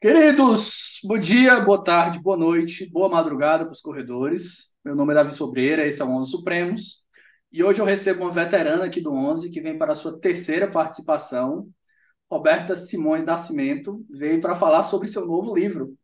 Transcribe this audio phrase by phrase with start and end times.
[0.00, 4.69] Queridos, bom dia, boa tarde, boa noite, boa madrugada para os corredores.
[4.84, 7.04] Meu nome é Davi Sobreira, esse é o Onze Supremos.
[7.52, 10.70] E hoje eu recebo uma veterana aqui do Onze que vem para a sua terceira
[10.70, 11.68] participação.
[12.30, 15.94] Roberta Simões Nascimento veio para falar sobre seu novo livro.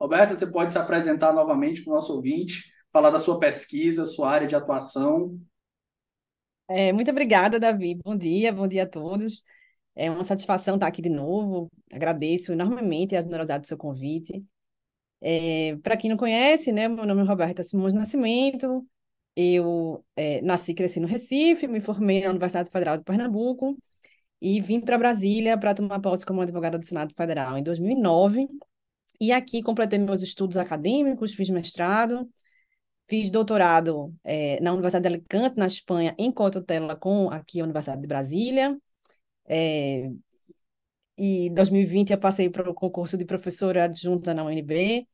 [0.00, 4.30] Roberta, você pode se apresentar novamente para o nosso ouvinte, falar da sua pesquisa, sua
[4.30, 5.38] área de atuação.
[6.68, 7.94] É, muito obrigada, Davi.
[8.04, 9.44] Bom dia, bom dia a todos.
[9.94, 11.70] É uma satisfação estar aqui de novo.
[11.92, 14.44] Agradeço enormemente a generosidade do seu convite.
[15.26, 18.86] É, para quem não conhece, né, meu nome é Roberta Simões Nascimento.
[19.34, 23.74] Eu é, nasci e cresci no Recife, me formei na Universidade Federal de Pernambuco
[24.40, 28.46] e vim para Brasília para tomar posse como advogada do Senado Federal em 2009.
[29.18, 32.28] E aqui completei meus estudos acadêmicos, fiz mestrado,
[33.08, 38.02] fiz doutorado é, na Universidade de Alicante, na Espanha, em cotutela com aqui a Universidade
[38.02, 38.76] de Brasília.
[39.46, 40.10] É,
[41.16, 45.08] e em 2020 eu passei para o concurso de professora adjunta na UNB.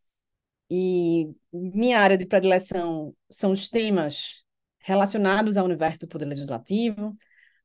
[0.71, 4.45] E minha área de predileção são os temas
[4.79, 7.17] relacionados ao universo do poder legislativo.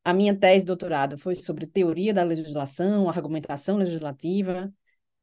[0.04, 4.74] A minha tese de doutorado foi sobre teoria da legislação, argumentação legislativa.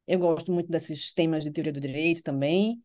[0.07, 2.81] Eu gosto muito desses temas de teoria do direito também.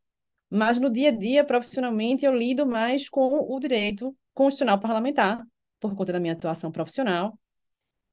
[0.50, 5.44] Mas no dia a dia, profissionalmente, eu lido mais com o direito constitucional parlamentar,
[5.78, 7.38] por conta da minha atuação profissional.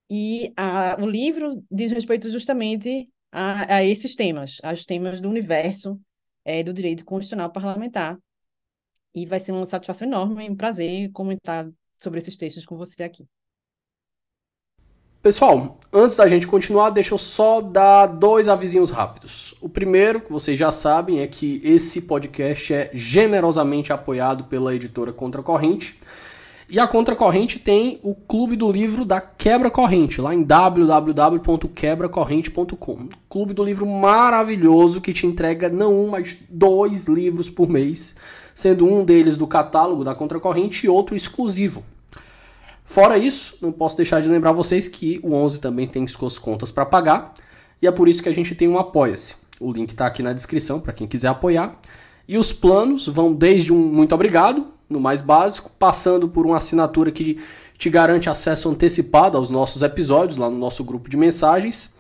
[0.10, 6.00] E a, o livro diz respeito justamente a, a esses temas, aos temas do universo
[6.46, 8.18] é, do direito constitucional parlamentar.
[9.14, 11.68] E vai ser uma satisfação enorme, um prazer comentar
[12.00, 13.28] sobre esses textos com você aqui.
[15.26, 19.56] Pessoal, antes da gente continuar, deixa eu só dar dois avisinhos rápidos.
[19.60, 25.12] O primeiro, que vocês já sabem, é que esse podcast é generosamente apoiado pela editora
[25.12, 26.00] Contracorrente.
[26.68, 33.10] E a Contracorrente tem o Clube do Livro da Quebra Corrente, lá em www.quebracorrente.com.
[33.30, 38.16] Clube do Livro maravilhoso que te entrega não um, mas dois livros por mês,
[38.56, 41.84] sendo um deles do catálogo da Contracorrente e outro exclusivo.
[42.84, 46.72] Fora isso, não posso deixar de lembrar vocês que o 11 também tem suas contas
[46.72, 47.36] para pagar,
[47.80, 49.36] e é por isso que a gente tem um Apoia-se.
[49.60, 51.80] O link está aqui na descrição para quem quiser apoiar.
[52.28, 57.12] E os planos vão desde um muito obrigado no mais básico, passando por uma assinatura
[57.12, 57.42] que
[57.78, 61.94] te garante acesso antecipado aos nossos episódios lá no nosso grupo de mensagens.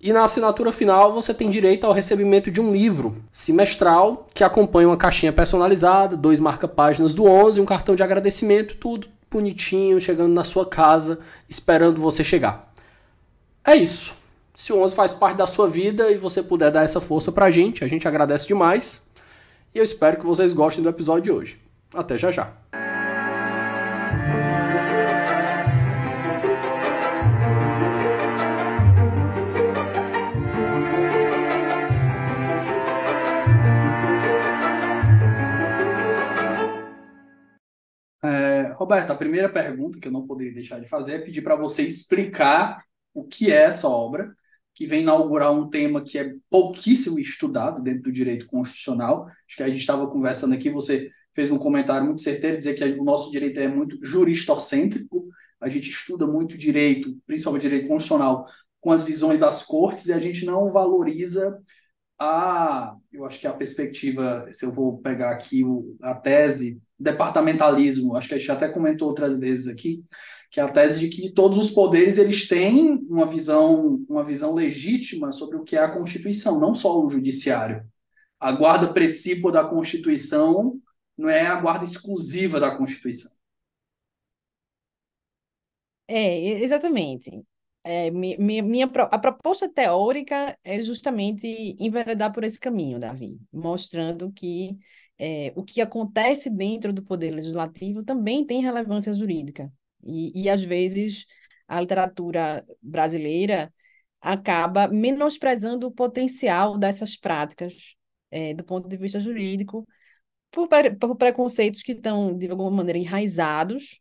[0.00, 4.88] E na assinatura final você tem direito ao recebimento de um livro semestral que acompanha
[4.88, 10.44] uma caixinha personalizada, dois marca-páginas do 11, um cartão de agradecimento, tudo bonitinho, chegando na
[10.44, 12.72] sua casa, esperando você chegar.
[13.64, 14.14] É isso.
[14.56, 17.50] Se o 11 faz parte da sua vida e você puder dar essa força pra
[17.50, 19.06] gente, a gente agradece demais.
[19.74, 21.61] E eu espero que vocês gostem do episódio de hoje.
[21.94, 22.56] Até já já.
[38.24, 41.56] É, Roberto, a primeira pergunta que eu não poderia deixar de fazer é pedir para
[41.56, 42.82] você explicar
[43.12, 44.34] o que é essa obra,
[44.74, 49.26] que vem inaugurar um tema que é pouquíssimo estudado dentro do direito constitucional.
[49.46, 52.84] Acho que a gente estava conversando aqui, você fez um comentário muito certeiro, dizer que
[52.84, 55.28] o nosso direito é muito juristocêntrico,
[55.60, 58.46] a gente estuda muito direito, principalmente direito constitucional,
[58.80, 61.58] com as visões das cortes, e a gente não valoriza
[62.18, 68.16] a, eu acho que a perspectiva, se eu vou pegar aqui o, a tese, departamentalismo,
[68.16, 70.04] acho que a gente até comentou outras vezes aqui,
[70.50, 74.54] que é a tese de que todos os poderes eles têm uma visão, uma visão
[74.54, 77.82] legítima sobre o que é a Constituição, não só o judiciário.
[78.38, 80.78] A guarda precípua da Constituição
[81.22, 83.30] não é a guarda exclusiva da Constituição.
[86.08, 87.30] É, exatamente.
[87.84, 91.46] É, minha, minha, a proposta teórica é justamente
[91.78, 94.76] enveredar por esse caminho, Davi, mostrando que
[95.18, 99.72] é, o que acontece dentro do poder legislativo também tem relevância jurídica.
[100.04, 101.26] E, e às vezes
[101.68, 103.72] a literatura brasileira
[104.20, 107.96] acaba menosprezando o potencial dessas práticas
[108.30, 109.86] é, do ponto de vista jurídico,
[110.52, 110.68] por,
[111.00, 114.00] por preconceitos que estão, de alguma maneira, enraizados,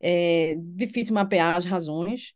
[0.00, 2.34] é difícil mapear as razões.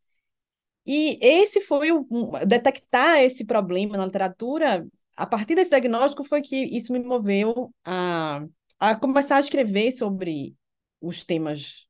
[0.87, 2.07] E esse foi o,
[2.47, 4.85] detectar esse problema na literatura,
[5.17, 8.45] a partir desse diagnóstico foi que isso me moveu a,
[8.81, 10.57] a começar a escrever sobre
[11.01, 11.87] os temas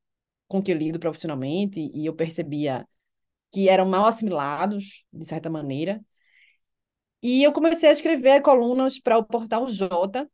[0.49, 2.87] com que eu lido profissionalmente e eu percebia
[3.53, 6.05] que eram mal assimilados, de certa maneira.
[7.23, 10.29] E eu comecei a escrever colunas para o Portal J,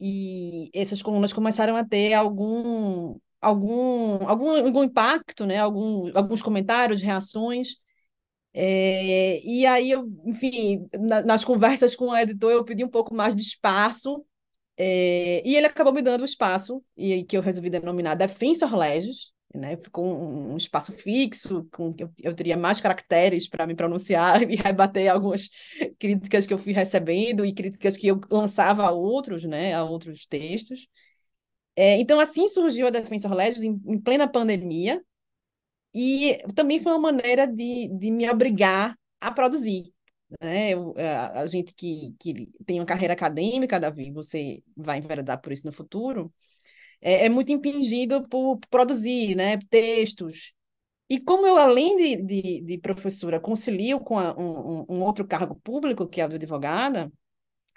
[0.00, 5.58] e essas colunas começaram a ter algum algum algum, algum impacto, né?
[5.58, 7.76] Algum, alguns comentários, reações.
[8.54, 13.14] É, e aí eu, enfim, na, nas conversas com o editor eu pedi um pouco
[13.14, 14.24] mais de espaço
[14.78, 19.33] é, e ele acabou me dando o espaço e que eu resolvi denominar Defensor Legis,
[19.54, 19.76] né?
[19.76, 24.56] Ficou um, um espaço fixo, com eu, eu teria mais caracteres para me pronunciar e
[24.56, 25.48] rebater algumas
[25.98, 29.74] críticas que eu fui recebendo e críticas que eu lançava a outros, né?
[29.74, 30.88] A outros textos.
[31.76, 35.02] É, então, assim surgiu a Defensor Legis em, em, plena pandemia
[35.94, 39.92] e também foi uma maneira de, de me obrigar a produzir.
[40.40, 40.70] Né?
[40.70, 45.52] Eu, a, a gente que, que tem uma carreira acadêmica, Davi, você vai enveredar por
[45.52, 46.32] isso no futuro,
[47.04, 50.54] é, é muito impingido por produzir né, textos.
[51.08, 55.54] E como eu, além de, de, de professora, concilio com a, um, um, outro cargo
[55.56, 57.12] público, que é o de advogada,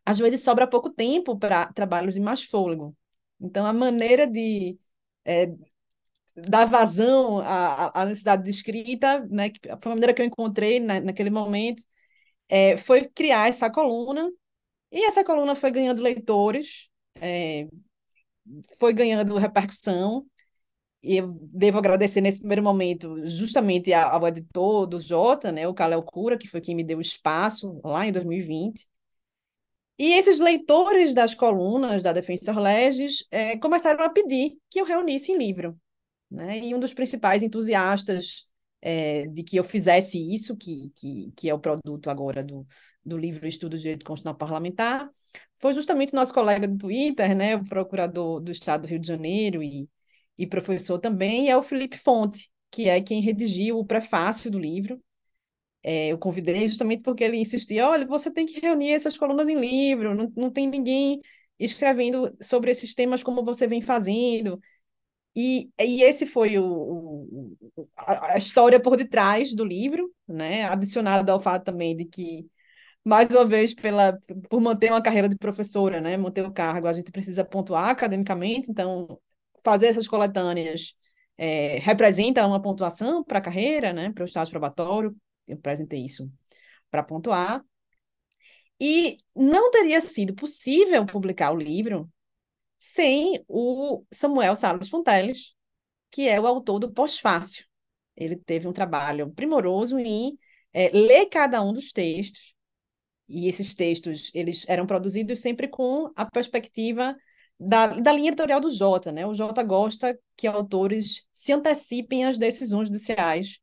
[0.05, 2.95] às vezes sobra pouco tempo para trabalhos de mais fôlego.
[3.39, 4.79] Então, a maneira de
[5.25, 5.47] é,
[6.35, 10.79] dar vazão à, à, necessidade de escrita, né, que foi a maneira que eu encontrei
[10.79, 11.83] na, naquele momento,
[12.49, 14.31] é, foi criar essa coluna,
[14.91, 17.67] e essa coluna foi ganhando leitores, é,
[18.79, 20.25] foi ganhando repercussão,
[21.03, 26.03] e eu devo agradecer nesse primeiro momento justamente ao editor do Jota, né, o Kalel
[26.03, 28.87] Cura, que foi quem me deu espaço lá em 2020.
[29.99, 35.31] E esses leitores das colunas da Defensor Legis é, começaram a pedir que eu reunisse
[35.31, 35.79] em livro.
[36.29, 36.59] Né?
[36.59, 38.47] E um dos principais entusiastas
[38.81, 42.67] é, de que eu fizesse isso, que, que, que é o produto agora do,
[43.07, 45.09] do livro Estudo de Direito Constitucional Parlamentar,
[45.57, 49.63] foi justamente nosso colega do Twitter, né, o procurador do Estado do Rio de Janeiro
[49.63, 49.89] e,
[50.37, 55.01] e professor também, é o Felipe Fonte, que é quem redigiu o prefácio do livro.
[55.83, 59.59] É, eu convidei justamente porque ele insistia, olha, você tem que reunir essas colunas em
[59.59, 61.21] livro, não, não tem ninguém
[61.59, 64.59] escrevendo sobre esses temas como você vem fazendo.
[65.35, 70.63] E, e esse foi o, o a, a, história por detrás do livro, né?
[70.65, 72.47] adicionado ao fato também de que
[73.07, 74.19] mais uma vez, pela,
[74.49, 76.17] por manter uma carreira de professora, né?
[76.17, 79.07] manter o cargo, a gente precisa pontuar academicamente, então
[79.63, 80.93] fazer essas coletâneas
[81.37, 84.11] é, representa uma pontuação para a carreira, né?
[84.11, 85.15] para o estágio probatório,
[85.47, 86.29] eu apresentei isso
[86.91, 87.63] para pontuar.
[88.77, 92.11] E não teria sido possível publicar o livro
[92.77, 95.55] sem o Samuel Salles Fonteles,
[96.11, 97.65] que é o autor do Pós-Fácil.
[98.17, 100.37] Ele teve um trabalho primoroso em
[100.73, 102.56] é, ler cada um dos textos,
[103.27, 107.15] e esses textos eles eram produzidos sempre com a perspectiva
[107.59, 109.25] da, da linha editorial do Jota, né?
[109.25, 113.59] O Jota gosta que autores se antecipem às decisões judiciais,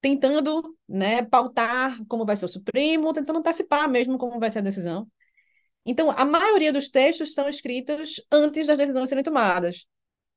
[0.00, 4.62] tentando, né, pautar como vai ser o Supremo, tentando antecipar mesmo como vai ser a
[4.62, 5.08] decisão.
[5.86, 9.86] Então, a maioria dos textos são escritos antes das decisões serem tomadas.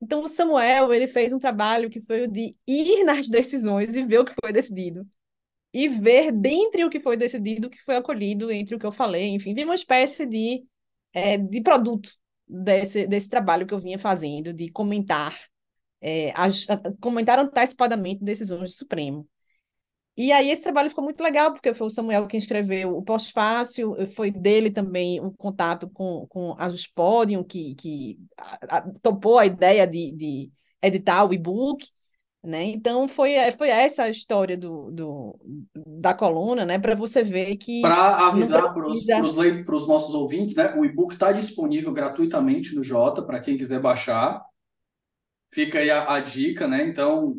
[0.01, 4.03] Então, o Samuel, ele fez um trabalho que foi o de ir nas decisões e
[4.05, 5.05] ver o que foi decidido
[5.73, 8.91] e ver dentre o que foi decidido, o que foi acolhido, entre o que eu
[8.91, 10.65] falei, enfim, vi uma espécie de,
[11.13, 12.11] é, de produto
[12.47, 15.37] desse, desse trabalho que eu vinha fazendo, de comentar,
[16.01, 16.67] é, as,
[16.99, 19.27] comentar antecipadamente decisões do Supremo.
[20.17, 23.95] E aí esse trabalho ficou muito legal, porque foi o Samuel quem escreveu o Pós-Fácil,
[24.13, 29.45] foi dele também o contato com, com a Juspodium, que, que a, a, topou a
[29.45, 31.87] ideia de, de editar o e-book,
[32.43, 32.63] né?
[32.63, 35.39] Então foi, é, foi essa a história do, do,
[35.75, 36.79] da coluna, né?
[36.79, 37.81] Para você ver que.
[37.81, 38.87] Para avisar para
[39.75, 40.73] os nossos ouvintes, né?
[40.75, 44.43] O e-book está disponível gratuitamente no Jota, para quem quiser baixar.
[45.53, 46.87] Fica aí a, a, dica, né?
[46.87, 47.35] Então,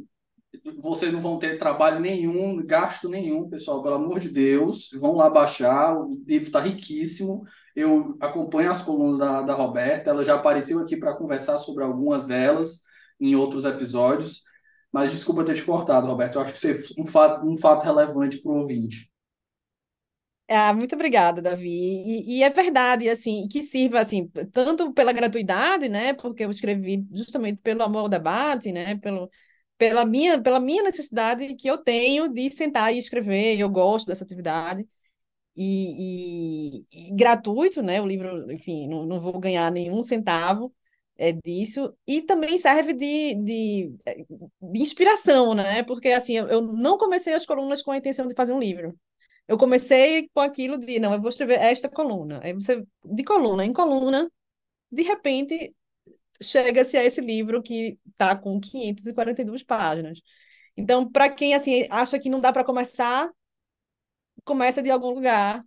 [0.78, 4.90] vocês não vão ter trabalho nenhum, gasto nenhum, pessoal, pelo amor de Deus.
[5.00, 7.42] Vão lá baixar, o livro está riquíssimo.
[7.74, 12.26] Eu acompanho as colunas da, da Roberta, ela já apareceu aqui para conversar sobre algumas
[12.26, 12.82] delas
[13.18, 14.42] em outros episódios.
[14.92, 16.36] Mas desculpa ter te cortado, Roberto.
[16.36, 19.10] Eu acho que é um fato, um fato relevante para o ouvinte.
[20.48, 21.68] Ah, muito obrigada, Davi.
[21.70, 27.06] E, e, é verdade, assim, que sirva, assim, tanto pela gratuidade, né, porque eu escrevi
[27.10, 29.30] justamente pelo amor ao debate, né, pelo,
[29.78, 34.24] pela minha, pela minha necessidade que eu tenho de sentar e escrever, eu gosto dessa
[34.24, 34.86] atividade,
[35.56, 40.74] e, e, e gratuito, né, o livro, enfim, não, não vou ganhar nenhum centavo,
[41.16, 43.96] é, disso, e também serve de, de,
[44.60, 45.82] de inspiração, né?
[45.84, 48.98] Porque assim, eu, não comecei as colunas com a intenção de fazer um livro.
[49.48, 52.40] Eu comecei com aquilo de, não, eu vou escrever esta coluna.
[52.42, 54.30] Aí você, de coluna em coluna,
[54.90, 55.74] de repente,
[56.42, 60.20] chega-se a esse livro que está com 542 páginas.
[60.76, 63.30] Então, para quem assim acha que não dá para começar,
[64.44, 65.64] começa de algum lugar.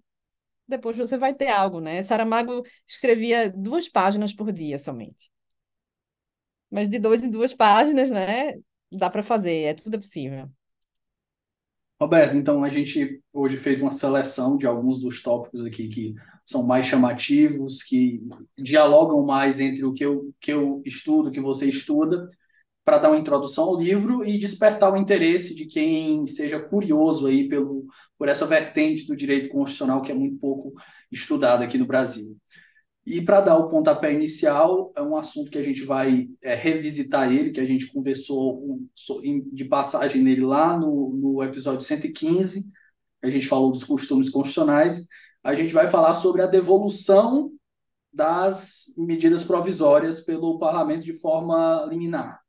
[0.68, 2.04] Depois você vai ter algo, né?
[2.04, 5.32] Saramago escrevia duas páginas por dia somente.
[6.72, 8.54] Mas de dois em duas páginas, né?
[8.92, 10.50] Dá para fazer, é tudo possível.
[12.00, 16.14] Roberto, então a gente hoje fez uma seleção de alguns dos tópicos aqui que
[16.46, 18.22] são mais chamativos, que
[18.58, 22.30] dialogam mais entre o que eu, que eu estudo, que você estuda,
[22.84, 27.48] para dar uma introdução ao livro e despertar o interesse de quem seja curioso aí
[27.48, 30.74] pelo, por essa vertente do direito constitucional que é muito pouco
[31.12, 32.38] estudada aqui no Brasil.
[33.06, 37.32] E para dar o pontapé inicial, é um assunto que a gente vai é, revisitar
[37.32, 38.80] ele, que a gente conversou
[39.52, 42.66] de passagem nele lá no, no episódio 115,
[43.22, 45.08] a gente falou dos costumes constitucionais.
[45.44, 47.52] A gente vai falar sobre a devolução
[48.12, 52.42] das medidas provisórias pelo parlamento de forma liminar.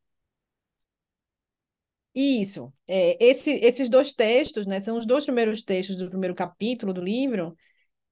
[2.15, 2.73] Isso.
[2.87, 7.03] É, esse, esses dois textos, né, são os dois primeiros textos do primeiro capítulo do
[7.03, 7.55] livro,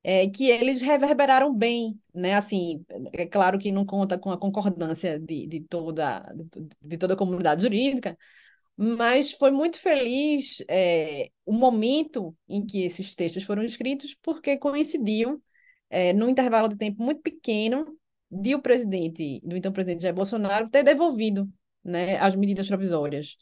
[0.04, 2.34] é, que eles reverberaram bem, né?
[2.34, 6.22] Assim, é claro que não conta com a concordância de, de toda,
[6.82, 8.16] de toda a comunidade jurídica,
[8.76, 15.40] mas foi muito feliz é, o momento em que esses textos foram escritos, porque coincidiam
[15.88, 17.98] é, num intervalo de tempo muito pequeno
[18.30, 21.48] de o presidente, do então presidente Jair Bolsonaro, ter devolvido
[21.82, 23.36] né, as medidas provisórias.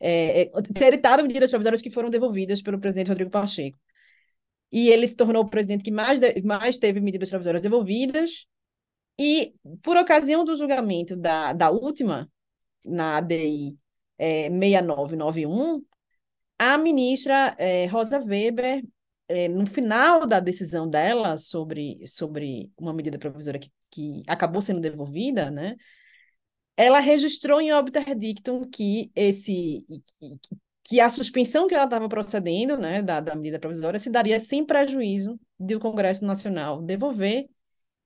[0.00, 3.78] É, é ter editado medidas provisórias que foram devolvidas pelo presidente Rodrigo Pacheco
[4.70, 8.46] e ele se tornou o presidente que mais, de, mais teve medidas provisórias devolvidas.
[9.18, 12.30] E, por ocasião do julgamento da, da última,
[12.84, 13.76] na ADI
[14.18, 15.82] é, 6991,
[16.58, 18.84] a ministra é, Rosa Weber,
[19.28, 24.80] é, no final da decisão dela sobre, sobre uma medida provisória que, que acabou sendo
[24.80, 25.76] devolvida, né,
[26.76, 29.84] ela registrou em obter dictum que esse
[30.88, 34.64] que a suspensão que ela estava procedendo, né, da, da medida provisória, se daria sem
[34.64, 37.48] prejuízo de o Congresso Nacional devolver,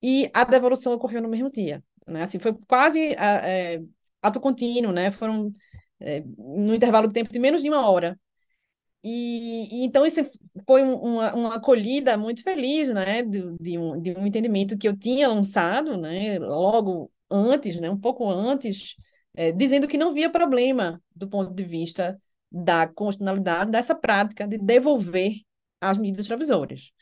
[0.02, 1.84] e a devolução ocorreu no mesmo dia.
[2.06, 2.22] Né?
[2.22, 3.82] Assim, foi quase é,
[4.22, 5.10] ato contínuo, né?
[5.10, 5.52] Foram
[6.00, 8.18] é, no intervalo de tempo de menos de uma hora.
[9.04, 10.20] E, e então isso
[10.66, 14.88] foi um, uma, uma acolhida muito feliz, né, de, de, um, de um entendimento que
[14.88, 18.96] eu tinha lançado, né, logo antes, né, um pouco antes,
[19.34, 22.20] é, dizendo que não via problema do ponto de vista
[22.50, 25.34] da constitucionalidade dessa prática de devolver
[25.80, 26.92] as medidas provisórias.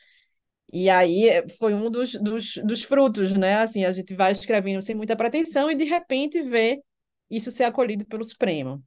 [0.71, 3.55] E aí eh, foi um dos, dos, dos frutos, né?
[3.57, 6.81] Assim, a gente vai escrevendo sem muita pretensão e de repente vê
[7.29, 8.83] isso ser acolhido pelo Supremo.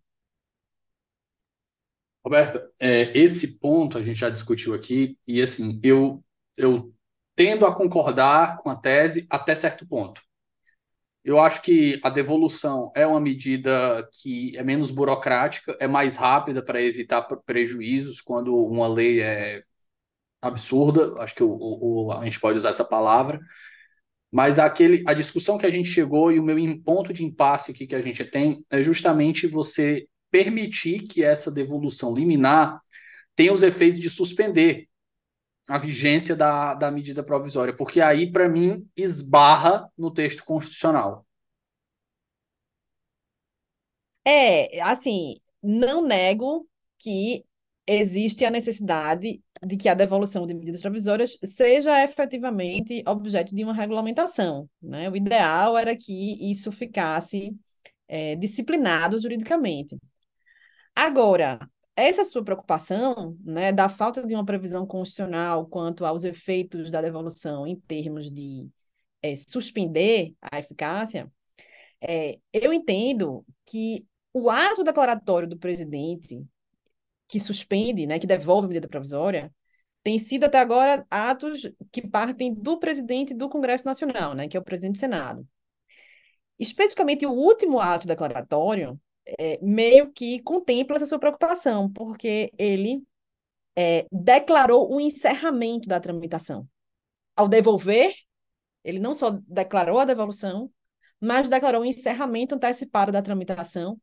[2.24, 6.24] Roberta, é, esse ponto a gente já discutiu aqui e assim eu
[6.56, 6.94] eu
[7.34, 10.22] tendo a concordar com a tese até certo ponto.
[11.24, 16.64] Eu acho que a devolução é uma medida que é menos burocrática, é mais rápida
[16.64, 19.62] para evitar prejuízos quando uma lei é
[20.40, 21.14] absurda.
[21.22, 23.40] Acho que o, o, a gente pode usar essa palavra.
[24.32, 27.86] Mas aquele, a discussão que a gente chegou e o meu ponto de impasse aqui
[27.86, 32.80] que a gente tem é justamente você permitir que essa devolução liminar
[33.36, 34.88] tenha os efeitos de suspender
[35.68, 41.26] a vigência da, da medida provisória, porque aí, para mim, esbarra no texto constitucional.
[44.24, 47.44] É, assim, não nego que
[47.86, 53.72] existe a necessidade de que a devolução de medidas provisórias seja efetivamente objeto de uma
[53.72, 54.68] regulamentação.
[54.80, 55.10] Né?
[55.10, 57.54] O ideal era que isso ficasse
[58.08, 59.96] é, disciplinado juridicamente.
[60.94, 61.58] Agora,
[61.96, 67.66] essa sua preocupação, né, da falta de uma previsão constitucional quanto aos efeitos da devolução
[67.66, 68.68] em termos de
[69.22, 71.30] é, suspender a eficácia,
[72.00, 76.44] é, eu entendo que o ato declaratório do presidente
[77.28, 79.52] que suspende, né, que devolve a medida provisória,
[80.02, 84.60] tem sido até agora atos que partem do presidente do Congresso Nacional, né, que é
[84.60, 85.46] o presidente do Senado.
[86.58, 89.00] Especificamente o último ato declaratório,
[89.38, 93.02] é, meio que contempla essa sua preocupação, porque ele
[93.76, 96.68] é, declarou o encerramento da tramitação.
[97.36, 98.14] Ao devolver,
[98.84, 100.70] ele não só declarou a devolução,
[101.20, 103.98] mas declarou o encerramento antecipado da tramitação,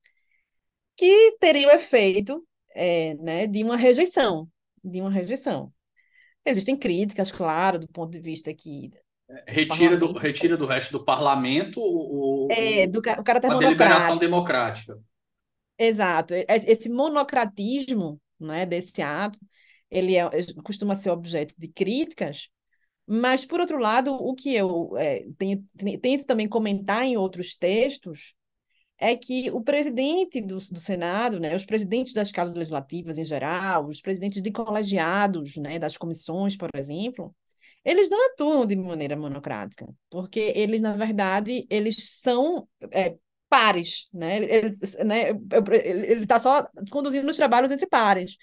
[0.95, 4.47] que teria o efeito é, né, de uma rejeição,
[4.83, 5.71] de uma rejeição.
[6.45, 8.91] Existem críticas, claro, do ponto de vista que
[9.45, 14.97] retira do, retira do resto do parlamento o, é, do, o caráter a deliberação democrática.
[15.79, 16.33] Exato.
[16.47, 19.39] Esse monocratismo né, desse ato,
[19.89, 20.29] ele é,
[20.63, 22.49] costuma ser objeto de críticas,
[23.07, 25.63] Mas, por outro lado, o que eu é, tenho,
[26.01, 28.35] tento também comentar em outros textos
[28.99, 33.87] é que o presidente do, do Senado, né, os presidentes das casas legislativas em geral,
[33.87, 37.35] os presidentes de colegiados, né, das comissões, por exemplo,
[37.85, 43.17] eles não atuam de maneira monocrática, porque eles, na verdade, eles são é,
[43.49, 44.37] pares, né?
[44.37, 44.71] Ele
[45.05, 45.31] né,
[46.21, 48.37] está só conduzindo os trabalhos entre pares.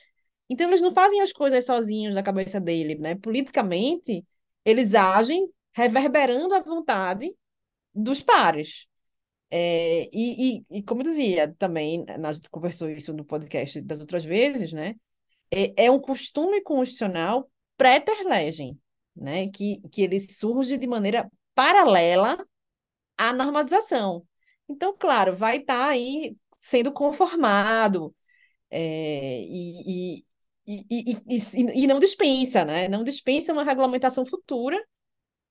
[0.49, 3.15] Então, eles não fazem as coisas sozinhos na cabeça dele, né?
[3.17, 4.25] Politicamente,
[4.65, 7.35] eles agem reverberando a vontade
[7.95, 8.87] dos pares.
[9.51, 14.01] É, e, e, e, como eu dizia também, a gente conversou isso no podcast das
[14.01, 14.97] outras vezes, né?
[15.51, 18.79] É, é um costume constitucional pré-Terlegem,
[19.15, 19.49] né?
[19.49, 22.45] Que, que ele surge de maneira paralela
[23.17, 24.27] à normalização.
[24.69, 28.15] Então, claro, vai estar tá aí sendo conformado
[28.71, 30.25] é, e, e,
[30.67, 32.89] e, e, não dispensa, né?
[32.89, 34.83] Não dispensa uma regulamentação futura,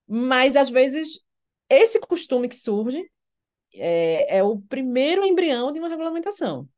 [0.06, 1.20] mas às vezes
[1.68, 3.10] esse costume que surge
[3.74, 6.68] é, é o primeiro embrião de uma regulamentação.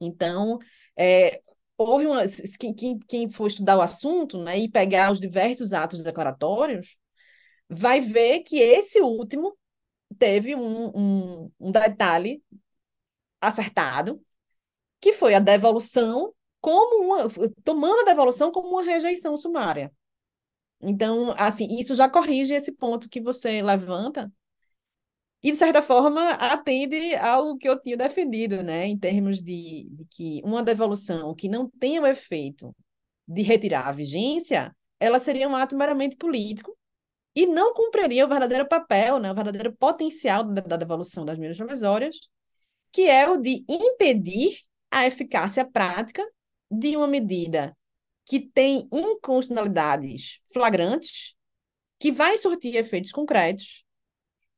[0.00, 0.58] Então,
[0.96, 1.40] é,
[1.76, 2.22] houve uma.
[2.58, 6.96] Quem, quem for estudar o assunto né, e pegar os diversos atos declaratórios,
[7.68, 9.57] vai ver que esse último
[10.18, 12.42] teve um, um, um detalhe
[13.40, 14.22] acertado,
[15.00, 17.28] que foi a devolução como uma,
[17.64, 19.92] tomando a devolução como uma rejeição sumária.
[20.80, 24.32] Então, assim, isso já corrige esse ponto que você levanta,
[25.42, 30.04] e, de certa forma, atende ao que eu tinha defendido, né, em termos de, de
[30.06, 32.74] que uma devolução que não tenha o efeito
[33.26, 36.76] de retirar a vigência, ela seria um ato meramente político
[37.38, 41.56] e não cumpriria o verdadeiro papel, né, o verdadeiro potencial da, da devolução das medidas
[41.56, 42.16] provisórias,
[42.90, 44.58] que é o de impedir
[44.90, 46.26] a eficácia prática
[46.68, 47.76] de uma medida
[48.24, 51.36] que tem inconstitucionalidades flagrantes,
[52.00, 53.84] que vai surtir efeitos concretos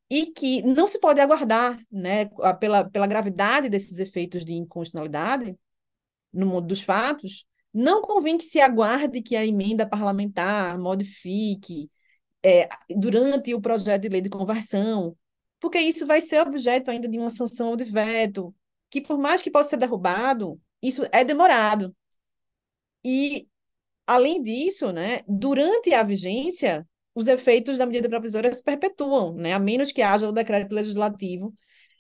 [0.09, 5.55] e que não se pode aguardar, né, pela, pela gravidade desses efeitos de inconstitucionalidade
[6.33, 11.91] no mundo dos fatos, não convém que se aguarde que a emenda parlamentar modifique
[12.43, 15.17] é, durante o projeto de lei de conversão,
[15.59, 18.55] porque isso vai ser objeto ainda de uma sanção ou de veto,
[18.91, 21.95] que por mais que possa ser derrubado, isso é demorado.
[23.05, 23.49] E,
[24.07, 29.53] além disso, né, durante a vigência, os efeitos da medida provisória se perpetuam, né?
[29.53, 31.55] a menos que haja o decreto legislativo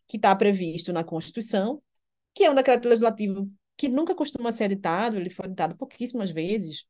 [0.06, 1.82] que está previsto na Constituição,
[2.34, 6.84] que é um decreto legislativo que nunca costuma ser editado, ele foi editado pouquíssimas vezes.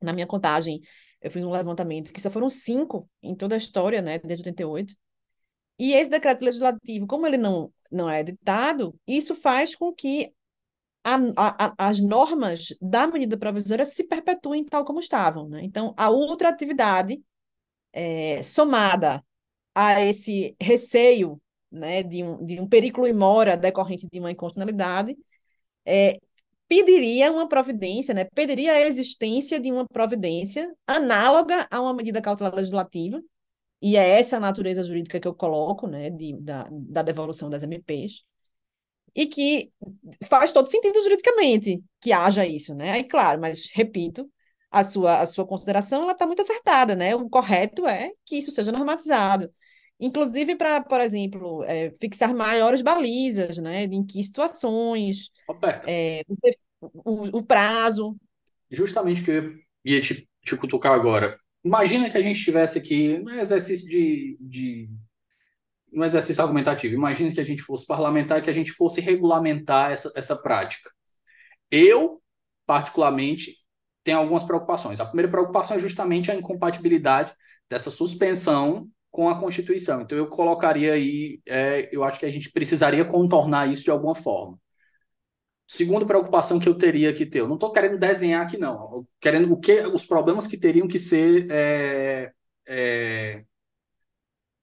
[0.00, 0.80] Na minha contagem,
[1.20, 4.94] eu fiz um levantamento que só foram cinco em toda a história, né, desde 88.
[5.78, 10.32] E esse decreto legislativo, como ele não, não é editado, isso faz com que
[11.04, 15.48] a, a, as normas da medida provisória se perpetuem tal como estavam.
[15.48, 15.62] Né?
[15.64, 17.22] Então, a outra atividade
[17.92, 19.24] é, somada
[19.74, 25.16] a esse receio né, de, um, de um perigo imora decorrente de uma inconstitucionalidade,
[25.84, 26.18] é,
[26.68, 32.54] pediria uma providência, né, pediria a existência de uma providência análoga a uma medida cautelar
[32.54, 33.22] legislativa,
[33.80, 37.62] e é essa a natureza jurídica que eu coloco, né, de, da, da devolução das
[37.62, 38.24] MPs,
[39.14, 39.72] e que
[40.28, 42.92] faz todo sentido juridicamente que haja isso, né?
[42.92, 44.30] Aí, claro, mas repito,
[44.70, 47.16] a sua, a sua consideração ela está muito acertada, né?
[47.16, 49.52] O correto é que isso seja normatizado.
[50.00, 53.84] Inclusive para, por exemplo, é, fixar maiores balizas, né?
[53.84, 55.30] Em que situações,
[55.86, 56.22] é,
[56.80, 58.16] o, o, prazo.
[58.70, 61.36] Justamente que eu ia te, te cutucar agora.
[61.64, 64.88] Imagina que a gente estivesse aqui no exercício de, de
[65.92, 66.94] um exercício argumentativo.
[66.94, 70.90] Imagina que a gente fosse parlamentar e que a gente fosse regulamentar essa, essa prática.
[71.70, 72.22] Eu,
[72.64, 73.56] particularmente,
[74.04, 75.00] tem algumas preocupações.
[75.00, 77.34] A primeira preocupação é justamente a incompatibilidade
[77.68, 80.00] dessa suspensão com a Constituição.
[80.02, 84.14] Então, eu colocaria aí, é, eu acho que a gente precisaria contornar isso de alguma
[84.14, 84.56] forma.
[85.66, 89.04] Segunda preocupação que eu teria que ter, eu não estou querendo desenhar aqui, não.
[89.20, 92.30] querendo o que, os problemas que teriam que ser é,
[92.68, 93.44] é,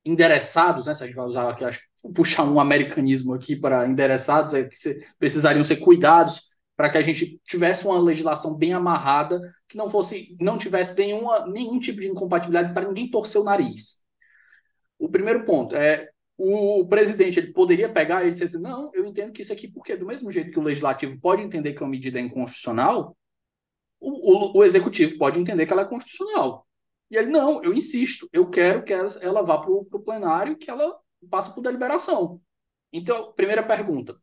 [0.05, 0.95] endereçados, né?
[0.95, 1.81] Se a gente vai usar aqui, acho,
[2.13, 6.43] puxar um americanismo aqui para endereçados, é que se, precisariam ser cuidados
[6.77, 11.45] para que a gente tivesse uma legislação bem amarrada, que não fosse, não tivesse nenhuma,
[11.45, 14.04] nenhum tipo de incompatibilidade para ninguém torcer o nariz.
[15.05, 19.31] O primeiro ponto é o presidente ele poderia pegar e dizer assim, não, eu entendo
[19.31, 22.17] que isso aqui, porque do mesmo jeito que o legislativo pode entender que uma medida
[22.17, 23.15] é inconstitucional,
[23.99, 26.67] o, o, o executivo pode entender que ela é constitucional.
[27.11, 30.97] E ele, não, eu insisto, eu quero que ela, vá para o plenário que ela
[31.29, 32.41] passe por deliberação.
[32.91, 34.17] Então, primeira pergunta,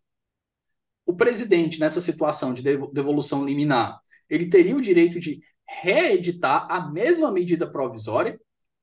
[1.06, 7.30] o presidente, nessa situação de devolução liminar, ele teria o direito de reeditar a mesma
[7.30, 8.38] medida provisória,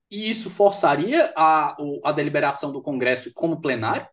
[0.09, 4.07] E isso forçaria a, a deliberação do Congresso como plenário?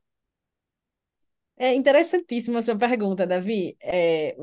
[1.58, 3.76] É interessantíssima a sua pergunta, Davi.
[3.82, 4.36] É,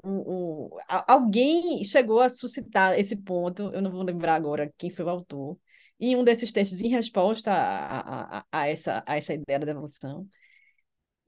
[1.07, 5.57] alguém chegou a suscitar esse ponto, eu não vou lembrar agora quem foi o autor,
[5.99, 10.27] em um desses textos em resposta a, a, a, essa, a essa ideia da devolução.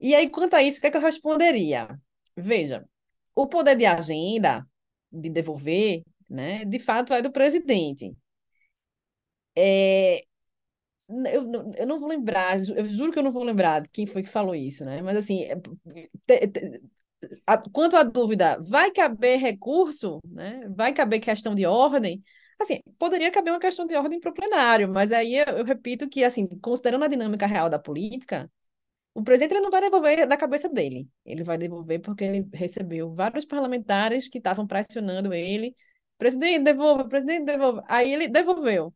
[0.00, 1.88] E aí, quanto a isso, o que é que eu responderia?
[2.36, 2.84] Veja,
[3.34, 4.66] o poder de agenda,
[5.10, 8.12] de devolver, né, de fato é do presidente.
[9.56, 10.22] É,
[11.08, 14.28] eu, eu não vou lembrar, eu juro que eu não vou lembrar quem foi que
[14.28, 15.00] falou isso, né?
[15.02, 15.56] Mas assim, é,
[17.72, 20.60] quanto à dúvida, vai caber recurso, né?
[20.74, 22.22] Vai caber questão de ordem?
[22.58, 26.08] Assim, poderia caber uma questão de ordem para o plenário, mas aí eu, eu, repito
[26.08, 28.50] que, assim, considerando a dinâmica real da política,
[29.14, 31.08] o presidente ele não vai devolver da cabeça dele.
[31.24, 35.76] Ele vai devolver porque ele recebeu vários parlamentares que estavam pressionando ele.
[36.18, 37.84] Presidente, devolva, presidente, devolva.
[37.88, 38.94] Aí ele devolveu.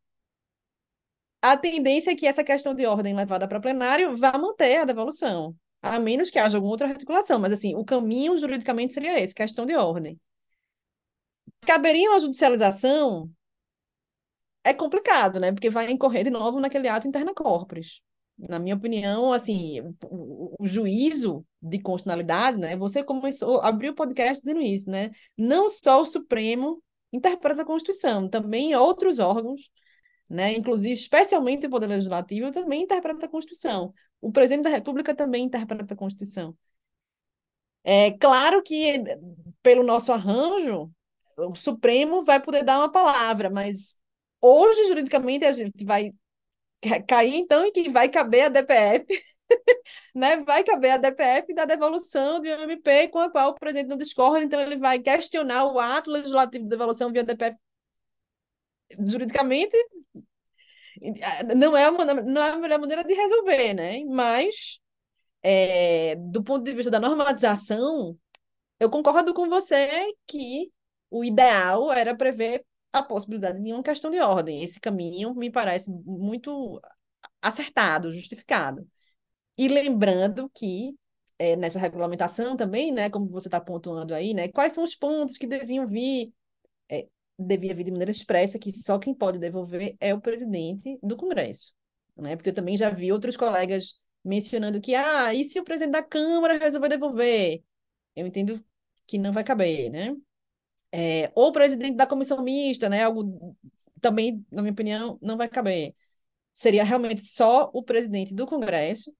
[1.42, 5.56] A tendência é que essa questão de ordem levada para plenário vá manter a devolução,
[5.80, 7.38] a menos que haja alguma outra articulação.
[7.38, 10.20] Mas, assim, o caminho juridicamente seria esse, questão de ordem.
[11.62, 13.30] Caberia uma judicialização?
[14.62, 15.52] É complicado, né?
[15.52, 18.02] Porque vai incorrer de novo naquele ato interna corporis.
[18.38, 22.76] Na minha opinião, assim, o, juízo de constitucionalidade, né?
[22.76, 25.10] Você começou, abriu o podcast dizendo isso, né?
[25.36, 29.70] Não só o Supremo interpreta a Constituição, também outros órgãos
[30.30, 30.52] né?
[30.54, 33.92] Inclusive, especialmente o Poder Legislativo também interpreta a Constituição.
[34.20, 36.56] O presidente da República também interpreta a Constituição.
[37.82, 39.02] É claro que,
[39.62, 40.90] pelo nosso arranjo,
[41.36, 43.96] o Supremo vai poder dar uma palavra, mas
[44.40, 46.12] hoje, juridicamente, a gente vai
[47.08, 49.06] cair, então, em que vai caber a DPF,
[50.14, 50.36] né?
[50.44, 53.96] Vai caber a DPF da devolução de um MP com a qual o presidente não
[53.96, 57.56] discorda, então ele vai questionar o ato legislativo de devolução via DPF
[58.98, 59.76] juridicamente
[61.56, 64.04] não é, uma, não é a melhor maneira de resolver, né?
[64.04, 64.78] Mas,
[65.42, 68.18] é, do ponto de vista da normatização,
[68.78, 70.72] eu concordo com você que
[71.10, 74.62] o ideal era prever a possibilidade de uma questão de ordem.
[74.62, 76.80] Esse caminho me parece muito
[77.40, 78.86] acertado, justificado.
[79.56, 80.94] E lembrando que
[81.38, 85.36] é, nessa regulamentação também, né, como você está pontuando aí, né, quais são os pontos
[85.38, 86.32] que deviam vir
[86.90, 87.08] é,
[87.40, 91.72] devia vir de maneira expressa que só quem pode devolver é o presidente do Congresso.
[92.16, 92.36] Né?
[92.36, 96.02] Porque eu também já vi outros colegas mencionando que, ah, e se o presidente da
[96.02, 97.62] Câmara resolver devolver?
[98.14, 98.62] Eu entendo
[99.06, 100.14] que não vai caber, né?
[100.92, 103.04] É, ou o presidente da comissão mista, né?
[103.04, 103.56] Algo
[104.00, 105.94] também, na minha opinião, não vai caber.
[106.52, 109.12] Seria realmente só o presidente do Congresso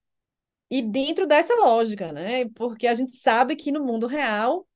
[0.70, 2.48] e dentro dessa lógica, né?
[2.50, 4.66] Porque a gente sabe que no mundo real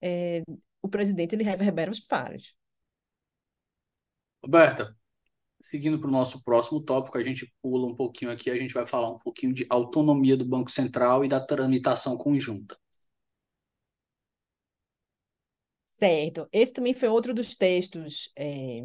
[0.00, 0.42] é,
[0.82, 2.54] o presidente ele reverbera os pares.
[4.44, 4.96] Roberta,
[5.60, 8.86] seguindo para o nosso próximo tópico, a gente pula um pouquinho aqui, a gente vai
[8.86, 12.76] falar um pouquinho de autonomia do Banco Central e da tramitação conjunta.
[15.86, 16.48] Certo.
[16.50, 18.80] Esse também foi outro dos textos é,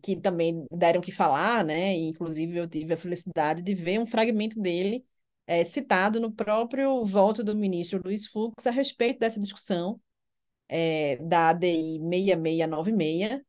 [0.00, 1.92] que também deram que falar, né?
[1.96, 5.04] Inclusive, eu tive a felicidade de ver um fragmento dele
[5.44, 10.00] é, citado no próprio voto do ministro Luiz Fux a respeito dessa discussão
[10.68, 13.42] é, da ADI 6696,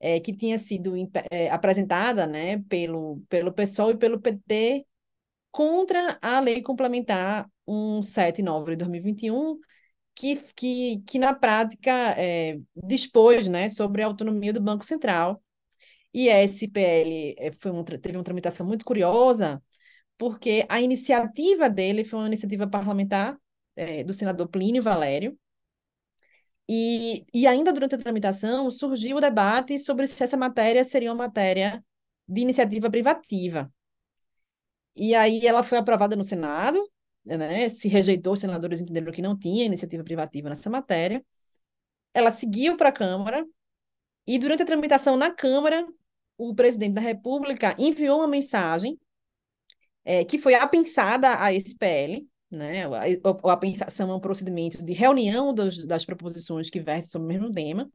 [0.00, 0.94] é, que tinha sido
[1.30, 4.86] é, apresentada né, pelo, pelo PSOL e pelo PT
[5.50, 9.58] contra a Lei Complementar 179 de 2021,
[10.14, 15.42] que, que, que na prática é, dispôs né, sobre a autonomia do Banco Central.
[16.12, 19.62] E a SPL é, foi um, teve uma tramitação muito curiosa,
[20.16, 23.36] porque a iniciativa dele foi uma iniciativa parlamentar
[23.76, 25.36] é, do senador Plínio Valério,
[26.68, 31.24] e, e ainda durante a tramitação surgiu o debate sobre se essa matéria seria uma
[31.26, 31.84] matéria
[32.28, 33.72] de iniciativa privativa.
[34.96, 36.78] E aí ela foi aprovada no Senado,
[37.24, 37.68] né?
[37.68, 41.24] Se rejeitou, os senadores entenderam que não tinha iniciativa privativa nessa matéria.
[42.14, 43.44] Ela seguiu para a Câmara
[44.26, 45.86] e durante a tramitação na Câmara,
[46.38, 48.98] o presidente da República enviou uma mensagem
[50.04, 52.84] é, que foi apensada à SPL, né?
[52.86, 57.28] A, a pensação é um procedimento de reunião dos, das proposições que versem sobre o
[57.28, 57.90] mesmo tema.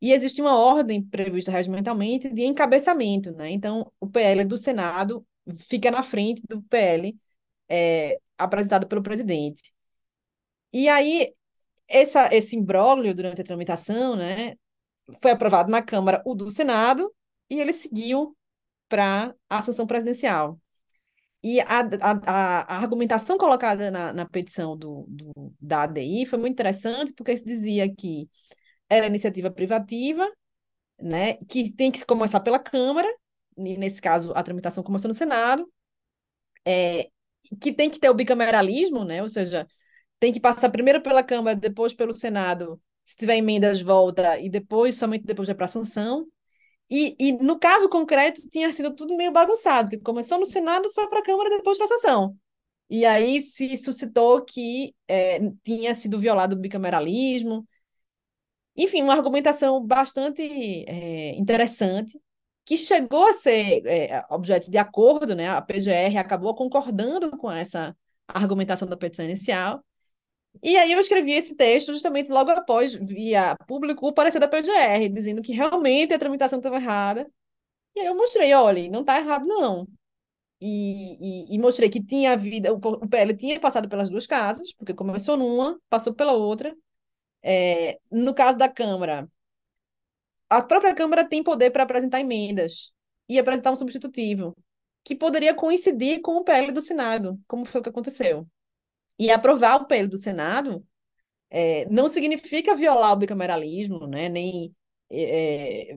[0.00, 3.50] E existe uma ordem prevista regimentalmente de encabeçamento, né?
[3.50, 5.26] Então, o PL do Senado
[5.68, 7.16] fica na frente do PL
[7.68, 9.72] é, apresentado pelo presidente.
[10.72, 11.34] E aí,
[11.88, 14.56] essa, esse imbróglio durante a tramitação, né,
[15.20, 17.12] foi aprovado na Câmara o do Senado
[17.48, 18.36] e ele seguiu
[18.88, 20.60] para a sanção presidencial.
[21.46, 26.54] E a, a, a argumentação colocada na, na petição do, do, da ADI foi muito
[26.54, 28.28] interessante, porque se dizia que
[28.90, 30.28] era iniciativa privativa,
[31.00, 33.08] né, que tem que começar pela Câmara,
[33.56, 35.70] nesse caso, a tramitação começou no Senado,
[36.66, 37.08] é,
[37.60, 39.22] que tem que ter o bicameralismo, né?
[39.22, 39.66] Ou seja,
[40.20, 44.96] tem que passar primeiro pela Câmara, depois pelo Senado, se tiver emendas, volta, e depois,
[44.98, 46.26] somente depois vai para sanção.
[46.90, 51.08] E, e no caso concreto, tinha sido tudo meio bagunçado, que começou no Senado, foi
[51.08, 52.36] para a Câmara, depois para a sanção.
[52.88, 57.66] E aí se suscitou que é, tinha sido violado o bicameralismo.
[58.76, 60.42] Enfim, uma argumentação bastante
[60.86, 62.20] é, interessante,
[62.64, 65.48] que chegou a ser é, objeto de acordo, né?
[65.48, 67.96] A PGR acabou concordando com essa
[68.28, 69.84] argumentação da petição inicial.
[70.62, 75.08] E aí eu escrevi esse texto justamente logo após, via público, o parecer da PGR,
[75.12, 77.30] dizendo que realmente a tramitação estava errada.
[77.94, 79.86] E aí eu mostrei, olha, não está errado, não.
[80.60, 84.94] E, e, e, mostrei que tinha havido, o PL tinha passado pelas duas casas, porque
[84.94, 86.74] começou numa, passou pela outra.
[87.42, 89.28] É, no caso da Câmara,
[90.48, 92.92] a própria Câmara tem poder para apresentar emendas
[93.28, 94.56] e apresentar um substitutivo,
[95.04, 98.46] que poderia coincidir com o PL do Senado, como foi o que aconteceu.
[99.18, 100.84] E aprovar o PL do Senado
[101.50, 104.28] é, não significa violar o bicameralismo, né?
[104.28, 104.74] nem,
[105.10, 105.96] é,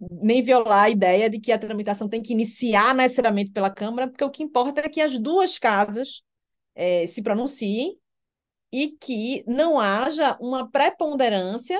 [0.00, 4.24] nem violar a ideia de que a tramitação tem que iniciar necessariamente pela Câmara, porque
[4.24, 6.22] o que importa é que as duas casas
[6.74, 7.98] é, se pronunciem
[8.72, 11.78] e que não haja uma preponderância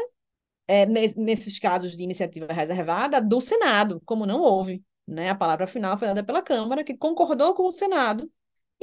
[0.67, 4.83] é, nesses casos de iniciativa reservada do Senado, como não houve.
[5.07, 5.31] Né?
[5.31, 8.31] A palavra final foi dada pela Câmara, que concordou com o Senado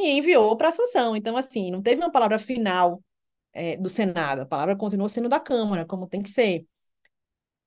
[0.06, 1.16] e enviou para a sanção.
[1.16, 3.02] Então, assim, não teve uma palavra final
[3.54, 6.66] é, do Senado, a palavra continuou sendo da Câmara, como tem que ser.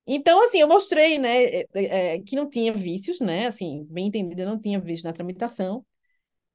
[0.07, 4.44] Então, assim, eu mostrei, né, é, é, que não tinha vícios, né, assim, bem entendido,
[4.44, 5.85] não tinha vícios na tramitação,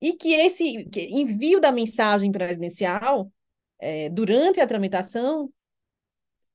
[0.02, 3.32] e que esse que envio da mensagem presidencial
[3.80, 5.52] é, durante a tramitação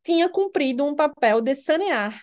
[0.03, 2.23] tinha cumprido um papel de sanear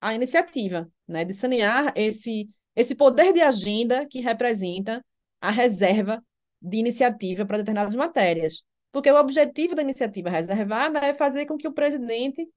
[0.00, 5.04] a iniciativa, né, de sanear esse, esse poder de agenda que representa
[5.40, 6.22] a reserva
[6.60, 8.62] de iniciativa para determinadas matérias.
[8.92, 12.48] Porque o objetivo da iniciativa reservada é fazer com que o presidente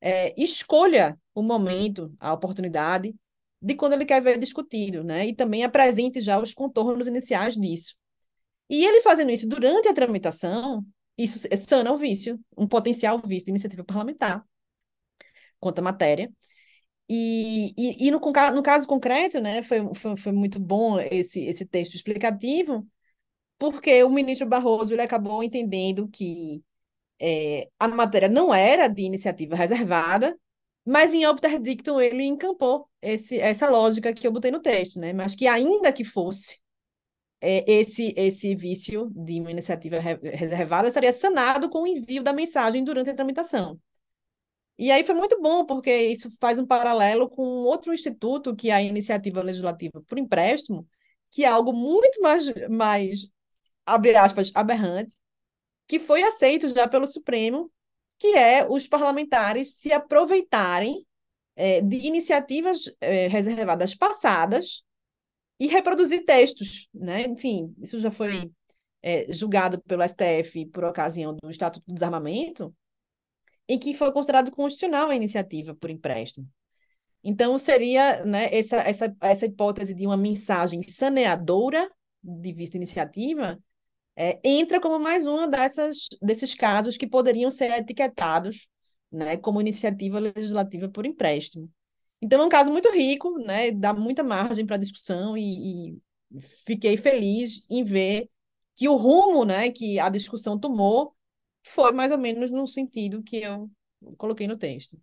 [0.00, 3.14] é, escolha o momento, a oportunidade
[3.60, 5.26] de quando ele quer ver discutido, né?
[5.26, 7.94] E também apresente já os contornos iniciais disso.
[8.68, 10.84] E ele fazendo isso durante a tramitação,
[11.16, 14.44] isso sana o vício, um potencial vício de iniciativa parlamentar
[15.62, 16.30] quanto à matéria.
[17.08, 21.66] E, e, e no, no, caso concreto, né, foi, foi, foi muito bom esse, esse
[21.66, 22.86] texto explicativo,
[23.70, 26.64] porque o ministro Barroso ele acabou entendendo que
[27.20, 30.36] é, a matéria não era de iniciativa reservada,
[30.84, 35.12] mas em obter dictum ele encampou esse, essa lógica que eu botei no texto, né?
[35.12, 36.58] mas que ainda que fosse
[37.40, 42.82] é, esse, esse vício de uma iniciativa reservada estaria sanado com o envio da mensagem
[42.82, 43.80] durante a tramitação.
[44.76, 48.74] E aí foi muito bom, porque isso faz um paralelo com outro instituto, que é
[48.74, 50.84] a iniciativa legislativa por empréstimo,
[51.30, 53.31] que é algo muito mais, mais
[53.86, 55.16] abre aspas, aberrante,
[55.86, 57.70] que foi aceito já pelo Supremo,
[58.18, 61.06] que é os parlamentares se aproveitarem
[61.56, 64.82] é, de iniciativas é, reservadas passadas
[65.58, 67.22] e reproduzir textos, né?
[67.22, 68.50] Enfim, isso já foi
[69.02, 72.74] é, julgado pelo STF por ocasião do Estatuto do Desarmamento,
[73.68, 76.48] em que foi considerado constitucional a iniciativa por empréstimo.
[77.24, 81.90] Então, seria né, essa, essa, essa hipótese de uma mensagem saneadora
[82.22, 83.58] de vista iniciativa
[84.16, 88.68] é, entra como mais uma dessas, desses casos que poderiam ser etiquetados
[89.10, 91.70] né, como iniciativa legislativa por empréstimo.
[92.20, 96.96] Então, é um caso muito rico, né, dá muita margem para discussão e, e fiquei
[96.96, 98.30] feliz em ver
[98.76, 101.14] que o rumo né, que a discussão tomou
[101.62, 103.70] foi mais ou menos no sentido que eu
[104.16, 104.98] coloquei no texto.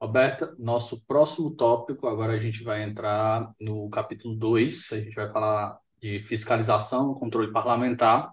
[0.00, 5.32] Roberta, nosso próximo tópico, agora a gente vai entrar no capítulo 2, a gente vai
[5.32, 8.30] falar de fiscalização, controle parlamentar,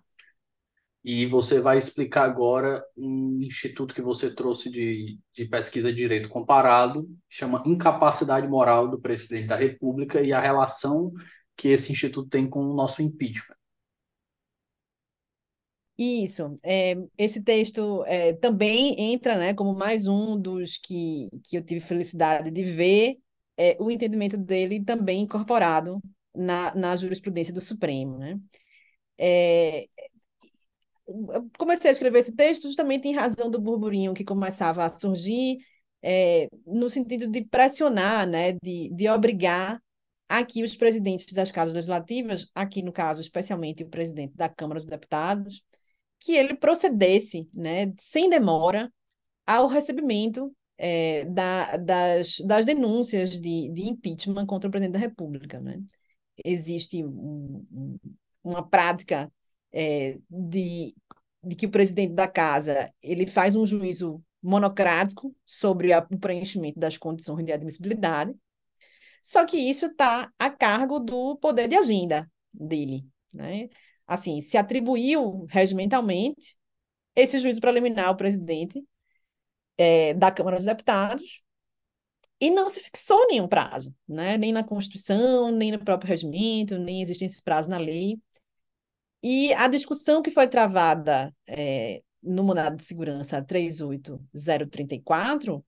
[1.02, 6.28] e você vai explicar agora um instituto que você trouxe de, de pesquisa de direito
[6.28, 11.14] comparado, chama Incapacidade Moral do Presidente da República e a relação
[11.56, 13.56] que esse instituto tem com o nosso impeachment.
[15.98, 21.64] Isso, é, esse texto é, também entra né, como mais um dos que, que eu
[21.64, 23.18] tive felicidade de ver
[23.56, 26.02] é, o entendimento dele também incorporado
[26.36, 28.18] na, na jurisprudência do Supremo.
[28.18, 28.40] Né?
[29.18, 29.88] É,
[31.58, 35.58] comecei a escrever esse texto justamente em razão do burburinho que começava a surgir,
[36.02, 39.82] é, no sentido de pressionar, né, de, de obrigar
[40.28, 44.90] aqui os presidentes das casas legislativas, aqui no caso especialmente o presidente da Câmara dos
[44.90, 45.64] Deputados,
[46.20, 48.92] que ele procedesse, né, sem demora,
[49.46, 55.60] ao recebimento é, da, das, das denúncias de, de impeachment contra o presidente da República.
[55.60, 55.82] Né?
[56.44, 58.00] Existe um, um,
[58.44, 59.32] uma prática
[59.72, 60.96] é, de,
[61.44, 66.80] de que o presidente da casa ele faz um juízo monocrático sobre a, o preenchimento
[66.80, 68.36] das condições de admissibilidade,
[69.22, 73.06] só que isso está a cargo do poder de agenda dele.
[73.34, 73.70] Né?
[74.08, 76.58] Assim, se atribuiu regimentalmente
[77.16, 78.84] esse juízo preliminar ao presidente
[79.78, 81.44] é, da Câmara dos Deputados
[82.42, 84.36] e não se fixou nenhum prazo, né?
[84.36, 88.20] nem na Constituição, nem no próprio regimento, nem existem esses prazos na lei.
[89.22, 95.64] E a discussão que foi travada é, no Mandado de Segurança 38034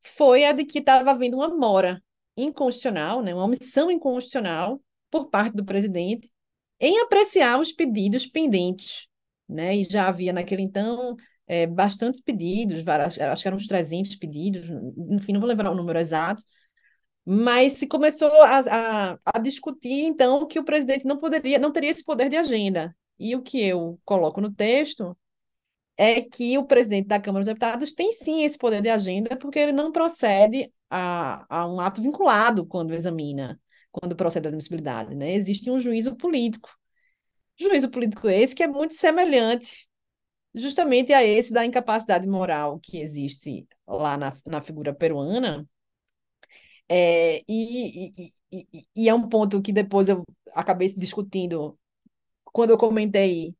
[0.00, 2.00] foi a de que estava havendo uma mora
[2.36, 6.30] inconstitucional, né, uma omissão inconstitucional por parte do presidente
[6.78, 9.08] em apreciar os pedidos pendentes.
[9.48, 11.16] Né, e já havia naquele então
[11.46, 14.68] é, bastantes pedidos, várias, acho que eram uns 300 pedidos,
[15.10, 16.42] enfim, não vou lembrar o número exato,
[17.24, 21.90] mas se começou a, a, a, discutir, então, que o presidente não poderia, não teria
[21.90, 22.96] esse poder de agenda.
[23.18, 25.16] E o que eu coloco no texto
[25.96, 29.58] é que o presidente da Câmara dos Deputados tem sim esse poder de agenda, porque
[29.58, 35.14] ele não procede a, a um ato vinculado quando examina, quando procede à admissibilidade.
[35.14, 35.34] Né?
[35.34, 36.70] Existe um juízo político.
[37.58, 39.85] Juízo político esse que é muito semelhante
[40.56, 45.66] justamente a esse da incapacidade moral que existe lá na, na figura peruana,
[46.88, 51.78] é, e, e, e, e, é um ponto que depois eu acabei discutindo
[52.44, 53.54] quando eu comentei.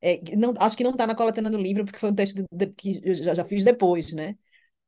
[0.00, 2.46] É, não, acho que não está na coletânea do livro, porque foi um texto de,
[2.52, 4.36] de, que eu já, já fiz depois, né?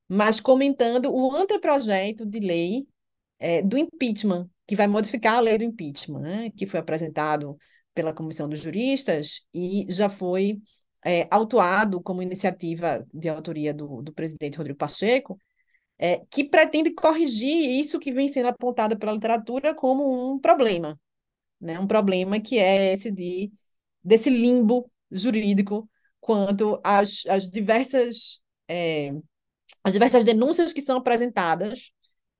[0.08, 2.86] Mas comentando o anteprojeto de lei
[3.38, 6.50] é, do impeachment, que vai modificar a lei do impeachment, né?
[6.56, 7.58] Que foi apresentado
[7.94, 10.60] pela Comissão dos Juristas e já foi
[11.04, 15.38] é, autuado como iniciativa de autoria do, do presidente Rodrigo Pacheco,
[15.98, 20.98] é, que pretende corrigir isso que vem sendo apontado pela literatura como um problema,
[21.60, 21.78] né?
[21.78, 23.52] um problema que é esse de,
[24.02, 25.88] desse limbo jurídico
[26.20, 29.12] quanto às, às diversas é,
[29.84, 31.90] as diversas denúncias que são apresentadas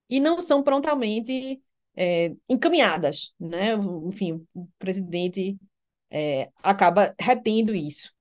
[0.08, 1.60] e não são prontamente
[1.96, 3.74] é, encaminhadas, né?
[4.06, 5.58] Enfim, o presidente
[6.10, 8.12] é, acaba retendo isso.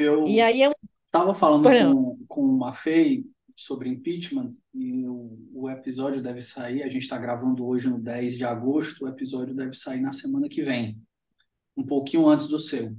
[0.00, 0.72] Eu e aí um...
[1.06, 6.88] estava falando com, com uma Fei sobre impeachment e o, o episódio deve sair, a
[6.88, 10.62] gente está gravando hoje no 10 de agosto, o episódio deve sair na semana que
[10.62, 10.98] vem,
[11.76, 12.96] um pouquinho antes do seu.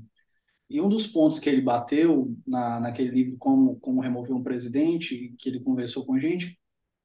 [0.69, 5.33] E um dos pontos que ele bateu na, naquele livro como, como Remover um Presidente,
[5.39, 6.57] que ele conversou com a gente,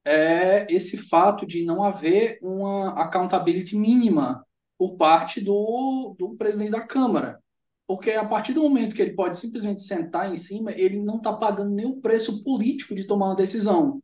[0.05, 4.45] é esse fato de não haver uma accountability mínima
[4.77, 7.41] por parte do, do presidente da Câmara.
[7.87, 11.31] Porque a partir do momento que ele pode simplesmente sentar em cima, ele não está
[11.33, 14.03] pagando nenhum preço político de tomar uma decisão.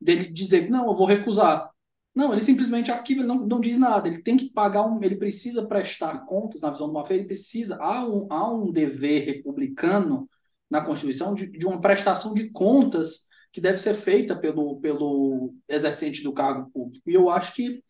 [0.00, 1.70] Dele dizer não, eu vou recusar.
[2.14, 4.06] Não, ele simplesmente arquiva, ele não, não diz nada.
[4.06, 5.02] Ele tem que pagar um.
[5.02, 7.76] Ele precisa prestar contas, na visão de uma feira, ele precisa.
[7.80, 10.28] Há um, há um dever republicano
[10.70, 16.22] na Constituição de, de uma prestação de contas que deve ser feita pelo, pelo exercente
[16.22, 17.10] do cargo público.
[17.10, 17.82] E eu acho que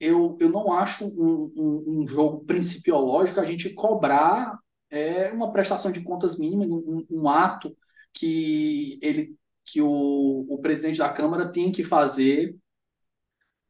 [0.00, 4.58] eu, eu não acho um, um, um jogo principiológico a gente cobrar
[4.90, 7.76] é, uma prestação de contas mínima, um, um ato
[8.12, 12.56] que ele que o, o presidente da Câmara tem que fazer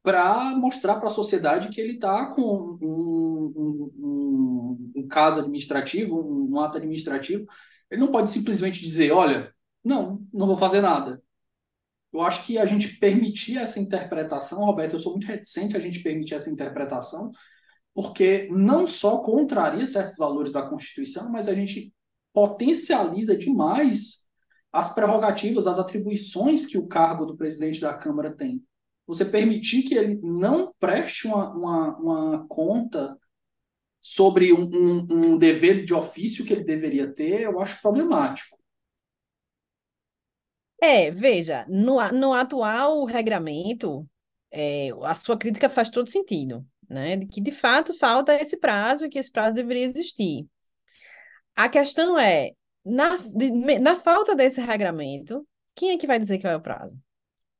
[0.02, 6.18] para mostrar para a sociedade que ele está com um, um, um, um, caso administrativo,
[6.18, 7.44] um, ato administrativo.
[7.90, 11.22] Ele não pode simplesmente dizer, olha, não, não vou fazer nada
[12.12, 16.00] eu acho que a gente permitir essa interpretação, Roberto, eu sou muito reticente a gente
[16.00, 17.30] permitir essa interpretação,
[17.94, 21.92] porque não só contraria certos valores da Constituição, mas a gente
[22.32, 24.28] potencializa demais
[24.72, 28.62] as prerrogativas, as atribuições que o cargo do presidente da Câmara tem.
[29.06, 33.16] Você permitir que ele não preste uma, uma, uma conta
[34.00, 38.59] sobre um, um, um dever de ofício que ele deveria ter, eu acho problemático.
[40.80, 44.08] É, veja, no, no atual regramento,
[44.50, 47.16] é, a sua crítica faz todo sentido, né?
[47.16, 50.46] De que de fato falta esse prazo e que esse prazo deveria existir.
[51.54, 52.52] A questão é,
[52.84, 56.98] na, de, na falta desse regramento, quem é que vai dizer que é o prazo?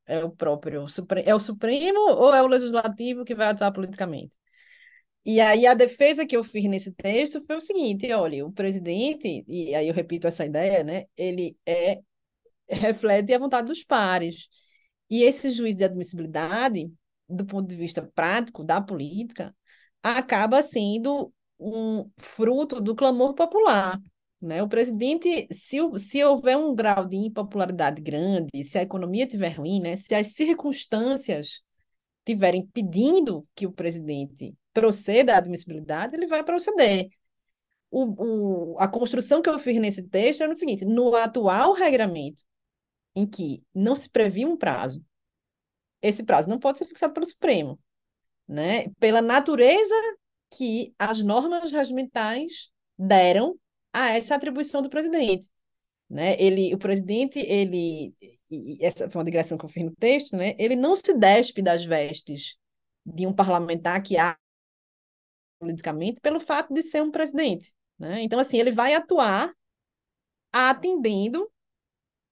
[0.07, 0.87] É o próprio
[1.25, 4.37] é o Supremo ou é o Legislativo que vai atuar politicamente?
[5.25, 9.45] E aí a defesa que eu fiz nesse texto foi o seguinte, olha, o presidente,
[9.47, 11.05] e aí eu repito essa ideia, né?
[11.17, 12.01] Ele é
[12.71, 14.49] reflete a vontade dos pares.
[15.09, 16.91] E esse juiz de admissibilidade,
[17.29, 19.55] do ponto de vista prático da política,
[20.03, 24.01] acaba sendo um fruto do clamor popular.
[24.41, 24.63] Né?
[24.63, 29.81] O presidente, se, se houver um grau de impopularidade grande, se a economia estiver ruim,
[29.81, 29.97] né?
[29.97, 31.61] se as circunstâncias
[32.21, 37.09] estiverem pedindo que o presidente proceda à admissibilidade, ele vai proceder.
[37.91, 42.43] O, o, a construção que eu fiz nesse texto era o seguinte: no atual regramento,
[43.15, 45.05] em que não se previa um prazo,
[46.03, 47.79] esse prazo não pode ser fixado pelo Supremo,
[48.49, 48.89] né?
[48.99, 49.95] pela natureza
[50.57, 53.59] que as normas regimentais deram
[53.93, 55.49] a essa atribuição do presidente.
[56.09, 56.41] Né?
[56.41, 58.15] Ele, o presidente, ele,
[58.81, 60.55] essa foi uma digressão que eu fiz no texto, né?
[60.59, 62.57] ele não se despe das vestes
[63.07, 64.37] de um parlamentar que há
[65.61, 67.73] politicamente pelo fato de ser um presidente.
[67.99, 68.23] Né?
[68.23, 69.53] Então, assim, ele vai atuar
[70.53, 71.49] atendendo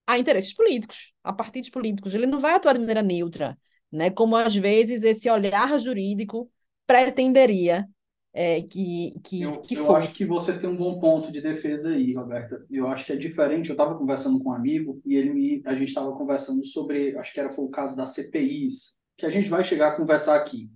[0.08, 2.14] a interesses políticos, a partidos políticos.
[2.14, 3.58] Ele não vai atuar de maneira neutra,
[3.92, 4.08] né?
[4.08, 6.50] como às vezes esse olhar jurídico
[6.86, 7.86] pretenderia
[8.32, 9.98] é, que, que, eu, que eu fosse.
[9.98, 12.64] acho que você tem um bom ponto de defesa aí, Roberta.
[12.70, 13.68] Eu acho que é diferente.
[13.68, 17.32] Eu estava conversando com um amigo e ele me, a gente estava conversando sobre, acho
[17.32, 20.70] que era foi o caso das CPIs, que a gente vai chegar a conversar aqui.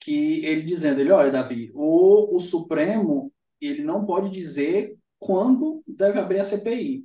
[0.00, 6.18] Que ele dizendo, ele, olha, Davi, o, o Supremo ele não pode dizer quando deve
[6.18, 7.04] abrir a CPI,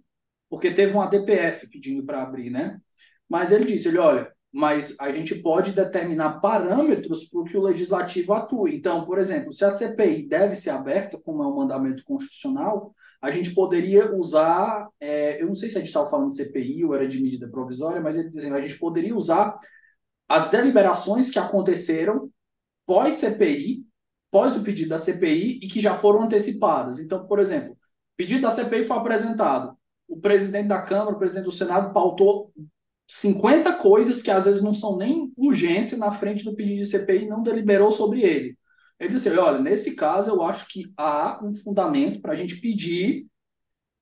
[0.50, 2.80] porque teve uma DPF pedindo para abrir, né?
[3.28, 8.34] Mas ele disse, ele, olha, mas a gente pode determinar parâmetros para que o legislativo
[8.34, 8.76] atue.
[8.76, 13.32] Então, por exemplo, se a CPI deve ser aberta, como é um mandamento constitucional, a
[13.32, 16.96] gente poderia usar, é, eu não sei se a gente estava falando de CPI ou
[16.96, 19.56] era de medida provisória, mas ele dizendo, a gente poderia usar
[20.30, 22.30] as deliberações que aconteceram
[22.86, 23.86] pós-CPI,
[24.32, 27.00] pós o pedido da CPI e que já foram antecipadas.
[27.00, 27.78] Então, por exemplo,
[28.16, 29.75] pedido da CPI foi apresentado,
[30.08, 32.52] o presidente da Câmara, o presidente do Senado pautou
[33.08, 37.24] 50 coisas que às vezes não são nem urgência na frente do pedido de CPI
[37.24, 38.58] e não deliberou sobre ele.
[39.00, 43.28] Ele disse: olha, nesse caso eu acho que há um fundamento para a gente pedir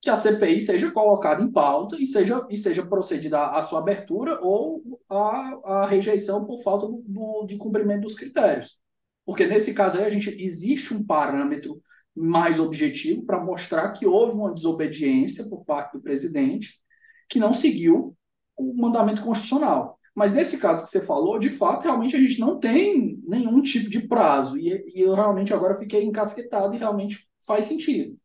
[0.01, 4.37] que a CPI seja colocada em pauta e seja, e seja procedida a sua abertura
[4.41, 8.77] ou a, a rejeição por falta do, do, de cumprimento dos critérios.
[9.25, 11.81] Porque nesse caso aí a gente existe um parâmetro
[12.15, 16.79] mais objetivo para mostrar que houve uma desobediência por parte do presidente
[17.27, 18.15] que não seguiu
[18.55, 19.99] o mandamento constitucional.
[20.15, 23.89] Mas nesse caso que você falou, de fato, realmente a gente não tem nenhum tipo
[23.89, 24.57] de prazo.
[24.57, 28.15] E, e eu realmente agora fiquei encasquetado e realmente faz sentido.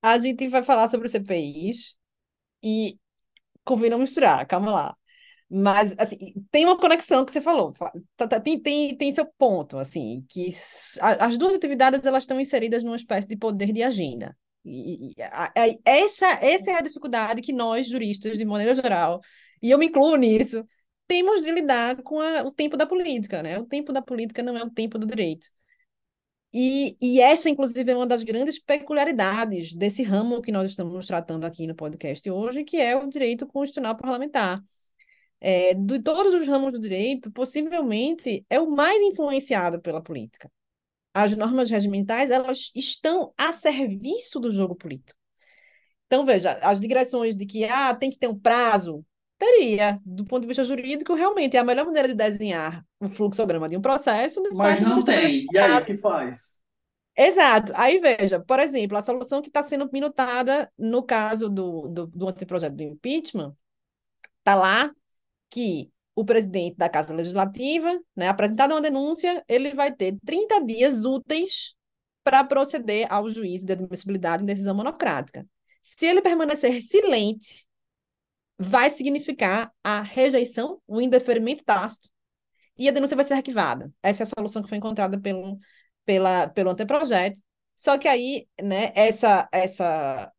[0.00, 1.96] A gente vai falar sobre CPIs
[2.62, 2.98] e
[3.64, 4.96] convém não misturar, calma lá.
[5.50, 6.16] Mas, assim,
[6.50, 7.72] tem uma conexão que você falou,
[8.16, 10.48] tá, tá, tem, tem, tem seu ponto, assim, que
[11.00, 14.36] as duas atividades, elas estão inseridas numa espécie de poder de agenda.
[14.64, 15.14] E, e
[15.84, 19.20] essa, essa é a dificuldade que nós, juristas, de maneira geral,
[19.62, 20.66] e eu me incluo nisso,
[21.06, 23.58] temos de lidar com a, o tempo da política, né?
[23.58, 25.46] O tempo da política não é o tempo do direito.
[26.52, 31.44] E, e essa, inclusive, é uma das grandes peculiaridades desse ramo que nós estamos tratando
[31.44, 34.62] aqui no podcast hoje, que é o direito constitucional parlamentar.
[35.46, 40.50] É, de todos os ramos do direito, possivelmente é o mais influenciado pela política
[41.14, 45.18] as normas regimentais elas estão a serviço do jogo político.
[46.06, 49.04] Então, veja, as digressões de que ah, tem que ter um prazo,
[49.38, 53.68] teria, do ponto de vista jurídico, realmente é a melhor maneira de desenhar o fluxograma
[53.68, 54.42] de um processo.
[54.42, 55.46] De Mas não tem.
[55.50, 56.60] E aí, o que faz?
[57.16, 57.72] Exato.
[57.76, 62.28] Aí, veja, por exemplo, a solução que está sendo minutada no caso do, do, do
[62.28, 63.54] anteprojeto do impeachment,
[64.40, 64.92] está lá
[65.54, 71.04] que o presidente da Casa Legislativa, né, apresentada uma denúncia, ele vai ter 30 dias
[71.04, 71.74] úteis
[72.24, 75.46] para proceder ao juízo de admissibilidade em decisão monocrática.
[75.80, 77.66] Se ele permanecer silente,
[78.58, 82.08] vai significar a rejeição, o indeferimento tácito,
[82.76, 83.92] e a denúncia vai ser arquivada.
[84.02, 85.58] Essa é a solução que foi encontrada pelo,
[86.04, 87.40] pela, pelo anteprojeto.
[87.76, 90.32] Só que aí, né, essa, essa,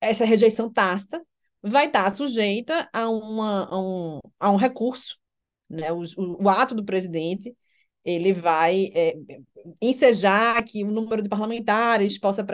[0.00, 1.22] essa rejeição tácita
[1.62, 5.18] vai estar sujeita a, uma, a, um, a um recurso,
[5.68, 5.92] né?
[5.92, 7.54] O, o, o ato do presidente
[8.04, 9.14] ele vai é,
[9.80, 12.44] ensejar que o número de parlamentares possa,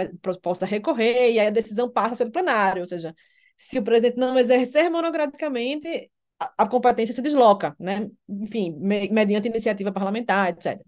[0.42, 3.14] possa recorrer e aí a decisão passa a ser do plenário, ou seja,
[3.56, 8.10] se o presidente não exercer monocraticamente, a, a competência se desloca, né?
[8.28, 10.80] enfim, me, mediante iniciativa parlamentar, etc.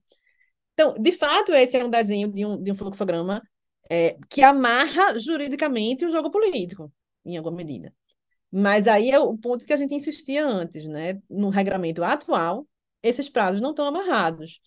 [0.75, 3.43] Então, de fato, esse é um desenho de um, de um fluxograma
[3.91, 6.93] é, que amarra juridicamente o jogo político,
[7.25, 7.93] em alguma medida.
[8.51, 11.21] Mas aí é o ponto que a gente insistia antes, né?
[11.29, 12.67] No regramento atual,
[13.03, 14.61] esses prazos não estão amarrados.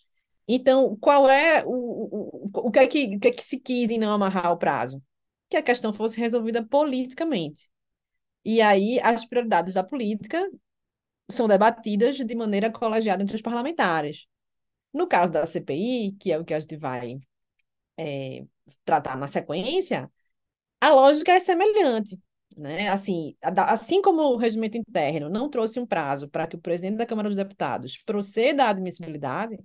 [0.48, 3.90] Então, qual é o, o, o, que, é que, o que é que se quis
[3.90, 5.02] em não amarrar o prazo?
[5.50, 7.70] Que a questão fosse resolvida politicamente.
[8.46, 10.50] E aí as prioridades da política
[11.30, 14.28] são debatidas de maneira colegiada entre os parlamentares.
[14.94, 17.18] No caso da CPI, que é o que a gente vai
[17.98, 18.46] é,
[18.86, 20.12] tratar na sequência,
[20.82, 22.20] a lógica é semelhante.
[22.58, 22.90] Né?
[22.90, 27.06] Assim, assim como o regimento interno não trouxe um prazo para que o presidente da
[27.06, 29.58] Câmara dos Deputados proceda à admissibilidade,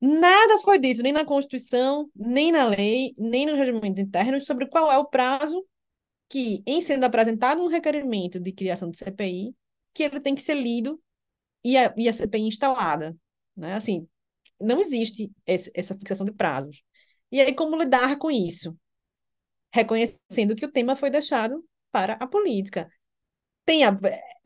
[0.00, 4.90] nada foi dito nem na Constituição, nem na lei, nem nos regimentos internos sobre qual
[4.90, 5.64] é o prazo
[6.28, 9.54] que, em sendo apresentado um requerimento de criação de CPI,
[9.92, 11.02] que ele tem que ser lido
[11.64, 13.16] e a, e a CPI instalada.
[13.56, 13.74] Né?
[13.74, 14.08] Assim,
[14.60, 16.82] não existe esse, essa fixação de prazos.
[17.32, 18.76] E aí, como lidar com isso?
[19.72, 22.90] Reconhecendo que o tema foi deixado para a política.
[23.64, 23.96] Tem a,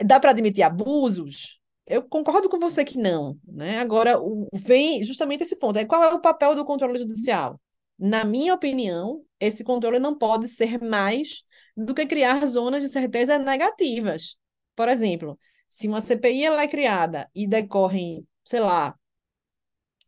[0.04, 1.60] dá para admitir abusos?
[1.86, 3.38] Eu concordo com você que não.
[3.46, 3.78] Né?
[3.78, 5.78] Agora, o, vem justamente esse ponto.
[5.78, 7.60] É, qual é o papel do controle judicial?
[7.98, 11.44] Na minha opinião, esse controle não pode ser mais
[11.76, 14.36] do que criar zonas de certeza negativas.
[14.74, 18.94] Por exemplo, se uma CPI ela é criada e decorrem, sei lá,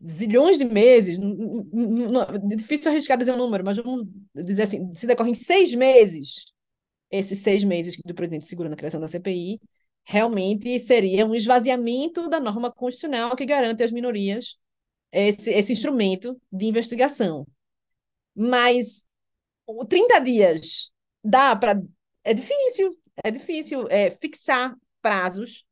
[0.04, 1.18] zilhões de meses,
[2.56, 6.44] difícil arriscar dizer um número, mas vamos dizer assim, se decorrem seis meses,
[7.10, 9.60] esses seis meses que o presidente segura na criação da CPI,
[10.04, 14.56] realmente seria um esvaziamento da norma constitucional que garante às minorias
[15.10, 17.46] esse, esse instrumento de investigação.
[18.34, 19.04] Mas
[19.88, 20.92] 30 dias
[21.24, 21.80] dá para.
[22.22, 25.64] É difícil, é difícil é, fixar prazos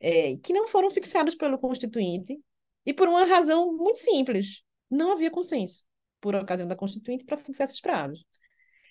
[0.00, 2.40] é, que não foram fixados pelo Constituinte
[2.84, 4.62] e por uma razão muito simples.
[4.90, 5.84] Não havia consenso,
[6.20, 8.24] por ocasião da Constituinte, para fixar esses prazos.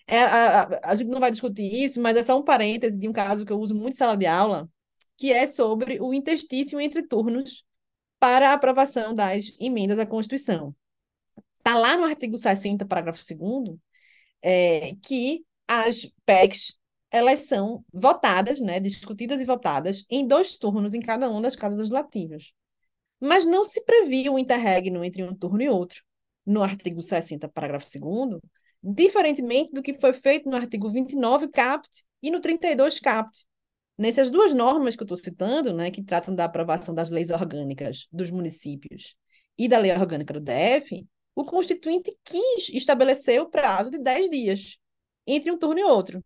[0.07, 3.09] É, a, a, a, gente não vai discutir isso, mas é só um parêntese de
[3.09, 4.69] um caso que eu uso muito em sala de aula,
[5.17, 7.65] que é sobre o interstício entre turnos
[8.19, 10.75] para a aprovação das emendas à Constituição.
[11.57, 13.77] Está lá no artigo 60, parágrafo 2
[14.41, 16.79] é, que as PECs
[17.11, 21.77] elas são votadas, né, discutidas e votadas em dois turnos em cada uma das casas
[21.77, 22.53] legislativas
[23.19, 26.03] mas não se previa o interregno entre um turno e outro,
[26.45, 28.39] no artigo 60, parágrafo 2
[28.81, 33.45] diferentemente do que foi feito no artigo 29 caput e no 32 caput.
[33.97, 38.07] Nessas duas normas que eu estou citando, né, que tratam da aprovação das leis orgânicas
[38.11, 39.15] dos municípios
[39.57, 41.05] e da lei orgânica do DF,
[41.35, 44.77] o Constituinte quis estabelecer o prazo de 10 dias
[45.25, 46.23] entre um turno e outro.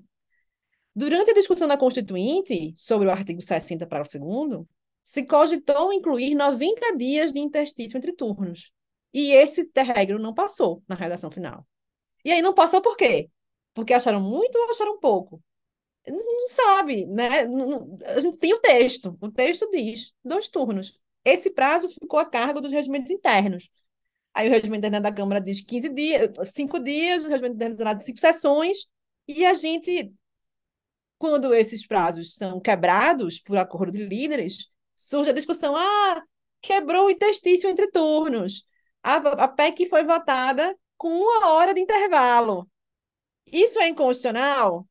[0.94, 4.66] Durante a discussão da Constituinte sobre o artigo 60, parágrafo 2
[5.04, 8.72] se cogitou incluir 90 dias de interstício entre turnos.
[9.14, 11.68] E esse terregro não passou na redação final.
[12.24, 13.30] E aí não passou por quê?
[13.74, 15.42] Porque acharam muito ou acharam pouco?
[16.08, 17.46] Não sabe, né?
[18.06, 19.18] a gente tem o texto.
[19.22, 21.00] O texto diz dois turnos.
[21.24, 23.70] Esse prazo ficou a cargo dos regimentos internos.
[24.34, 28.06] Aí o regimento interno da Câmara diz 15 dias, 5 dias, o regimento interno diz
[28.06, 28.88] 5 sessões,
[29.28, 30.14] e a gente,
[31.18, 36.24] quando esses prazos são quebrados por acordo de líderes, surge a discussão: ah,
[36.62, 38.66] quebrou o interstício entre turnos.
[39.04, 42.70] A, a PEC foi votada com uma hora de intervalo.
[43.52, 44.88] Isso é inconstitucional?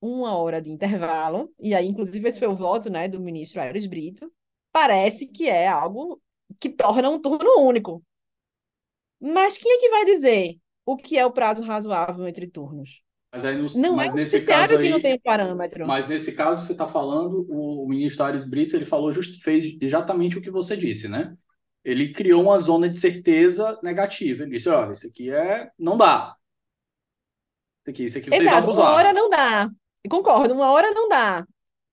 [0.00, 3.86] Uma hora de intervalo, e aí, inclusive, esse foi o voto né, do ministro Aires
[3.86, 4.30] Brito,
[4.72, 6.20] parece que é algo
[6.60, 8.04] que torna um turno único.
[9.20, 13.02] Mas quem é que vai dizer o que é o prazo razoável entre turnos?
[13.34, 15.84] Mas aí no, não mas é o nesse caso que aí, não tem parâmetro.
[15.88, 19.76] Mas nesse caso você está falando, o, o, ministro Ares Brito ele falou just, fez
[19.80, 21.34] exatamente o que você disse, né?
[21.84, 24.44] Ele criou uma zona de certeza negativa.
[24.44, 25.68] Ele disse: olha, isso aqui é.
[25.76, 26.36] não dá.
[27.82, 28.88] Isso aqui, isso aqui vocês Exato, abusaram.
[28.88, 29.70] uma hora não dá.
[30.08, 31.44] Concordo, uma hora não dá.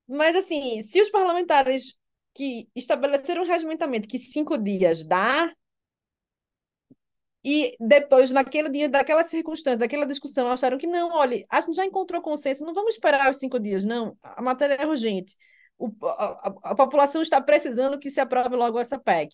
[0.07, 1.97] Mas assim, se os parlamentares
[2.35, 5.51] que estabeleceram um regimentamento que cinco dias dá,
[7.43, 11.85] e depois, naquele dia, daquela circunstância, daquela discussão, acharam que não, olha, a gente já
[11.85, 14.15] encontrou consenso, não vamos esperar os cinco dias, não.
[14.21, 15.35] A matéria é urgente.
[15.77, 19.33] O, a, a, população está precisando que se aprove logo essa PEC.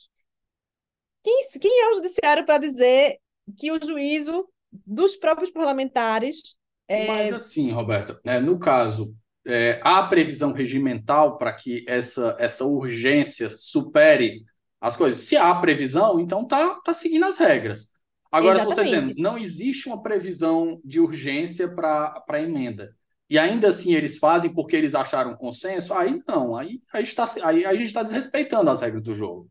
[1.21, 3.17] Quem, quem é o judiciário para dizer
[3.57, 6.55] que o juízo dos próprios parlamentares.
[6.87, 7.07] É...
[7.07, 9.13] Mas assim, Roberta, né, no caso,
[9.45, 14.45] é, há previsão regimental para que essa, essa urgência supere
[14.79, 15.25] as coisas.
[15.25, 17.91] Se há previsão, então tá, tá seguindo as regras.
[18.31, 18.89] Agora, Exatamente.
[18.89, 22.95] se você dizendo, não existe uma previsão de urgência para a emenda,
[23.29, 27.65] e ainda assim eles fazem porque eles acharam consenso, aí não, aí, aí, está, aí
[27.65, 29.49] a gente está desrespeitando as regras do jogo.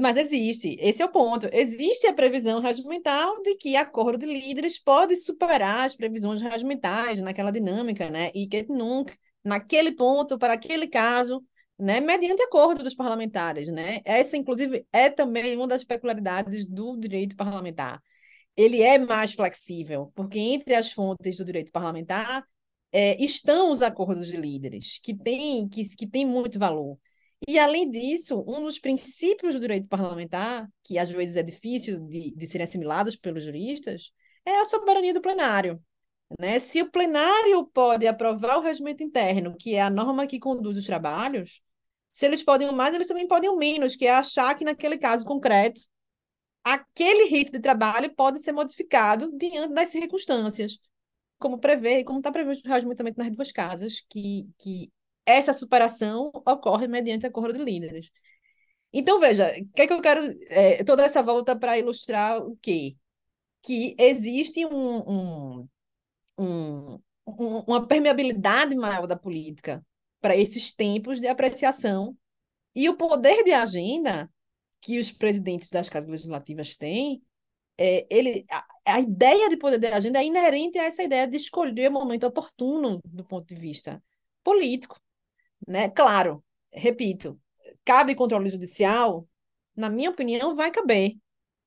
[0.00, 1.48] Mas existe, esse é o ponto.
[1.52, 7.50] Existe a previsão regimental de que acordo de líderes pode superar as previsões regimentais naquela
[7.50, 8.30] dinâmica, né?
[8.32, 11.44] E que nunca, naquele ponto, para aquele caso,
[11.78, 14.00] né, mediante acordo dos parlamentares, né?
[14.04, 18.02] Essa, inclusive, é também uma das peculiaridades do direito parlamentar.
[18.56, 22.44] Ele é mais flexível, porque entre as fontes do direito parlamentar
[22.92, 26.98] é, estão os acordos de líderes, que têm que, que tem muito valor.
[27.48, 32.34] E, além disso, um dos princípios do direito parlamentar, que às vezes é difícil de,
[32.34, 34.12] de serem assimilados pelos juristas,
[34.46, 35.82] é a soberania do plenário.
[36.38, 36.58] Né?
[36.58, 40.86] Se o plenário pode aprovar o regimento interno, que é a norma que conduz os
[40.86, 41.60] trabalhos,
[42.10, 44.98] se eles podem o mais, eles também podem o menos, que é achar que, naquele
[44.98, 45.80] caso concreto,
[46.62, 50.78] aquele rito de trabalho pode ser modificado diante das circunstâncias,
[51.38, 54.92] como prevê, como está previsto regimentamento nas duas casas, que, que
[55.26, 58.10] essa superação ocorre mediante acordo de líderes.
[58.92, 60.20] Então, veja, o que é que eu quero.
[60.48, 62.96] É, toda essa volta para ilustrar o quê?
[63.62, 64.98] Que existe um,
[65.60, 65.68] um,
[66.38, 69.84] um, uma permeabilidade maior da política
[70.20, 72.16] para esses tempos de apreciação.
[72.74, 74.30] E o poder de agenda
[74.80, 77.22] que os presidentes das casas legislativas têm,
[77.78, 81.36] é, ele, a, a, ideia de poder de agenda é inerente a essa ideia de
[81.36, 84.02] escolher o momento oportuno do ponto de vista
[84.42, 85.00] político.
[85.66, 85.88] Né?
[85.88, 87.40] Claro, repito,
[87.84, 89.26] cabe controle judicial?
[89.74, 91.16] Na minha opinião, vai caber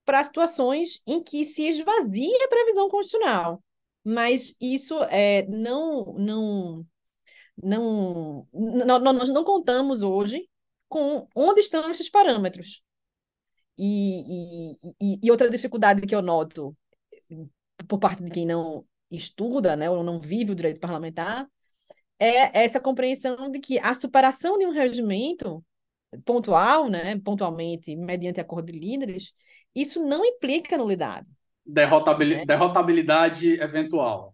[0.06, 3.62] para situações em que se esvazia a previsão constitucional.
[4.10, 6.88] Mas isso é, não, não,
[7.62, 10.48] não, não, nós não contamos hoje
[10.88, 12.82] com onde estão esses parâmetros.
[13.78, 16.74] E, e, e, outra dificuldade que eu noto
[17.86, 21.46] por parte de quem não estuda, né, ou não vive o direito parlamentar,
[22.18, 25.62] é essa compreensão de que a superação de um regimento
[26.24, 29.34] pontual, né, pontualmente, mediante acordo de líderes,
[29.76, 31.30] isso não implica nulidade.
[31.68, 32.46] Derrotabilidade, né?
[32.46, 34.34] derrotabilidade eventual.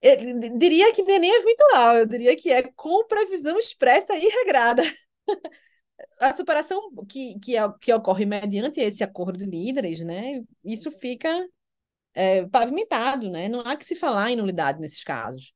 [0.00, 0.16] Eu
[0.58, 4.82] diria que nem é eventual, eu diria que é com previsão expressa e regrada.
[6.20, 11.46] a superação que, que, é, que ocorre mediante esse acordo de líderes, né, isso fica
[12.14, 13.48] é, pavimentado, né?
[13.48, 15.52] Não há que se falar em nulidade nesses casos.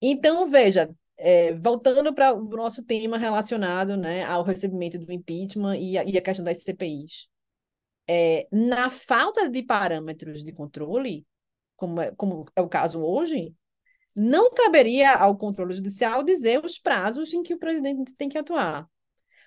[0.00, 5.96] Então, veja, é, voltando para o nosso tema relacionado né, ao recebimento do impeachment e
[5.96, 7.28] a, e a questão das CPIs.
[8.08, 11.26] É, na falta de parâmetros de controle,
[11.76, 13.54] como é, como é o caso hoje,
[14.14, 18.86] não caberia ao controle judicial dizer os prazos em que o presidente tem que atuar.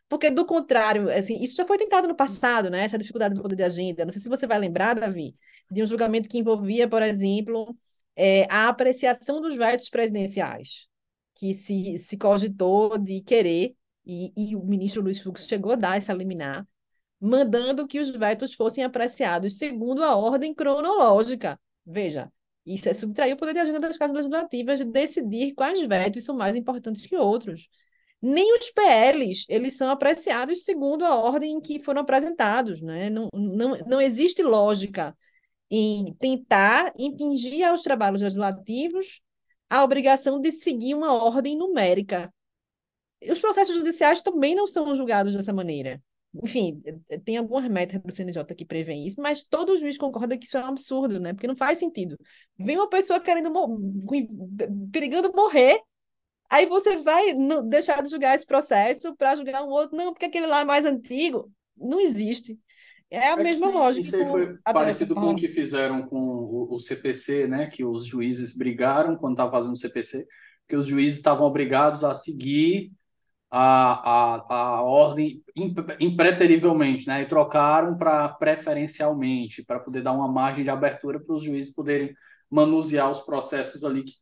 [0.08, 2.84] Porque, do contrário, assim, isso já foi tentado no passado, né?
[2.84, 4.06] Essa dificuldade do poder de agenda.
[4.06, 5.36] Não sei se você vai lembrar, Davi,
[5.72, 7.76] de um julgamento que envolvia, por exemplo,
[8.16, 10.88] é, a apreciação dos vetos presidenciais,
[11.36, 13.76] que se, se cogitou de querer,
[14.06, 16.66] e, e o ministro Luiz Fux chegou a dar essa liminar,
[17.20, 21.59] mandando que os vetos fossem apreciados segundo a ordem cronológica.
[21.86, 22.32] Veja,
[22.66, 26.36] isso é subtrair o poder de agenda das casas legislativas de decidir quais vetos são
[26.36, 27.70] mais importantes que outros
[28.26, 32.82] nem os PLs eles são apreciados segundo a ordem em que foram apresentados.
[32.82, 33.09] Né?
[33.09, 35.16] Não, não, não existe lógica
[35.70, 39.22] em tentar impingir aos trabalhos legislativos
[39.70, 42.34] a obrigação de seguir uma ordem numérica.
[43.30, 46.01] Os processos judiciais também não são julgados dessa maneira.
[46.43, 46.81] Enfim,
[47.23, 50.61] tem algumas metas do CNJ que prevêem isso, mas todo juiz concorda que isso é
[50.61, 51.33] um absurdo, né?
[51.33, 52.17] Porque não faz sentido.
[52.57, 53.51] Vem uma pessoa querendo
[54.91, 55.79] perigando morrer
[56.49, 57.33] Aí você vai
[57.67, 60.86] deixar de julgar esse processo para julgar um outro, não, porque aquele lá é mais
[60.86, 61.51] antigo.
[61.75, 62.57] Não existe.
[63.09, 64.07] É a é mesma lógica.
[64.07, 67.67] Isso aí foi parecido com o que fizeram com o, o, CPC, né?
[67.67, 70.25] Que os juízes brigaram quando estavam fazendo o CPC,
[70.67, 72.91] que os juízes estavam obrigados a seguir
[73.58, 75.41] a, a, a ordem
[75.97, 77.22] impreterivelmente, né?
[77.22, 82.14] E trocaram para preferencialmente, para poder dar uma margem de abertura para os juízes poderem
[82.51, 84.16] manusear os processos ali que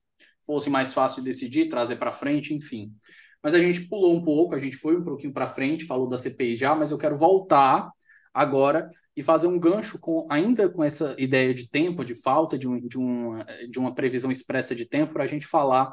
[0.45, 2.93] fosse mais fácil de decidir, trazer para frente, enfim.
[3.41, 6.19] Mas a gente pulou um pouco, a gente foi um pouquinho para frente, falou da
[6.19, 7.89] CPI já, mas eu quero voltar
[8.31, 12.67] agora e fazer um gancho com ainda com essa ideia de tempo, de falta de,
[12.67, 15.91] um, de, uma, de uma previsão expressa de tempo, para a gente falar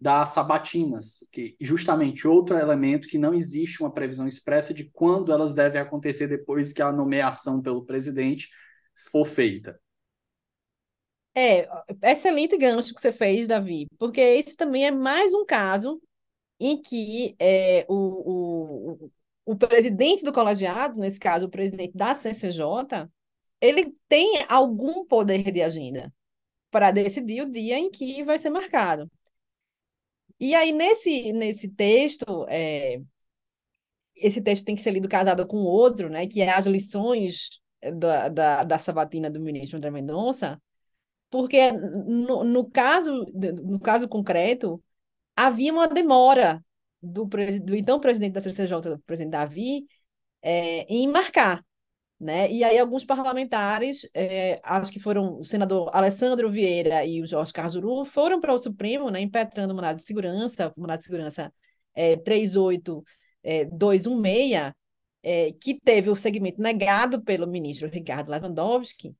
[0.00, 5.52] das sabatinas, que justamente outro elemento que não existe uma previsão expressa de quando elas
[5.52, 8.48] devem acontecer depois que a nomeação pelo presidente
[9.10, 9.80] for feita.
[11.34, 11.68] É,
[12.02, 16.00] excelente gancho que você fez, Davi, porque esse também é mais um caso
[16.58, 19.10] em que é, o, o,
[19.44, 23.08] o presidente do colegiado, nesse caso o presidente da CCJ,
[23.60, 26.12] ele tem algum poder de agenda
[26.70, 29.10] para decidir o dia em que vai ser marcado.
[30.40, 33.00] E aí, nesse, nesse texto, é,
[34.16, 37.60] esse texto tem que ser lido casado com outro, né, que é as lições
[37.96, 40.60] da, da, da sabatina do ministro André Mendonça,
[41.30, 44.82] porque no, no, caso, no caso concreto,
[45.36, 46.64] havia uma demora
[47.02, 49.86] do, do então presidente da CCJ, do presidente Davi,
[50.42, 51.64] é, em marcar.
[52.20, 52.50] Né?
[52.50, 57.52] E aí alguns parlamentares, é, acho que foram o senador Alessandro Vieira e o Jorge
[57.52, 61.54] Cajuru, foram para o Supremo, né, impetrando o mandado de segurança, o mandado de segurança
[61.94, 64.72] é, 38216,
[65.22, 69.14] é, que teve o segmento negado pelo ministro Ricardo Lewandowski,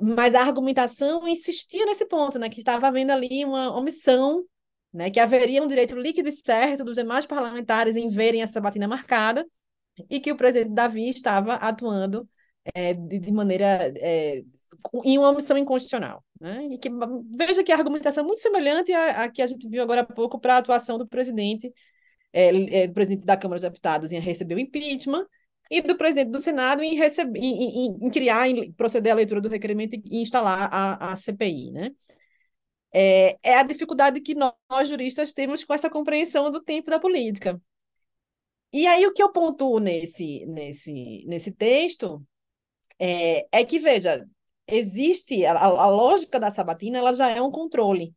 [0.00, 4.44] mas a argumentação insistia nesse ponto, né, que estava havendo ali uma omissão,
[4.92, 8.86] né, que haveria um direito líquido e certo dos demais parlamentares em verem essa batina
[8.86, 9.46] marcada,
[10.08, 12.28] e que o presidente Davi estava atuando
[12.74, 14.42] é, de, maneira é,
[15.04, 16.24] em uma omissão inconstitucional.
[16.40, 16.68] Né?
[16.70, 16.88] E que,
[17.36, 20.06] veja que a argumentação é muito semelhante à, à que a gente viu agora há
[20.06, 21.72] pouco para a atuação do presidente,
[22.32, 25.26] é, do presidente da Câmara dos Deputados em receber o impeachment,
[25.70, 29.40] e do presidente do Senado em, receber, em, em, em criar, em proceder à leitura
[29.40, 31.90] do requerimento e instalar a, a CPI, né?
[32.92, 37.60] É, é a dificuldade que nós, juristas, temos com essa compreensão do tempo da política.
[38.72, 42.24] E aí, o que eu pontuo nesse, nesse, nesse texto
[42.98, 44.26] é, é que, veja,
[44.66, 48.14] existe a, a, lógica da sabatina, ela já é um controle.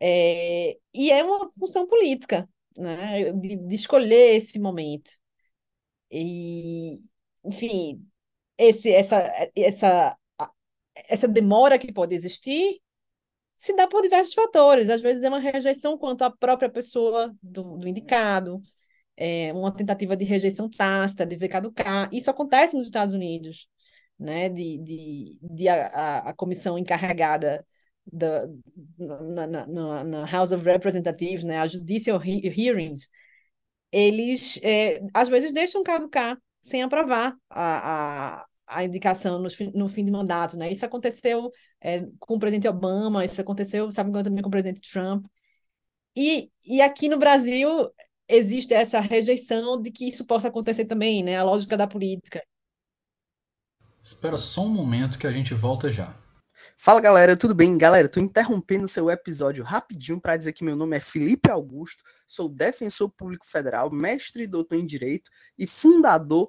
[0.00, 5.12] É, e é uma função política, né, de, de escolher esse momento.
[6.10, 7.00] E,
[7.44, 8.04] enfim,
[8.58, 9.18] esse, essa,
[9.54, 10.18] essa,
[10.94, 12.80] essa demora que pode existir
[13.56, 14.90] se dá por diversos fatores.
[14.90, 18.62] Às vezes é uma rejeição quanto à própria pessoa do, do indicado,
[19.20, 22.08] é uma tentativa de rejeição tácita, de ver caducar.
[22.10, 23.68] Isso acontece nos Estados Unidos,
[24.18, 24.48] né?
[24.48, 27.66] De, de, de a, a comissão encarregada
[28.10, 28.46] da,
[28.98, 31.60] na, na, na, House of Representatives, né?
[31.60, 33.10] A Judicial Hearings,
[33.92, 40.04] eles é, às vezes deixam caducar sem aprovar a, a, a indicação no, no fim
[40.04, 40.72] de mandato, né?
[40.72, 41.50] Isso aconteceu
[41.80, 45.26] é, com o presidente Obama, isso aconteceu, sabe, também com o presidente Trump.
[46.16, 47.68] E, e aqui no Brasil
[48.30, 51.36] existe essa rejeição de que isso possa acontecer também, né?
[51.36, 52.42] A lógica da política.
[54.02, 56.16] Espera só um momento que a gente volta já.
[56.76, 57.76] Fala galera, tudo bem?
[57.76, 62.48] Galera, tô interrompendo seu episódio rapidinho para dizer que meu nome é Felipe Augusto, sou
[62.48, 66.48] defensor público federal, mestre e doutor em direito e fundador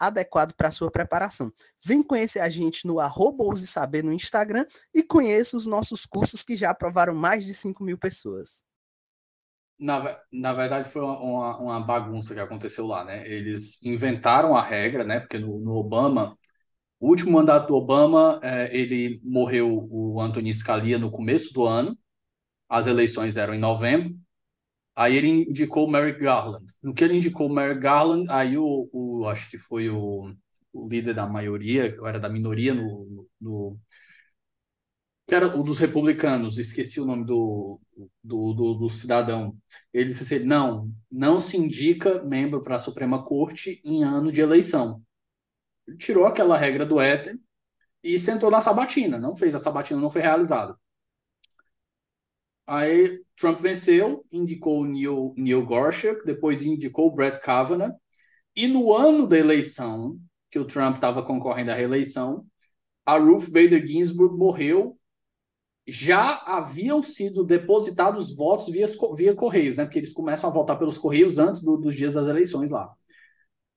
[0.00, 1.52] adequado para sua preparação.
[1.84, 6.56] Vem conhecer a gente no arroba Saber no Instagram e conheça os nossos cursos que
[6.56, 8.64] já aprovaram mais de 5 mil pessoas.
[9.78, 13.26] Na, na verdade, foi uma, uma, bagunça que aconteceu lá, né?
[13.26, 15.20] Eles inventaram a regra, né?
[15.20, 16.36] Porque no, no Obama,
[16.98, 21.98] o último mandato do Obama, é, ele morreu o Anthony Scalia no começo do ano,
[22.68, 24.14] as eleições eram em novembro,
[25.00, 26.66] Aí ele indicou o Merrick Garland.
[26.82, 30.34] No que ele indicou o Merrick Garland, aí o, o acho que foi o,
[30.74, 33.80] o líder da maioria, ou era da minoria no, no,
[35.26, 37.80] que era o dos republicanos, esqueci o nome do,
[38.22, 39.56] do, do, do cidadão.
[39.92, 44.40] Ele disse assim: não, não se indica membro para a Suprema Corte em ano de
[44.42, 45.02] eleição.
[45.88, 47.38] Ele tirou aquela regra do éter
[48.02, 49.18] e sentou na sabatina.
[49.18, 50.76] Não fez, a sabatina não foi realizada.
[52.66, 57.94] Aí Trump venceu, indicou o Neil, Neil Gorsuch, depois indicou o Brett Kavanaugh,
[58.54, 60.18] e no ano da eleição,
[60.50, 62.44] que o Trump estava concorrendo à reeleição,
[63.06, 64.98] a Ruth Bader Ginsburg morreu.
[65.86, 68.86] Já haviam sido depositados votos via,
[69.16, 69.84] via Correios, né?
[69.84, 72.92] Porque eles começam a votar pelos Correios antes do, dos dias das eleições lá.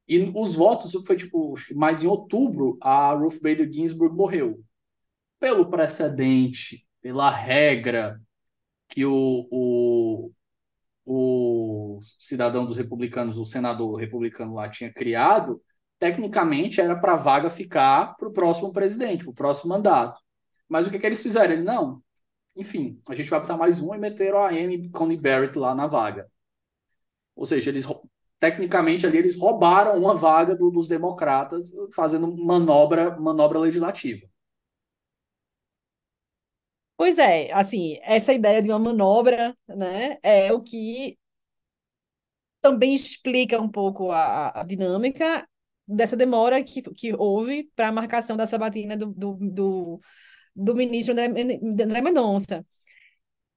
[0.07, 4.61] E os votos foi tipo, mais em outubro, a Ruth Bader Ginsburg morreu.
[5.39, 8.21] Pelo precedente, pela regra,
[8.93, 10.31] que o, o,
[11.03, 15.59] o cidadão dos republicanos, o senador republicano lá tinha criado,
[15.97, 20.21] tecnicamente era para a vaga ficar para o próximo presidente, para o próximo mandato.
[20.69, 21.53] Mas o que, que eles fizeram?
[21.53, 22.03] Ele, não,
[22.55, 25.87] enfim, a gente vai botar mais um e meteram a Amy Coney Barrett lá na
[25.87, 26.29] vaga.
[27.35, 27.87] Ou seja, eles
[28.39, 34.27] tecnicamente ali eles roubaram uma vaga do, dos democratas fazendo manobra, manobra legislativa.
[36.95, 41.17] Pois é, assim, essa ideia de uma manobra, né, é o que
[42.61, 45.47] também explica um pouco a, a dinâmica
[45.85, 50.01] dessa demora que, que houve para a marcação da sabatina do, do, do,
[50.55, 51.25] do ministro André,
[51.61, 52.65] André Mendonça.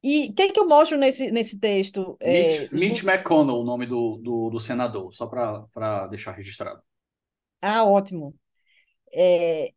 [0.03, 2.17] E o que, é que eu mostro nesse, nesse texto?
[2.21, 6.81] É, Mitch, Mitch McConnell, o nome do, do, do senador, só para deixar registrado.
[7.61, 8.35] Ah, ótimo.
[9.13, 9.73] É,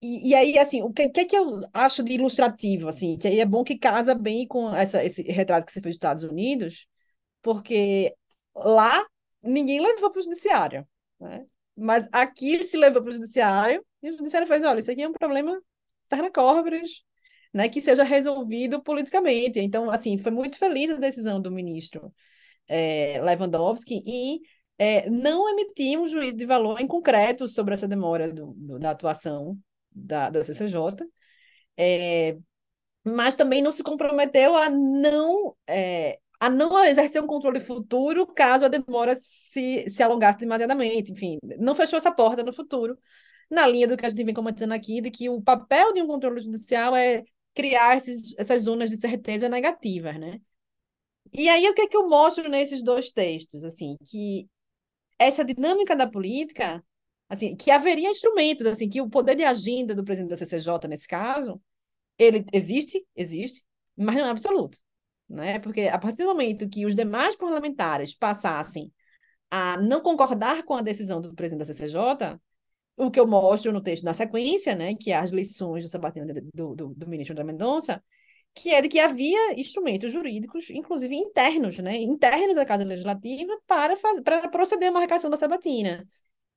[0.00, 3.28] e, e, aí, assim, o que, que, é que eu acho de ilustrativo, assim, que
[3.28, 6.24] aí é bom que casa bem com essa, esse retrato que você fez dos Estados
[6.24, 6.86] Unidos,
[7.40, 8.14] porque
[8.54, 9.04] lá
[9.42, 10.86] ninguém levou para o judiciário,
[11.20, 11.46] né?
[11.76, 15.08] Mas aqui se levou para o judiciário e o judiciário fez, olha, isso aqui é
[15.08, 15.60] um problema
[16.34, 17.02] corporis,
[17.52, 19.60] né, que seja resolvido politicamente.
[19.60, 22.12] Então, assim, foi muito feliz a decisão do ministro
[22.68, 24.40] é, Lewandowski e
[24.78, 28.90] é, não emitir um juízo de valor em concreto sobre essa demora do, do, da
[28.90, 29.58] atuação
[29.94, 31.06] da, da CCJ,
[31.76, 32.36] é,
[33.04, 38.64] mas também não se comprometeu a não é, a não exercer um controle futuro caso
[38.64, 41.12] a demora se, se alongasse demasiadamente.
[41.12, 42.98] Enfim, não fechou essa porta no futuro,
[43.50, 46.06] na linha do que a gente vem comentando aqui, de que o papel de um
[46.06, 47.22] controle judicial é
[47.54, 50.40] criar esses, essas zonas de certeza negativas, né?
[51.32, 53.64] E aí, o que é que eu mostro nesses dois textos?
[53.64, 54.48] Assim, que
[55.18, 56.84] essa dinâmica da política,
[57.32, 61.08] assim, que haveria instrumentos, assim, que o poder de agenda do presidente da CCJ, nesse
[61.08, 61.60] caso,
[62.18, 63.64] ele existe, existe,
[63.96, 64.78] mas não é absoluto,
[65.28, 65.58] né?
[65.58, 68.92] Porque a partir do momento que os demais parlamentares passassem
[69.50, 72.38] a não concordar com a decisão do presidente da CCJ,
[72.98, 76.26] o que eu mostro no texto na sequência, né, que é as lições da sabatina
[76.54, 78.02] do, do, do ministro da Mendonça,
[78.54, 83.96] que é de que havia instrumentos jurídicos, inclusive internos, né, internos da Casa Legislativa, para,
[83.96, 86.06] fazer, para proceder à marcação da sabatina.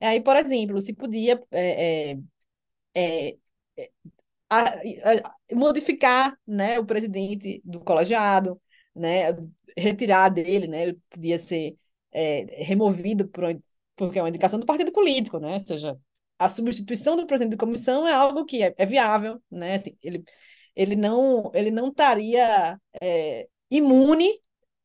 [0.01, 2.17] Aí, por exemplo, se podia é, é,
[2.95, 3.37] é,
[4.49, 8.61] a, a, modificar né, o presidente do colegiado,
[8.95, 9.27] né,
[9.77, 11.77] retirar dele, né, ele podia ser
[12.11, 13.43] é, removido por,
[13.95, 15.99] porque é uma indicação do partido político, né, ou seja,
[16.37, 20.23] a substituição do presidente da comissão é algo que é, é viável, né, assim, ele,
[20.75, 24.29] ele, não, ele não estaria é, imune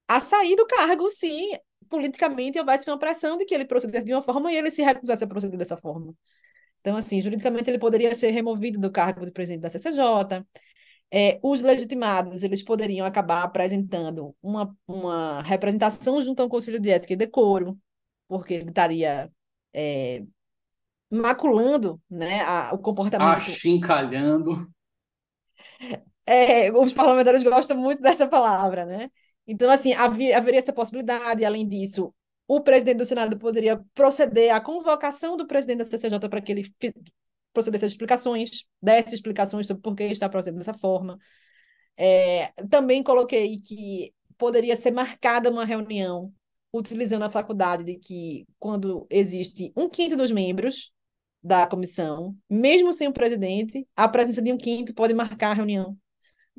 [0.08, 1.28] a sair do cargo se
[1.90, 5.24] politicamente houvesse uma pressão de que ele procedesse de uma forma e ele se recusasse
[5.24, 6.14] a proceder dessa forma.
[6.80, 10.46] Então, assim, juridicamente ele poderia ser removido do cargo de presidente da CCJ.
[11.12, 17.12] É, os legitimados, eles poderiam acabar apresentando uma, uma representação junto ao Conselho de Ética
[17.12, 17.76] e Decoro,
[18.28, 19.30] porque ele estaria
[19.74, 20.22] é,
[21.10, 23.50] maculando né, a, o comportamento.
[23.50, 24.70] Achincalhando.
[26.24, 29.10] É, os parlamentares gostam muito dessa palavra, né?
[29.50, 32.14] Então, assim, havia, haveria essa possibilidade, além disso,
[32.46, 36.72] o presidente do Senado poderia proceder à convocação do presidente da CCJ para que ele
[37.52, 41.18] procedesse às explicações, desse explicações sobre por que está procedendo dessa forma.
[41.96, 46.32] É, também coloquei que poderia ser marcada uma reunião
[46.72, 50.92] utilizando a faculdade de que, quando existe um quinto dos membros
[51.42, 55.98] da comissão, mesmo sem o presidente, a presença de um quinto pode marcar a reunião.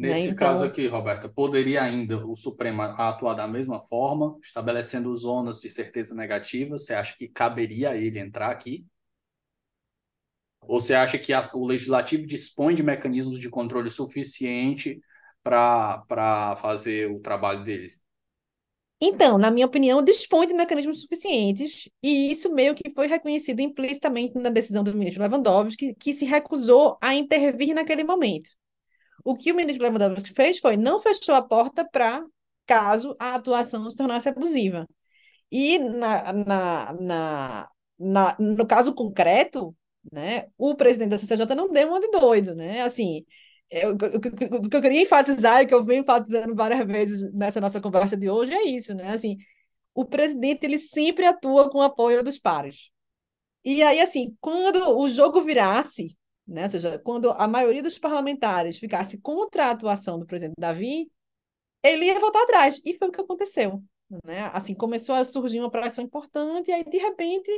[0.01, 0.25] Nesse né?
[0.31, 0.47] então...
[0.47, 6.15] caso aqui, Roberta, poderia ainda o Supremo atuar da mesma forma, estabelecendo zonas de certeza
[6.15, 6.75] negativa?
[6.75, 8.83] Você acha que caberia a ele entrar aqui?
[10.61, 14.99] Ou você acha que a, o legislativo dispõe de mecanismos de controle suficiente
[15.43, 17.91] para fazer o trabalho dele?
[18.99, 24.35] Então, na minha opinião, dispõe de mecanismos suficientes, e isso meio que foi reconhecido implicitamente
[24.39, 28.49] na decisão do ministro Lewandowski, que, que se recusou a intervir naquele momento.
[29.23, 32.23] O que o ministro Lewandowski fez foi não fechou a porta para
[32.65, 34.87] caso a atuação se tornasse abusiva.
[35.51, 37.69] E na, na, na,
[37.99, 39.75] na, no caso concreto,
[40.11, 42.81] né, o presidente da CCJ não deu uma de doido, né?
[42.81, 43.25] Assim,
[43.69, 47.81] eu, o que eu queria enfatizar e que eu venho enfatizando várias vezes nessa nossa
[47.81, 49.09] conversa de hoje é isso, né?
[49.13, 49.37] Assim,
[49.93, 52.89] o presidente ele sempre atua com o apoio dos pares.
[53.63, 56.17] E aí, assim, quando o jogo virasse,
[56.47, 56.63] né?
[56.63, 61.09] Ou seja, quando a maioria dos parlamentares ficasse contra a atuação do presidente Davi,
[61.83, 62.81] ele ia voltar atrás.
[62.85, 63.83] E foi o que aconteceu.
[64.25, 64.49] Né?
[64.53, 67.49] Assim, começou a surgir uma pressão importante, e aí, de repente,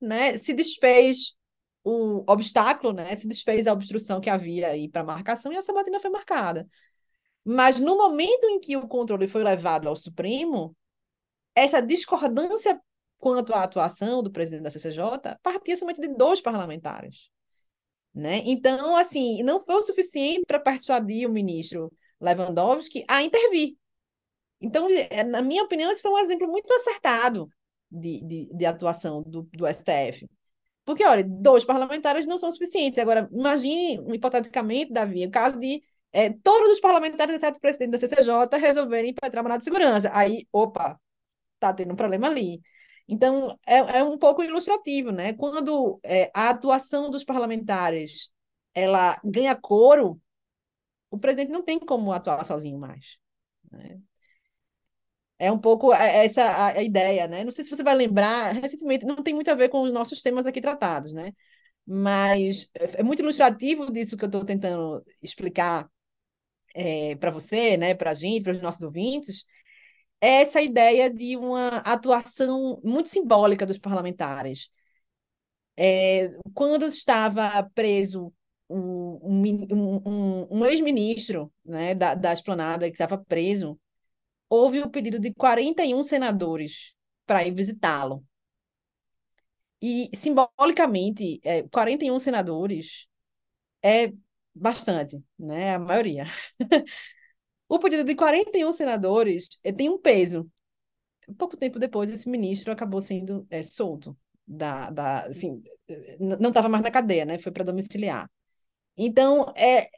[0.00, 1.36] né, se desfez
[1.84, 6.00] o obstáculo, né, se desfez a obstrução que havia aí para marcação e a sabatina
[6.00, 6.68] foi marcada.
[7.44, 10.76] Mas no momento em que o controle foi levado ao Supremo,
[11.54, 12.80] essa discordância
[13.18, 17.30] quanto à atuação do presidente da CCJ partia somente de dois parlamentares.
[18.14, 18.42] Né?
[18.44, 23.76] Então, assim, não foi o suficiente para persuadir o ministro Lewandowski a intervir.
[24.60, 27.48] Então, é, na minha opinião, esse foi um exemplo muito acertado
[27.90, 30.28] de, de, de atuação do, do STF.
[30.84, 32.98] Porque, olha, dois parlamentares não são suficientes.
[32.98, 35.82] Agora, imagine, hipoteticamente, Davi, o caso de
[36.12, 40.10] é, todos os parlamentares, exceto o presidente da CCJ, resolverem impetrar mandado de segurança.
[40.12, 41.00] Aí, opa,
[41.58, 42.60] tá tendo um problema ali.
[43.10, 45.32] Então, é, é um pouco ilustrativo, né?
[45.32, 48.30] Quando é, a atuação dos parlamentares
[48.72, 50.20] ela ganha coro,
[51.10, 53.18] o presidente não tem como atuar sozinho mais.
[53.72, 54.00] Né?
[55.40, 57.42] É um pouco é, essa a, a, ideia, né?
[57.42, 60.22] Não sei se você vai lembrar, recentemente, não tem muito a ver com os nossos
[60.22, 61.32] temas aqui tratados, né?
[61.84, 65.90] Mas é, é muito ilustrativo disso que eu estou tentando explicar
[66.74, 67.94] é, para você, né?
[67.94, 69.44] Para a gente, para os nossos ouvintes,
[70.20, 74.70] é essa ideia de uma atuação muito simbólica dos parlamentares.
[75.76, 78.32] É, quando estava preso
[78.68, 83.78] um, um, um, um ex-ministro né, da, da Esplanada que estava preso,
[84.50, 86.94] houve o pedido de 41 senadores
[87.26, 88.24] para ir visitá-lo.
[89.82, 93.06] E, simbolicamente, é, 41 senadores
[93.82, 94.12] é
[94.54, 95.74] bastante, né?
[95.76, 96.24] A maioria.
[97.70, 100.50] o pedido de 41 senadores é, tem um peso.
[101.38, 104.18] Pouco tempo depois, esse ministro acabou sendo é, solto.
[104.44, 105.62] Da, da, assim,
[106.18, 107.38] não estava mais na cadeia, né?
[107.38, 108.28] Foi para domiciliar.
[108.96, 109.88] Então, é,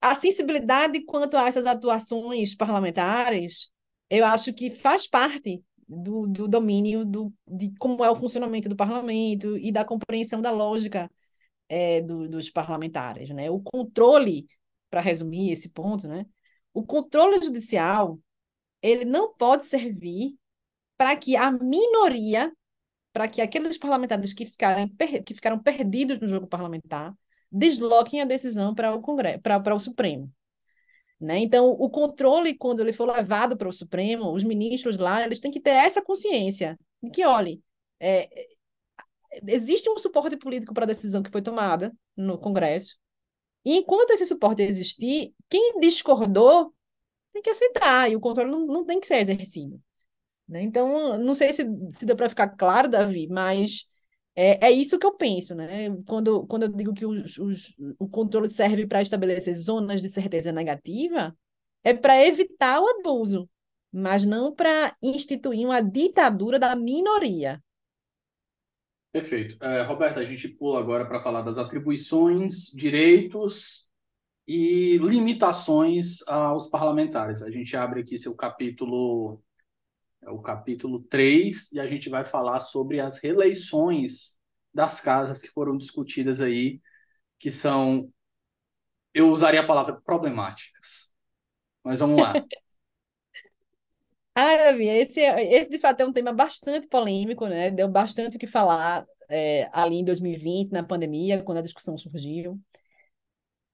[0.00, 3.70] a sensibilidade quanto a essas atuações parlamentares,
[4.08, 8.76] eu acho que faz parte do, do domínio do, de como é o funcionamento do
[8.76, 11.10] parlamento e da compreensão da lógica
[11.68, 13.28] é, do, dos parlamentares.
[13.28, 13.50] Né?
[13.50, 14.46] O controle,
[14.88, 16.24] para resumir esse ponto, né?
[16.78, 18.20] O controle judicial
[18.80, 20.36] ele não pode servir
[20.96, 22.52] para que a minoria,
[23.12, 24.88] para que aqueles parlamentares que, ficarem,
[25.26, 27.12] que ficaram perdidos no jogo parlamentar,
[27.50, 30.32] desloquem a decisão para o Congresso, para o Supremo.
[31.20, 31.38] Né?
[31.38, 35.50] Então, o controle, quando ele for levado para o Supremo, os ministros lá, eles têm
[35.50, 37.60] que ter essa consciência de que, olhe,
[37.98, 38.28] é,
[39.48, 42.96] existe um suporte político para a decisão que foi tomada no Congresso,
[43.64, 46.72] e enquanto esse suporte existir, quem discordou
[47.32, 49.80] tem que aceitar, e o controle não, não tem que ser exercido.
[50.48, 50.62] Né?
[50.62, 53.86] Então, não sei se, se deu para ficar claro, Davi, mas
[54.34, 55.90] é, é isso que eu penso, né?
[56.06, 60.52] Quando, quando eu digo que os, os, o controle serve para estabelecer zonas de certeza
[60.52, 61.36] negativa,
[61.84, 63.48] é para evitar o abuso,
[63.92, 67.62] mas não para instituir uma ditadura da minoria.
[69.12, 69.62] Perfeito.
[69.64, 73.90] É, Roberta, a gente pula agora para falar das atribuições, direitos
[74.46, 77.42] e limitações aos parlamentares.
[77.42, 79.42] A gente abre aqui seu capítulo,
[80.22, 84.38] é o capítulo 3, e a gente vai falar sobre as reeleições
[84.74, 86.80] das casas que foram discutidas aí,
[87.38, 88.12] que são,
[89.14, 91.12] eu usaria a palavra problemáticas.
[91.82, 92.34] Mas vamos lá.
[94.40, 97.72] Ah, Davi, esse, esse de fato é um tema bastante polêmico, né?
[97.72, 102.56] Deu bastante o que falar é, ali em 2020, na pandemia, quando a discussão surgiu.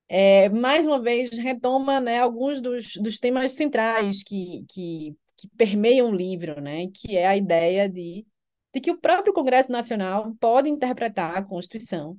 [0.08, 6.10] É, mais uma vez, retoma né, alguns dos, dos temas centrais que, que, que permeiam
[6.10, 6.86] o livro, né?
[6.94, 8.26] Que é a ideia de,
[8.72, 12.18] de que o próprio Congresso Nacional pode interpretar a Constituição.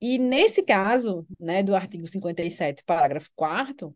[0.00, 3.94] E nesse caso, né, do artigo 57, parágrafo 4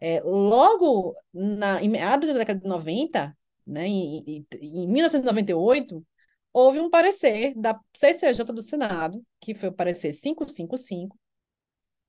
[0.00, 3.36] é, logo na, em meados da década de 90,
[3.66, 6.04] né, em, em 1998,
[6.52, 11.18] houve um parecer da CCJ do Senado, que foi o parecer 555,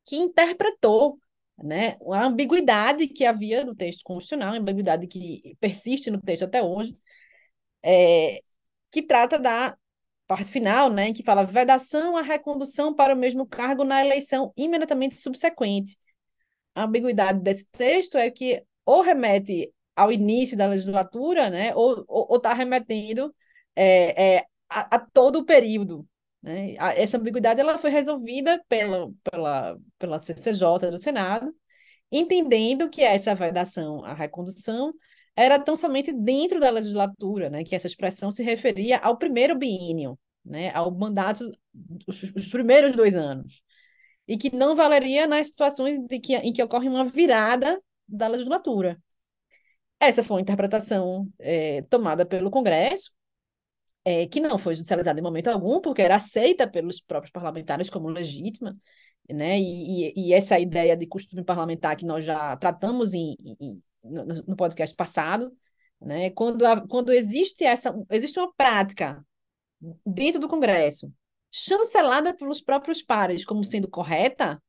[0.06, 1.20] que interpretou
[1.58, 6.62] né, a ambiguidade que havia no texto constitucional, a ambiguidade que persiste no texto até
[6.62, 6.98] hoje,
[7.84, 8.42] é,
[8.92, 9.78] que trata da
[10.28, 15.20] parte final, né, que fala vedação à recondução para o mesmo cargo na eleição imediatamente
[15.20, 15.98] subsequente
[16.78, 22.54] a ambiguidade desse texto é que ou remete ao início da legislatura, né, ou está
[22.54, 23.34] remetendo
[23.76, 26.08] é, é, a, a, todo o período.
[26.42, 26.76] Né?
[26.96, 31.54] Essa ambiguidade ela foi resolvida pela, pela, pela CCJ do Senado,
[32.12, 34.94] entendendo que essa vedação à recondução
[35.36, 40.18] era tão somente dentro da legislatura, né, que essa expressão se referia ao primeiro biênio,
[40.46, 41.52] né, ao mandato,
[42.08, 43.64] os, os primeiros dois anos
[44.28, 49.02] e que não valeria nas situações que, em que ocorre uma virada da legislatura.
[50.00, 53.12] Essa foi uma interpretação é, tomada pelo Congresso,
[54.06, 58.10] é, que não foi judicializada em momento algum, porque era aceita pelos próprios parlamentares como
[58.10, 58.78] legítima,
[59.30, 59.60] né?
[59.60, 64.26] E, e, e essa ideia de costume parlamentar que nós já tratamos em, em, no,
[64.26, 65.52] no, podcast passado,
[66.02, 66.30] né?
[66.32, 69.26] Quando, a, quando existe essa existe uma prática
[70.06, 71.12] dentro do Congresso
[71.58, 74.62] chancelada pelos próprios pares como sendo correta,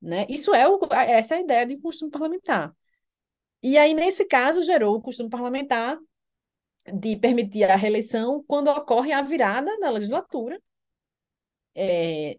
[0.00, 0.26] né?
[0.28, 2.72] Isso é o, essa é a ideia de costume parlamentar.
[3.62, 5.98] E aí, nesse caso, gerou o costume parlamentar
[6.94, 10.60] de permitir a reeleição quando ocorre a virada da legislatura.
[11.74, 12.38] É,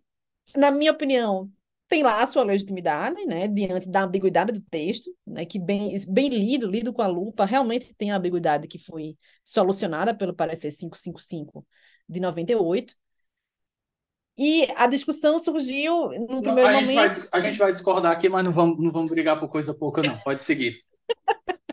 [0.56, 1.52] na minha opinião,
[1.90, 6.30] tem lá a sua legitimidade, né, diante da ambiguidade do texto, né, que bem, bem
[6.30, 11.66] lido, lido com a lupa, realmente tem a ambiguidade que foi solucionada pelo parecer 555
[12.08, 12.96] de 98,
[14.38, 17.16] e a discussão surgiu no primeiro a momento.
[17.16, 19.74] Gente vai, a gente vai discordar aqui, mas não vamos, não vamos brigar por coisa
[19.74, 20.16] pouca, não.
[20.20, 20.82] Pode seguir.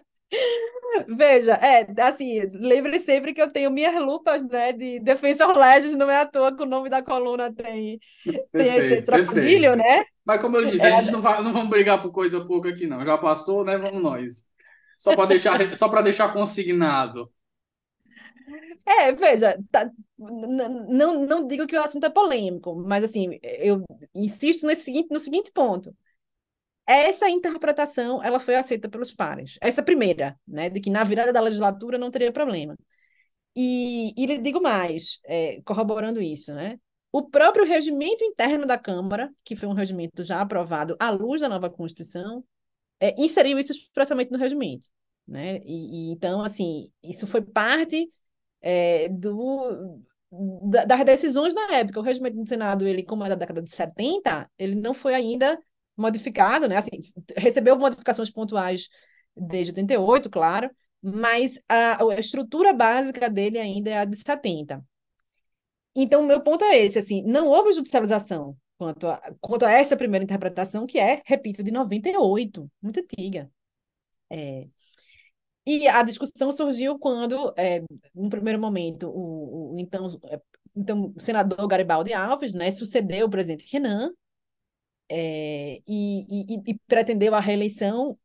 [1.09, 6.09] Veja, é, assim, lembre sempre que eu tenho minhas lupas, né, de Defensor Legends, não
[6.09, 10.05] é à toa que o nome da coluna tem, perfeito, tem esse trocadilho, né?
[10.25, 12.69] Mas como eu disse, é, a gente não, vai, não vamos brigar por coisa pouca
[12.69, 13.05] aqui, não.
[13.05, 13.77] Já passou, né?
[13.77, 14.49] Vamos nós.
[14.97, 17.31] Só para deixar, só para deixar consignado.
[18.87, 23.83] É, veja, tá, não, não digo que o assunto é polêmico, mas assim, eu
[24.15, 25.95] insisto nesse seguinte, no seguinte ponto.
[26.87, 29.57] Essa interpretação, ela foi aceita pelos pares.
[29.61, 32.77] Essa primeira, né, de que na virada da legislatura não teria problema.
[33.57, 36.79] E, e lhe digo mais, é, corroborando isso, né?
[37.13, 41.49] O próprio regimento interno da Câmara, que foi um regimento já aprovado à luz da
[41.49, 42.45] nova Constituição,
[43.01, 44.89] é, inseriu isso expressamente no regimento.
[45.27, 45.59] Né?
[45.65, 48.11] E, e então, assim, isso foi parte
[48.65, 50.01] é, do,
[50.63, 52.01] da, das decisões na época.
[52.01, 55.59] O regimento do Senado, ele, como é da década de 70, ele não foi ainda
[55.97, 56.79] modificado, né?
[56.79, 57.03] Assim,
[57.37, 58.89] recebeu modificações pontuais
[59.37, 60.71] desde 88, claro,
[61.03, 64.83] mas a, a estrutura básica dele ainda é a de 70.
[65.95, 70.25] Então, meu ponto é esse, assim, não houve judicialização quanto a, quanto a essa primeira
[70.25, 73.51] interpretação, que é, repito, de 98, muito antiga.
[74.31, 74.67] É,
[75.67, 77.81] e a discussão surgiu quando, é,
[78.15, 80.41] no primeiro momento, o, o então, é,
[80.77, 84.13] então senador Garibaldi Alves né, sucedeu o presidente Renan
[85.09, 88.19] é, e, e, e pretendeu a reeleição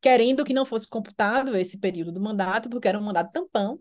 [0.00, 3.80] querendo que não fosse computado esse período do mandato, porque era um mandato tampão.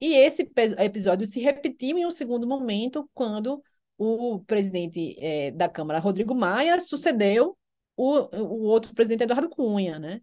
[0.00, 3.62] E esse episódio se repetiu em um segundo momento, quando
[3.98, 7.56] o presidente é, da Câmara, Rodrigo Maia, sucedeu
[7.96, 10.22] o, o outro presidente, Eduardo Cunha, né?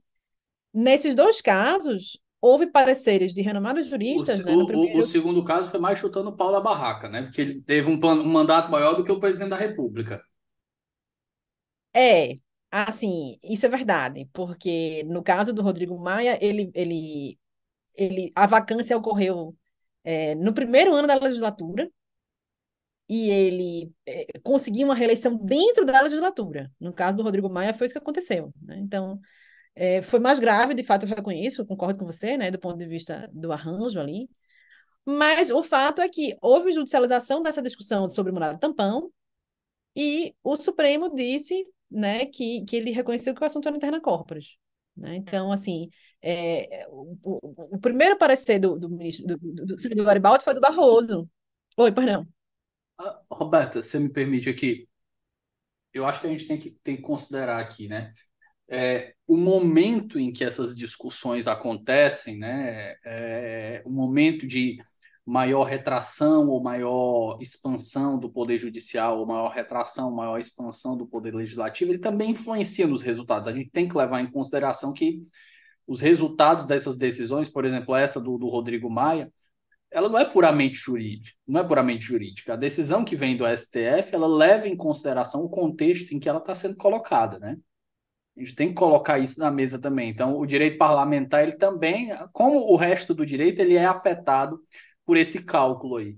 [0.79, 4.41] Nesses dois casos, houve pareceres de renomados juristas.
[4.41, 4.99] O, né, o, primeiro...
[4.99, 7.23] o, segundo caso foi mais chutando o pau da barraca, né?
[7.23, 10.21] Porque ele teve um, um mandato maior do que o presidente da República.
[11.95, 12.37] É,
[12.69, 17.39] assim, isso é verdade, porque no caso do Rodrigo Maia, ele, ele,
[17.95, 19.55] ele, a vacância ocorreu
[20.03, 21.89] é, no primeiro ano da legislatura
[23.09, 26.71] e ele é, conseguiu uma reeleição dentro da legislatura.
[26.79, 28.53] No caso do Rodrigo Maia, foi isso que aconteceu.
[28.61, 28.77] Né?
[28.77, 29.19] Então,
[29.79, 32.77] é, foi mais grave, de fato, eu reconheço, eu concordo com você, né, do ponto
[32.77, 34.27] de vista do arranjo ali.
[35.05, 39.11] Mas o fato é que houve judicialização dessa discussão sobre o morado tampão
[39.95, 44.57] e o Supremo disse né, que, que ele reconheceu que o assunto era interna corporis.
[44.95, 45.15] Né?
[45.15, 45.89] Então, assim,
[46.23, 47.15] é, o,
[47.75, 51.29] o, primeiro parecer do, do ministro do, do, do Garibaldi foi do Barroso.
[51.77, 52.27] Oi, perdão.
[52.97, 54.89] Ah, Roberta, você me permite aqui?
[55.93, 58.11] Eu acho que a gente tem que, tem que considerar aqui, né?
[58.69, 62.95] É, o momento em que essas discussões acontecem, né?
[63.05, 64.77] É, o momento de
[65.25, 71.35] maior retração ou maior expansão do poder judicial, ou maior retração, maior expansão do poder
[71.35, 73.47] legislativo, ele também influencia nos resultados.
[73.47, 75.21] A gente tem que levar em consideração que
[75.85, 79.31] os resultados dessas decisões, por exemplo, essa do, do Rodrigo Maia,
[79.91, 82.53] ela não é puramente jurídica, não é puramente jurídica.
[82.53, 86.39] A decisão que vem do STF, ela leva em consideração o contexto em que ela
[86.39, 87.57] está sendo colocada, né?
[88.37, 90.09] A gente tem que colocar isso na mesa também.
[90.09, 94.61] Então, o direito parlamentar, ele também, como o resto do direito, ele é afetado
[95.03, 96.15] por esse cálculo aí.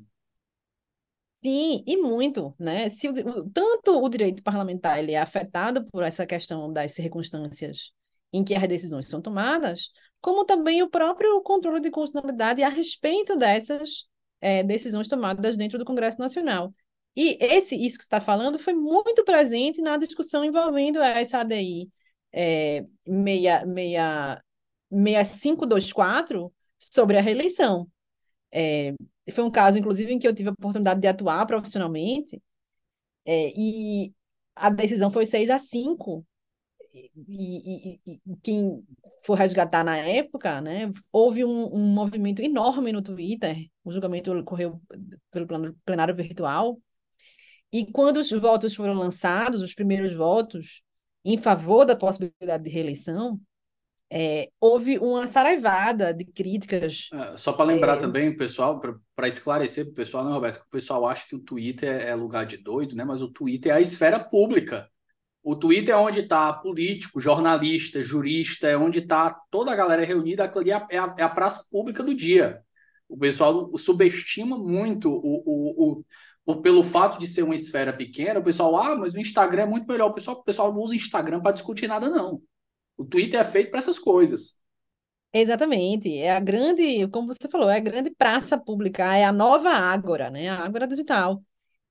[1.42, 2.90] Sim, e muito, né?
[2.90, 7.94] Se o, tanto o direito parlamentar ele é afetado por essa questão das circunstâncias
[8.34, 9.90] em que as decisões são tomadas,
[10.20, 14.06] como também o próprio controle de constitucionalidade a respeito dessas
[14.42, 16.74] é, decisões tomadas dentro do Congresso Nacional.
[17.16, 21.90] E esse, isso que você está falando foi muito presente na discussão envolvendo essa ADI
[22.32, 22.86] é,
[24.92, 27.88] 6524 sobre a reeleição.
[28.52, 28.94] É,
[29.32, 32.42] foi um caso, inclusive, em que eu tive a oportunidade de atuar profissionalmente,
[33.26, 34.14] é, e
[34.56, 36.26] a decisão foi 6 a 5.
[36.92, 38.84] E, e, e, quem
[39.24, 44.82] for resgatar na época, né, houve um, um movimento enorme no Twitter, o julgamento ocorreu
[45.30, 46.82] pelo plenário virtual,
[47.72, 50.82] e quando os votos foram lançados, os primeiros votos
[51.24, 53.40] em favor da possibilidade de reeleição,
[54.12, 57.10] é, houve uma saraivada de críticas.
[57.14, 58.00] É, só para lembrar é...
[58.00, 58.82] também, pessoal,
[59.16, 62.16] para esclarecer para o pessoal, né, Roberto, que o pessoal acha que o Twitter é
[62.16, 63.04] lugar de doido, né?
[63.04, 64.90] Mas o Twitter é a esfera pública.
[65.44, 70.44] O Twitter é onde está político, jornalista, jurista, é onde está toda a galera reunida,
[70.44, 72.62] é a, é, a, é a praça pública do dia.
[73.08, 76.06] O pessoal subestima muito o, o, o,
[76.58, 79.88] pelo fato de ser uma esfera pequena, o pessoal, ah, mas o Instagram é muito
[79.88, 80.10] melhor.
[80.10, 82.42] O pessoal, o pessoal não usa Instagram para discutir nada, não.
[82.98, 84.60] O Twitter é feito para essas coisas.
[85.34, 86.18] Exatamente.
[86.18, 90.30] É a grande, como você falou, é a grande praça pública, é a nova Ágora,
[90.30, 90.50] né?
[90.50, 91.42] A Ágora digital.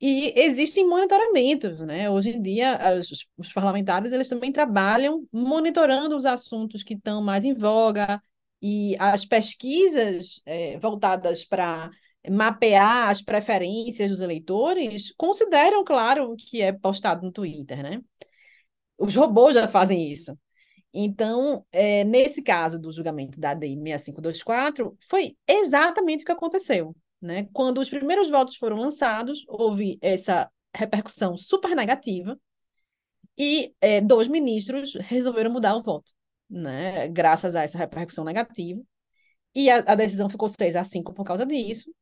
[0.00, 2.08] E existem monitoramentos, né?
[2.10, 7.44] Hoje em dia, os, os parlamentares, eles também trabalham monitorando os assuntos que estão mais
[7.44, 8.22] em voga
[8.62, 11.90] e as pesquisas é, voltadas para
[12.30, 18.00] mapear as preferências dos eleitores consideram, claro, o que é postado no Twitter, né?
[18.98, 20.36] Os robôs já fazem isso.
[20.92, 26.96] Então, é, nesse caso do julgamento da DI 6524, foi exatamente o que aconteceu.
[27.20, 27.48] Né?
[27.52, 32.38] Quando os primeiros votos foram lançados, houve essa repercussão super negativa
[33.36, 36.12] e é, dois ministros resolveram mudar o voto,
[36.48, 37.08] né?
[37.08, 38.80] graças a essa repercussão negativa.
[39.54, 41.92] E a, a decisão ficou 6 a 5 por causa disso.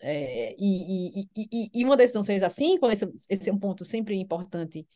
[0.00, 3.84] É, e, e, e, e, uma decisão 6 a 5, esse, esse é um ponto
[3.84, 4.86] sempre importante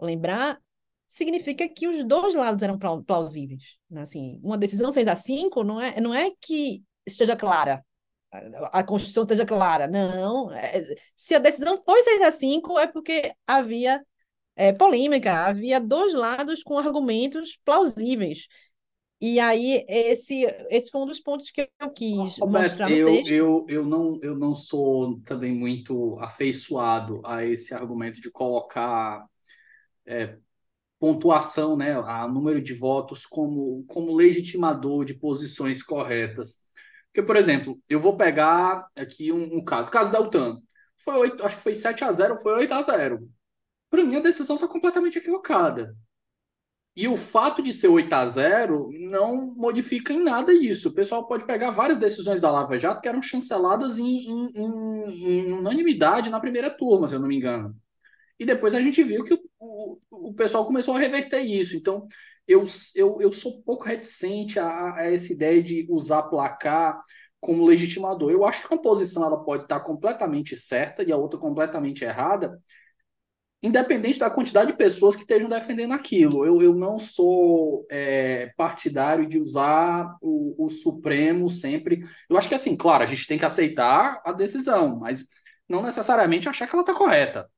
[0.00, 0.60] lembrar,
[1.06, 3.78] significa que os dois lados eram plausíveis.
[3.90, 4.02] Né?
[4.02, 7.84] Assim, uma decisão 6 a 5 não é, não é que esteja clara,
[8.30, 9.86] a, a Constituição esteja clara.
[9.86, 10.52] Não.
[10.52, 10.84] É,
[11.16, 14.04] se a decisão foi 6 a 5, é porque havia
[14.56, 18.48] é, polêmica, havia dois lados com argumentos plausíveis.
[19.20, 23.22] E aí, esse, esse foi um dos pontos que eu quis Roberto, mostrar eu.
[23.26, 29.26] Eu, eu, não, eu não sou também muito afeiçoado a esse argumento de colocar
[30.06, 30.36] é,
[31.00, 36.64] pontuação, né, a número de votos como, como legitimador de posições corretas.
[37.06, 40.60] Porque, por exemplo, eu vou pegar aqui um, um caso, o caso da UTAN.
[40.96, 43.28] Foi 8, acho que foi 7 a 0 foi 8 a 0
[43.90, 45.96] Para mim, a decisão está completamente equivocada.
[46.98, 50.88] E o fato de ser 8 a 0 não modifica em nada isso.
[50.88, 55.46] O pessoal pode pegar várias decisões da Lava Jato que eram chanceladas em, em, em,
[55.46, 57.72] em unanimidade na primeira turma, se eu não me engano.
[58.36, 61.76] E depois a gente viu que o, o, o pessoal começou a reverter isso.
[61.76, 62.08] Então,
[62.48, 62.64] eu,
[62.96, 67.00] eu, eu sou um pouco reticente a, a essa ideia de usar placar
[67.40, 68.32] como legitimador.
[68.32, 72.60] Eu acho que uma posição ela pode estar completamente certa e a outra completamente errada,
[73.62, 76.46] independente da quantidade de pessoas que estejam defendendo aquilo.
[76.46, 82.04] Eu, eu não sou é, partidário de usar o, o Supremo sempre.
[82.30, 85.24] Eu acho que, assim, claro, a gente tem que aceitar a decisão, mas
[85.68, 87.50] não necessariamente achar que ela está correta.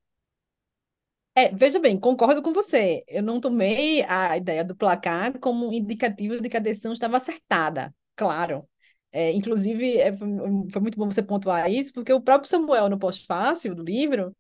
[1.35, 3.05] É, veja bem, concordo com você.
[3.07, 7.95] Eu não tomei a ideia do placar como indicativo de que a decisão estava acertada,
[8.17, 8.69] claro.
[9.13, 10.29] É, inclusive, é, foi,
[10.81, 14.35] muito bom você pontuar isso, porque o próprio Samuel, no pós-fácil do livro,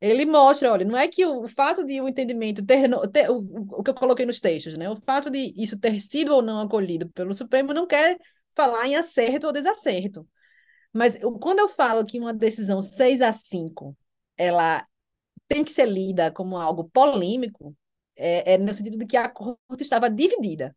[0.00, 3.38] ele mostra, olha, não é que o, o fato de o entendimento ter, ter o,
[3.78, 4.88] o, que eu coloquei nos textos, né?
[4.90, 8.18] O fato de isso ter sido ou não acolhido pelo Supremo não quer
[8.54, 10.28] falar em acerto ou desacerto.
[10.92, 13.96] Mas eu, quando eu falo que uma decisão 6 a 5
[14.36, 14.84] ela
[15.48, 17.76] tem que ser lida como algo polêmico,
[18.16, 20.76] é, é no sentido de que a corte estava dividida.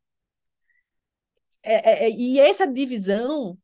[1.64, 3.58] É, é, é e essa divisão,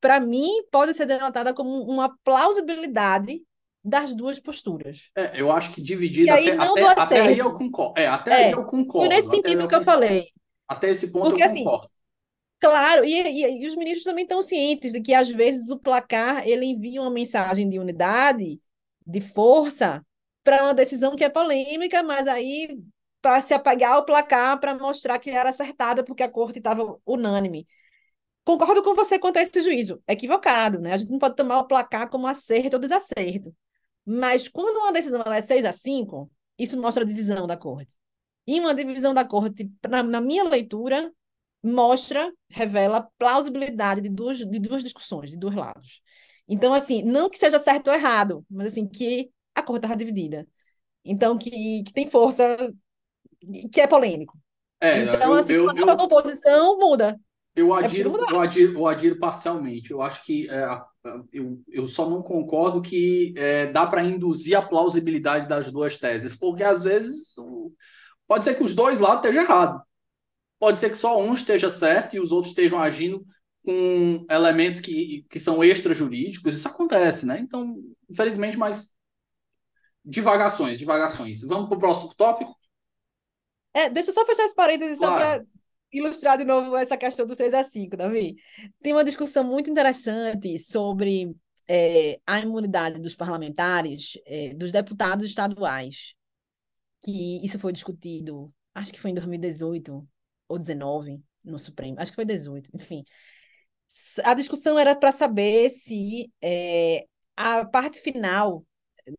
[0.00, 3.42] para mim, pode ser denotada como uma plausibilidade
[3.82, 5.10] das duas posturas.
[5.16, 7.98] É, eu acho que dividido até, até, até, aí eu concordo.
[7.98, 9.06] É, até é, aí eu concordo.
[9.06, 10.28] Foi nesse sentido que eu, eu falei.
[10.68, 11.86] Até esse ponto Porque, eu assim, concordo.
[11.86, 11.94] Assim,
[12.60, 16.46] claro, e, e, e, os ministros também estão cientes de que, às vezes, o placar
[16.46, 18.60] ele envia uma mensagem de unidade,
[19.06, 20.04] de força,
[20.44, 22.78] para uma decisão que é polêmica, mas aí
[23.22, 27.66] para se apagar o placar para mostrar que era acertada porque a corte estava unânime.
[28.44, 30.94] Concordo com você quanto a esse juízo, equivocado, né?
[30.94, 33.54] A gente não pode tomar o placar como acerto ou desacerto.
[34.12, 36.28] Mas quando uma decisão é 6 a 5,
[36.58, 37.92] isso mostra a divisão da corte.
[38.44, 41.12] E uma divisão da corte, na, na minha leitura,
[41.62, 46.02] mostra, revela plausibilidade de duas, de duas discussões, de dois lados.
[46.48, 50.44] Então, assim, não que seja certo ou errado, mas assim, que a corte estava dividida.
[51.04, 52.56] Então, que, que tem força,
[53.72, 54.36] que é polêmico.
[54.80, 57.16] É, então, eu, assim, eu, quando eu, a composição muda.
[57.54, 59.92] Eu é adiro, é eu, adiro, eu adiro parcialmente.
[59.92, 60.66] Eu acho que é,
[61.32, 66.36] eu, eu só não concordo que é, dá para induzir a plausibilidade das duas teses,
[66.36, 67.34] porque às vezes
[68.26, 69.82] pode ser que os dois lados estejam errados.
[70.58, 73.24] Pode ser que só um esteja certo e os outros estejam agindo
[73.64, 76.56] com elementos que, que são extrajurídicos.
[76.56, 77.38] Isso acontece, né?
[77.40, 77.64] Então,
[78.08, 78.90] infelizmente, mas
[80.04, 81.42] divagações, divagações.
[81.42, 82.54] Vamos para o próximo tópico?
[83.72, 85.14] É, deixa eu só fechar esse parênteses claro.
[85.14, 85.46] só para
[85.92, 88.36] ilustrar de novo essa questão do 3 a 5, Davi.
[88.80, 91.34] Tem uma discussão muito interessante sobre
[91.68, 96.14] é, a imunidade dos parlamentares, é, dos deputados estaduais,
[97.02, 100.06] que isso foi discutido, acho que foi em 2018
[100.48, 103.04] ou 19 no Supremo, acho que foi 18, enfim.
[104.24, 107.06] A discussão era para saber se é,
[107.36, 108.64] a parte final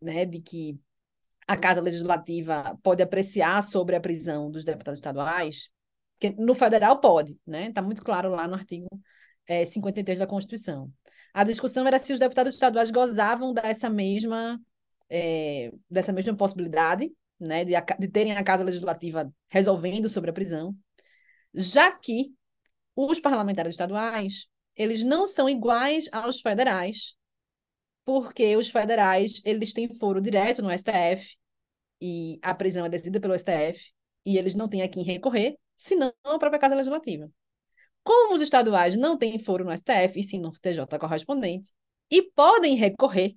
[0.02, 0.80] né, de que
[1.48, 5.70] a Casa Legislativa pode apreciar sobre a prisão dos deputados estaduais,
[6.22, 7.68] que no federal pode, né?
[7.70, 8.88] Está muito claro lá no artigo
[9.48, 10.92] é, 53 da Constituição.
[11.34, 14.62] A discussão era se os deputados estaduais gozavam dessa mesma,
[15.10, 20.76] é, dessa mesma possibilidade, né, de, de terem a Casa Legislativa resolvendo sobre a prisão,
[21.56, 22.36] já que
[22.96, 27.16] os parlamentares estaduais eles não são iguais aos federais,
[28.06, 31.36] porque os federais eles têm foro direto no STF
[32.00, 33.92] e a prisão é decidida pelo STF
[34.26, 37.30] e eles não têm a quem recorrer senão a própria Casa Legislativa.
[38.04, 41.74] Como os estaduais não têm foro no STF, e sim no TJ correspondente,
[42.10, 43.36] e podem recorrer,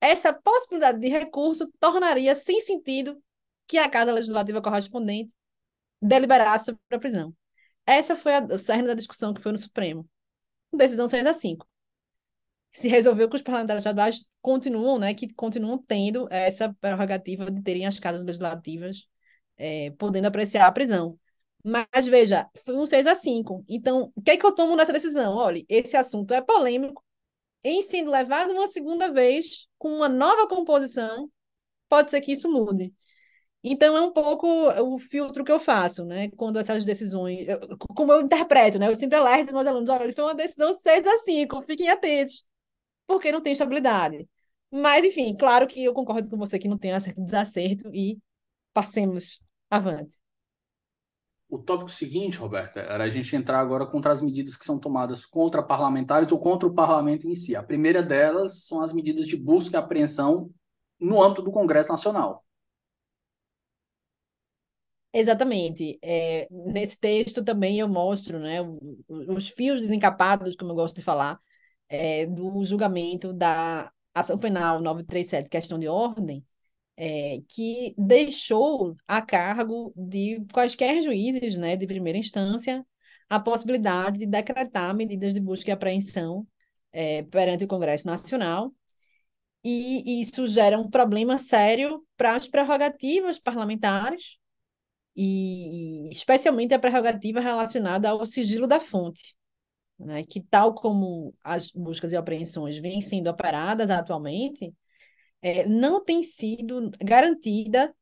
[0.00, 3.22] essa possibilidade de recurso tornaria sem sentido
[3.66, 5.32] que a Casa Legislativa correspondente
[6.00, 7.34] deliberasse sobre a prisão.
[7.86, 10.08] Essa foi a, o cerne da discussão que foi no Supremo.
[10.72, 11.66] Decisão 6 a 5.
[12.72, 17.86] Se resolveu que os parlamentares estaduais continuam, né, que continuam tendo essa prerrogativa de terem
[17.86, 19.08] as casas legislativas
[19.60, 21.18] é, podendo apreciar a prisão.
[21.64, 23.64] Mas veja, foi um 6 a 5.
[23.68, 25.34] Então, o que é que eu tomo nessa decisão?
[25.36, 27.04] Olha, esse assunto é polêmico,
[27.64, 31.30] em sendo levado uma segunda vez, com uma nova composição,
[31.88, 32.94] pode ser que isso mude.
[33.62, 36.30] Então, é um pouco o filtro que eu faço, né?
[36.32, 37.46] Quando essas decisões.
[37.48, 37.60] Eu,
[37.94, 38.88] como eu interpreto, né?
[38.88, 42.46] Eu sempre alerto meus alunos: olha, foi uma decisão 6 a 5, fiquem atentos,
[43.06, 44.28] porque não tem estabilidade.
[44.70, 48.18] Mas, enfim, claro que eu concordo com você que não tem acerto desacerto e
[48.74, 50.16] passemos avante.
[51.50, 55.26] O tópico seguinte, Roberta, era a gente entrar agora contra as medidas que são tomadas
[55.26, 57.56] contra parlamentares ou contra o parlamento em si.
[57.56, 60.48] A primeira delas são as medidas de busca e apreensão
[61.00, 62.44] no âmbito do Congresso Nacional.
[65.12, 65.98] Exatamente.
[66.00, 68.58] É, nesse texto também eu mostro né,
[69.08, 71.36] os fios desencapados, como eu gosto de falar,
[71.88, 76.46] é, do julgamento da ação penal 937, questão de ordem,
[77.02, 82.86] é, que deixou a cargo de quaisquer juízes né, de primeira instância
[83.26, 86.46] a possibilidade de decretar medidas de busca e apreensão
[86.92, 88.74] é, perante o Congresso Nacional.
[89.64, 94.38] E isso gera um problema sério para as prerrogativas parlamentares,
[95.16, 99.34] e especialmente a prerrogativa relacionada ao sigilo da fonte,
[99.98, 104.74] né, que tal como as buscas e apreensões vêm sendo operadas atualmente,
[105.42, 107.94] é, não tem sido garantida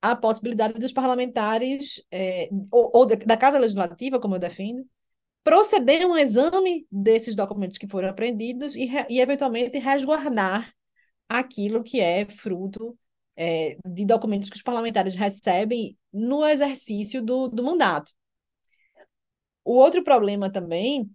[0.00, 4.86] a possibilidade dos parlamentares, é, ou, ou, da Casa Legislativa, como eu defendo,
[5.42, 10.72] proceder um exame desses documentos que foram apreendidos e, e eventualmente resguardar
[11.28, 12.98] aquilo que é fruto
[13.36, 18.12] é, de documentos que os parlamentares recebem no exercício do, do mandato.
[19.64, 21.10] O outro problema também,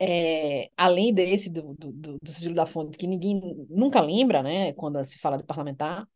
[0.00, 5.04] é, além desse do, do, do sigilo da fonte, que ninguém nunca lembra, né, quando
[5.04, 6.06] se fala de parlamentar,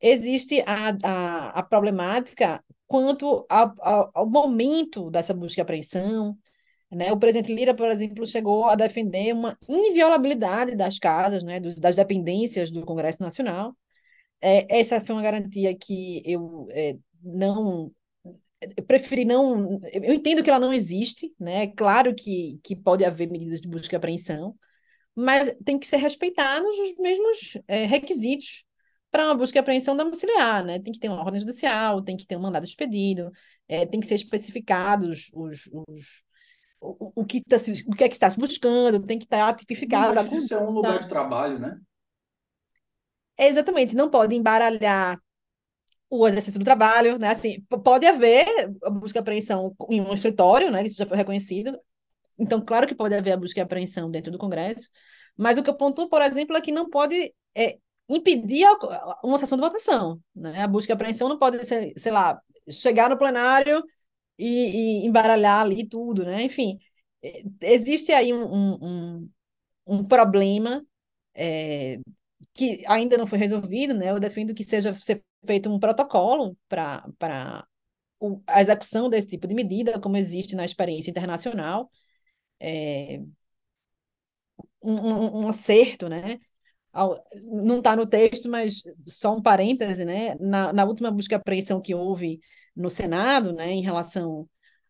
[0.00, 6.36] existe a, a, a problemática quanto a, a, ao momento dessa busca e apreensão.
[6.90, 7.12] Né?
[7.12, 11.96] O presidente Lira, por exemplo, chegou a defender uma inviolabilidade das casas, né, dos, das
[11.96, 13.74] dependências do Congresso Nacional,
[14.42, 17.92] é, essa foi uma garantia que eu é, não
[18.76, 19.80] eu preferi não.
[19.92, 21.64] Eu entendo que ela não existe, né?
[21.64, 24.56] É claro que, que pode haver medidas de busca e apreensão,
[25.14, 28.64] mas tem que ser respeitados os mesmos é, requisitos
[29.10, 30.78] para uma busca e apreensão domiciliar, né?
[30.78, 33.30] Tem que ter uma ordem judicial, tem que ter um mandado expedido,
[33.68, 36.22] é, tem que ser especificados os, os,
[36.80, 37.56] o, o, que tá,
[37.86, 40.14] o que é que está se buscando, tem que estar tipificado.
[40.14, 41.78] Não, isso é um lugar de trabalho, né?
[43.38, 45.20] Exatamente, não pode embaralhar
[46.14, 47.30] o exercício do trabalho, né?
[47.30, 48.46] Assim, pode haver
[48.84, 50.82] a busca e apreensão em um escritório, né?
[50.82, 51.78] Que já foi reconhecido.
[52.38, 54.88] Então, claro que pode haver a busca e apreensão dentro do Congresso,
[55.36, 57.78] mas o que eu pontuo, por exemplo, é que não pode é,
[58.08, 58.66] impedir
[59.24, 60.62] uma sessão de votação, né?
[60.62, 63.82] A busca e apreensão não pode ser, sei lá, chegar no plenário
[64.38, 66.42] e, e embaralhar ali tudo, né?
[66.42, 66.78] Enfim,
[67.22, 69.30] é, existe aí um, um, um,
[69.86, 70.84] um problema
[71.34, 71.98] é,
[72.54, 74.10] que ainda não foi resolvido, né?
[74.10, 74.94] Eu defendo que seja
[75.46, 77.04] feito um protocolo para
[78.46, 81.90] a execução desse tipo de medida, como existe na experiência internacional,
[82.60, 83.20] é,
[84.82, 86.38] um, um, acerto, né?
[87.64, 90.34] não está no texto, mas só um parêntese, né?
[90.40, 92.40] Na, na última busca e apreensão que houve
[92.76, 94.48] no Senado, né, em relação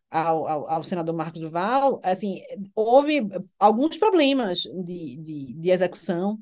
[0.09, 2.41] ao, ao, ao, senador Marcos Duval, assim,
[2.75, 3.27] houve
[3.59, 6.39] alguns problemas de, de, de execução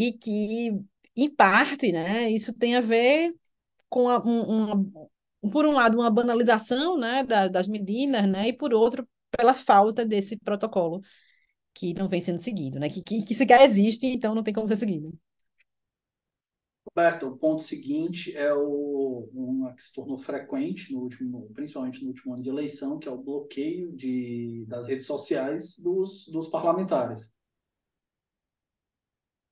[0.00, 0.70] e que,
[1.14, 3.34] em parte, né, isso tem a ver
[3.88, 4.90] com a, um,
[5.52, 10.02] por um lado, uma banalização né, da, das medidas, né, e por outro, pela falta
[10.04, 11.02] desse protocolo
[11.74, 14.68] que não vem sendo seguido, né, que, que, que sequer existe, então não tem como
[14.68, 15.12] ser seguido.
[16.96, 22.08] Roberto, o ponto seguinte é o, uma que se tornou frequente, no último, principalmente no
[22.08, 27.30] último ano de eleição, que é o bloqueio de, das redes sociais dos, dos parlamentares.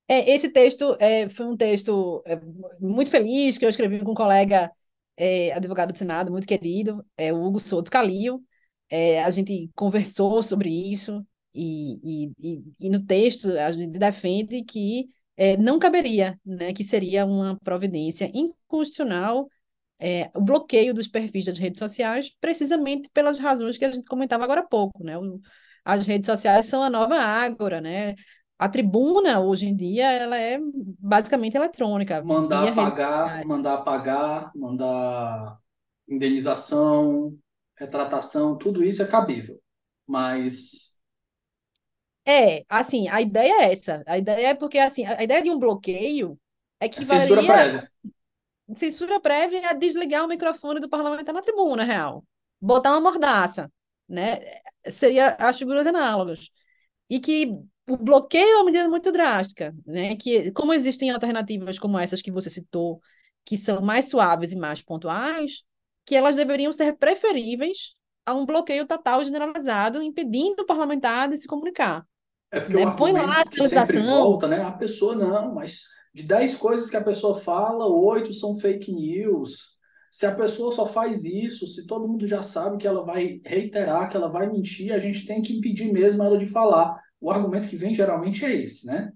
[0.09, 2.35] É, esse texto é, foi um texto é,
[2.79, 4.71] muito feliz que eu escrevi com um colega
[5.15, 8.43] é, advogado do Senado, muito querido, é, o Hugo Souto Calil.
[8.89, 14.63] É, a gente conversou sobre isso e, e, e, e, no texto a gente defende
[14.63, 19.47] que é, não caberia, né, que seria uma providência inconstitucional
[19.99, 24.43] é, o bloqueio dos perfis das redes sociais, precisamente pelas razões que a gente comentava
[24.43, 25.17] agora há pouco, né?
[25.17, 25.39] O,
[25.83, 28.15] as redes sociais são a nova ágora, né?
[28.59, 30.59] A tribuna, hoje em dia, ela é
[30.99, 32.73] basicamente eletrônica, Mandar
[33.03, 33.45] sociais.
[33.45, 35.59] mandar apagar, mandar
[36.07, 37.37] indenização,
[37.77, 39.59] retratação, tudo isso é cabível.
[40.07, 40.99] Mas
[42.25, 44.03] É, assim, a ideia é essa.
[44.05, 46.39] A ideia é porque, assim, a ideia de um bloqueio
[46.79, 47.91] é censura equivaleria prévia.
[48.75, 52.23] censura prévia é desligar o microfone do parlamentar na tribuna, real.
[52.61, 53.71] Botar uma mordaça,
[54.07, 54.39] né?
[54.89, 56.49] Seria as figuras análogas.
[57.09, 57.51] E que
[57.89, 60.15] o bloqueio é uma medida muito drástica, né?
[60.15, 63.01] Que como existem alternativas como essas que você citou,
[63.45, 65.63] que são mais suaves e mais pontuais,
[66.05, 67.95] que elas deveriam ser preferíveis
[68.25, 72.05] a um bloqueio total generalizado, impedindo o parlamentar de se comunicar,
[72.51, 72.95] É porque o né?
[72.97, 74.61] Põe lá a sinalização, volta, né?
[74.61, 75.83] A pessoa não, mas
[76.13, 79.77] de 10 coisas que a pessoa fala, oito são fake news.
[80.11, 84.09] Se a pessoa só faz isso, se todo mundo já sabe que ela vai reiterar,
[84.09, 86.99] que ela vai mentir, a gente tem que impedir mesmo ela de falar.
[87.21, 89.11] O argumento que vem geralmente é esse, né?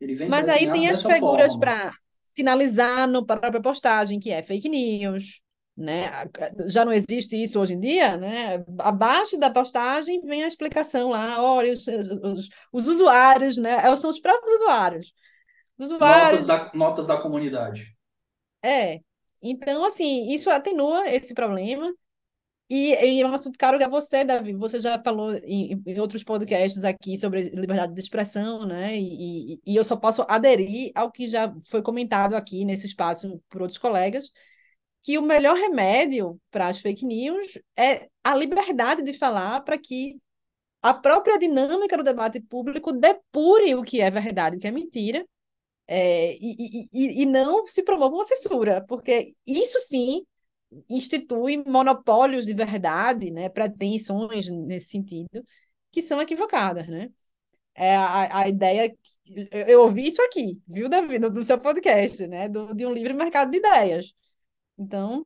[0.00, 1.92] Ele vem Mas aí tem as figuras para
[2.36, 5.40] sinalizar no própria postagem que é fake news,
[5.76, 6.10] né?
[6.66, 8.64] Já não existe isso hoje em dia, né?
[8.80, 13.96] Abaixo da postagem vem a explicação lá, olha, os, os, os usuários, né?
[13.96, 15.12] São os próprios usuários.
[15.78, 17.96] Os Notas usuários, da, notas da comunidade.
[18.62, 19.00] é.
[19.42, 21.92] Então, assim, isso atenua esse problema.
[22.70, 24.52] E, e é um assunto caro a você, Davi.
[24.54, 28.96] Você já falou em, em outros podcasts aqui sobre liberdade de expressão, né?
[28.98, 33.42] E, e, e eu só posso aderir ao que já foi comentado aqui nesse espaço
[33.48, 34.30] por outros colegas,
[35.02, 40.18] que o melhor remédio para as fake news é a liberdade de falar para que
[40.82, 44.70] a própria dinâmica do debate público depure o que é verdade e o que é
[44.70, 45.26] mentira,
[45.86, 50.24] é, e, e, e não se promova uma censura, porque isso sim
[50.88, 55.44] institui monopólios de verdade, né, pretensões nesse sentido,
[55.90, 57.10] que são equivocadas, né?
[57.74, 58.94] É a, a ideia.
[59.50, 62.48] Eu ouvi isso aqui, viu, Davi, do seu podcast, né?
[62.48, 64.14] Do, de um livre mercado de ideias.
[64.78, 65.24] Então,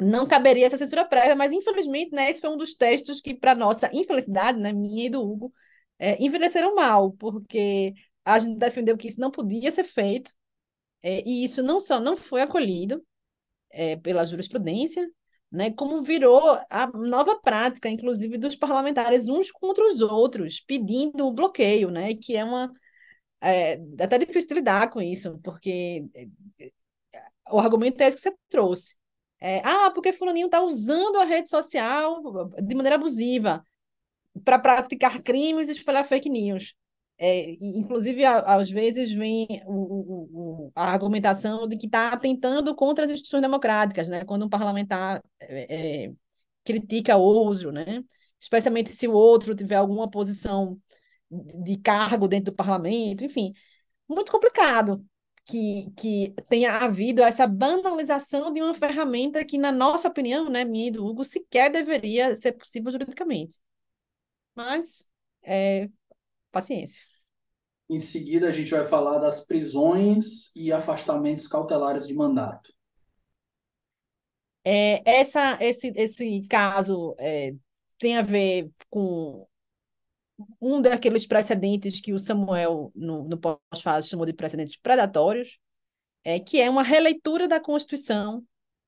[0.00, 3.54] não caberia essa censura prévia, mas infelizmente, né, esse foi um dos textos que, para
[3.54, 5.52] nossa infelicidade, né, minha e do Hugo,
[5.98, 10.32] é, envelheceram mal, porque a gente defendeu que isso não podia ser feito,
[11.02, 13.04] é, e isso não só não foi acolhido,
[13.72, 15.08] é, pela jurisprudência,
[15.50, 16.40] né, como virou
[16.70, 22.36] a nova prática, inclusive dos parlamentares uns contra os outros, pedindo o bloqueio, né, que
[22.36, 22.72] é uma
[23.40, 26.04] é, até difícil lidar com isso, porque
[27.50, 28.96] o argumento é esse que você trouxe.
[29.40, 32.22] É, ah, porque fulaninho está usando a rede social
[32.62, 33.64] de maneira abusiva
[34.44, 36.74] para praticar crimes e espalhar fake news.
[37.18, 39.46] É, inclusive, às vezes, vem
[40.74, 44.24] a argumentação de que está atentando contra as instituições democráticas, né?
[44.24, 46.12] quando um parlamentar é, é,
[46.64, 48.02] critica outro, né?
[48.40, 50.80] especialmente se o outro tiver alguma posição
[51.30, 53.52] de cargo dentro do parlamento, enfim,
[54.08, 55.04] muito complicado
[55.44, 60.88] que, que tenha havido essa banalização de uma ferramenta que, na nossa opinião, né, minha
[60.88, 63.58] e do Hugo, sequer deveria ser possível juridicamente.
[64.54, 65.08] Mas,
[65.42, 65.88] é,
[66.52, 67.02] paciência.
[67.88, 72.72] Em seguida, a gente vai falar das prisões e afastamentos cautelares de mandato.
[74.64, 77.52] É, essa, esse, esse caso é,
[77.98, 79.46] tem a ver com
[80.60, 85.58] um daqueles precedentes que o Samuel, no, no pós-fase, chamou de precedentes predatórios,
[86.24, 88.44] é, que é uma releitura da Constituição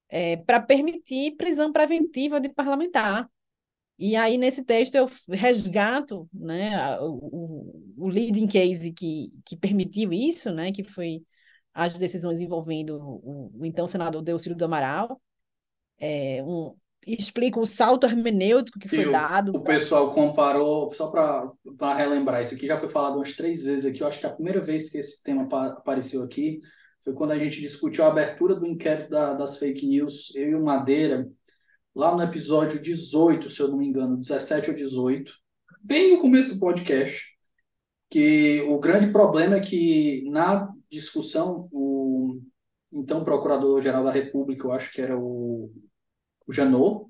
[0.09, 3.29] é, para permitir prisão preventiva de parlamentar.
[3.99, 10.51] E aí, nesse texto, eu resgato né, o, o, leading case que, que permitiu isso,
[10.53, 11.23] né, que foi
[11.73, 15.21] as decisões envolvendo o, o então senador Delcílio do Amaral,
[16.01, 16.75] é, um,
[17.07, 19.57] explica o salto hermenêutico que foi o, dado.
[19.57, 24.01] O pessoal comparou, só para relembrar, isso aqui já foi falado umas três vezes aqui,
[24.01, 26.59] eu acho que a primeira vez que esse tema apareceu aqui
[27.03, 30.55] foi quando a gente discutiu a abertura do inquérito da, das fake news, eu e
[30.55, 31.29] o Madeira,
[31.95, 35.33] lá no episódio 18, se eu não me engano, 17 ou 18,
[35.81, 37.23] bem no começo do podcast,
[38.11, 42.41] que o grande problema é que na discussão, o
[42.93, 45.73] então Procurador-Geral da República, eu acho que era o,
[46.47, 47.07] o Janot,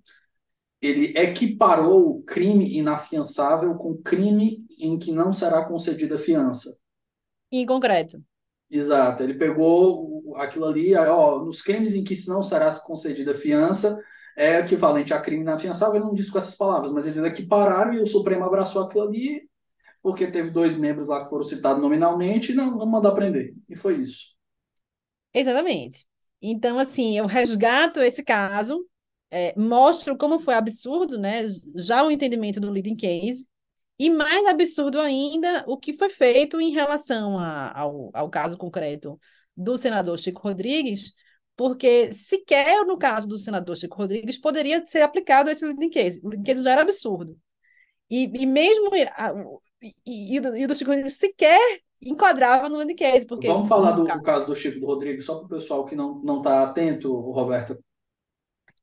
[0.81, 6.79] ele equiparou o crime inafiançável com crime em que não será concedida fiança.
[7.51, 8.23] Em concreto.
[8.71, 9.23] Exato.
[9.23, 13.99] Ele pegou aquilo ali, ó, nos crimes em que não será concedida fiança,
[14.37, 18.01] é equivalente a crime inafiançável, ele não diz com essas palavras, mas eles equipararam e
[18.01, 19.49] o Supremo abraçou aquilo ali,
[20.03, 23.55] porque teve dois membros lá que foram citados nominalmente, e não, vamos mandar prender.
[23.69, 24.35] E foi isso.
[25.33, 26.05] Exatamente.
[26.43, 28.87] Então, assim, eu resgato esse caso,
[29.31, 31.43] é, mostro como foi absurdo, né?
[31.77, 33.49] Já o entendimento do leading case,
[33.99, 39.19] e mais absurdo ainda o que foi feito em relação a, ao, ao caso concreto
[39.57, 41.13] do senador Chico Rodrigues,
[41.57, 46.21] porque sequer no caso do senador Chico Rodrigues poderia ser aplicado esse leading case.
[46.23, 47.37] O leading case já era absurdo.
[48.11, 53.27] E, e mesmo e, e, do, do Chico Rodrigues sequer enquadrava no leading case.
[53.27, 56.39] Porque, Vamos falar do caso, caso do Chico Rodrigues, só para o pessoal que não
[56.39, 57.79] está atento, Roberta.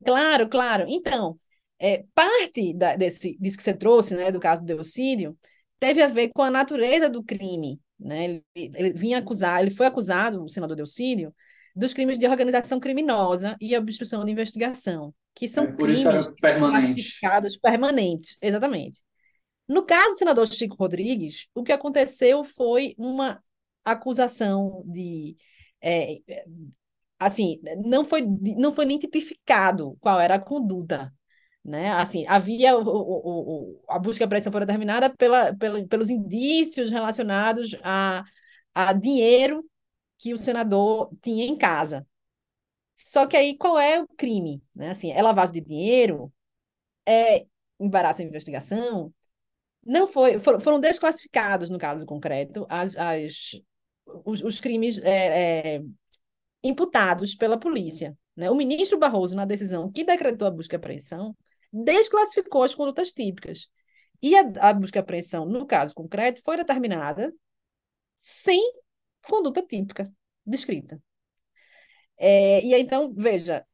[0.03, 0.85] Claro, claro.
[0.87, 1.37] Então,
[1.79, 5.37] é, parte da, desse, disso que você trouxe, né, do caso do Delcídio,
[5.79, 7.79] teve a ver com a natureza do crime.
[7.99, 8.23] Né?
[8.25, 11.33] Ele, ele vinha acusar, ele foi acusado, o senador Delcídio,
[11.75, 18.37] dos crimes de organização criminosa e obstrução de investigação, que são é, crimes classificados permanentes,
[18.41, 19.01] exatamente.
[19.67, 23.41] No caso do senador Chico Rodrigues, o que aconteceu foi uma
[23.85, 25.35] acusação de
[25.81, 26.19] é,
[27.21, 28.23] assim, não foi,
[28.57, 31.13] não foi nem tipificado qual era a conduta,
[31.63, 31.91] né?
[31.91, 36.89] Assim, havia o, o, o, a busca e apreensão foi determinada pela, pela, pelos indícios
[36.89, 38.23] relacionados a,
[38.73, 39.63] a dinheiro
[40.21, 42.07] que o senador tinha em casa.
[42.95, 44.61] Só que aí qual é o crime?
[44.75, 44.91] Né?
[44.91, 46.31] Assim, é lavagem de dinheiro?
[47.05, 47.43] É
[47.79, 49.11] embaraço em investigação?
[49.83, 53.59] Não foi, foram, foram desclassificados no caso concreto as, as,
[54.23, 55.81] os, os crimes é, é,
[56.63, 58.15] imputados pela polícia.
[58.35, 58.51] Né?
[58.51, 61.35] O ministro Barroso, na decisão que decretou a busca e apreensão,
[61.73, 63.69] desclassificou as condutas típicas.
[64.21, 67.33] E a, a busca e apreensão, no caso concreto, foi determinada
[68.19, 68.61] sem
[69.27, 70.11] conduta típica
[70.45, 71.01] descrita.
[72.17, 73.65] É, e então, veja,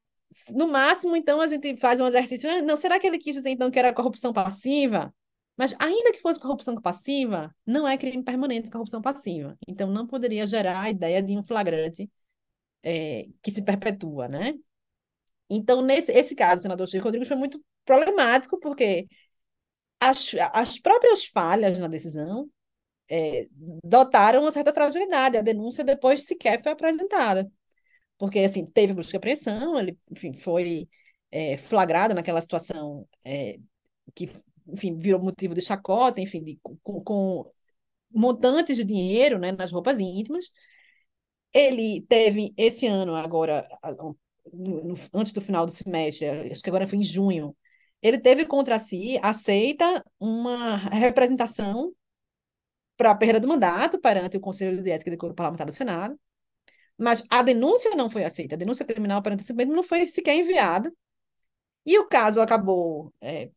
[0.55, 2.49] no máximo, então, a gente faz um exercício.
[2.49, 5.13] Ah, não, será que ele quis dizer, então, que era corrupção passiva?
[5.57, 9.57] Mas, ainda que fosse corrupção passiva, não é crime permanente corrupção passiva.
[9.67, 12.09] Então, não poderia gerar a ideia de um flagrante
[12.83, 14.53] é, que se perpetua, né?
[15.49, 19.07] Então, nesse esse caso, o senador Chico Rodrigues foi muito problemático, porque
[19.99, 22.49] as, as próprias falhas na decisão
[23.09, 23.47] é,
[23.83, 25.37] dotaram uma certa fragilidade.
[25.37, 27.49] A denúncia depois sequer foi apresentada.
[28.17, 30.89] Porque, assim, teve busca e apreensão, ele, enfim, foi
[31.31, 33.59] é, flagrado naquela situação é,
[34.15, 34.29] que,
[34.67, 37.49] enfim, virou motivo de chacota, enfim, de, com, com
[38.11, 40.45] montantes de dinheiro, né, nas roupas íntimas.
[41.53, 43.67] Ele teve, esse ano, agora,
[45.13, 47.55] antes do final do semestre, acho que agora foi em junho,
[48.01, 51.93] ele teve contra si, aceita uma representação
[52.97, 56.19] para a perda do mandato perante o Conselho de Ética e Decoro Parlamentar do Senado,
[56.97, 60.35] mas a denúncia não foi aceita, a denúncia criminal perante esse mesmo não foi sequer
[60.35, 60.91] enviada,
[61.85, 63.49] e o caso acabou é,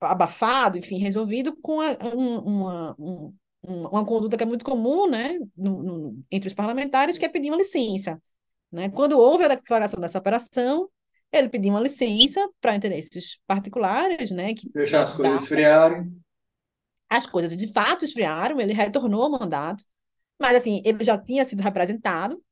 [0.00, 5.38] abafado, enfim, resolvido com a, um, uma, um, uma conduta que é muito comum né,
[5.56, 8.22] no, no, entre os parlamentares, que é pedir uma licença.
[8.70, 8.88] Né?
[8.88, 10.88] Quando houve a declaração dessa operação,
[11.32, 14.54] ele pediu uma licença para interesses particulares, né?
[14.54, 16.10] Que Deixar as coisas esfriarem.
[17.08, 19.84] As coisas de fato esfriaram, ele retornou ao mandato,
[20.38, 22.42] mas assim, ele já tinha sido representado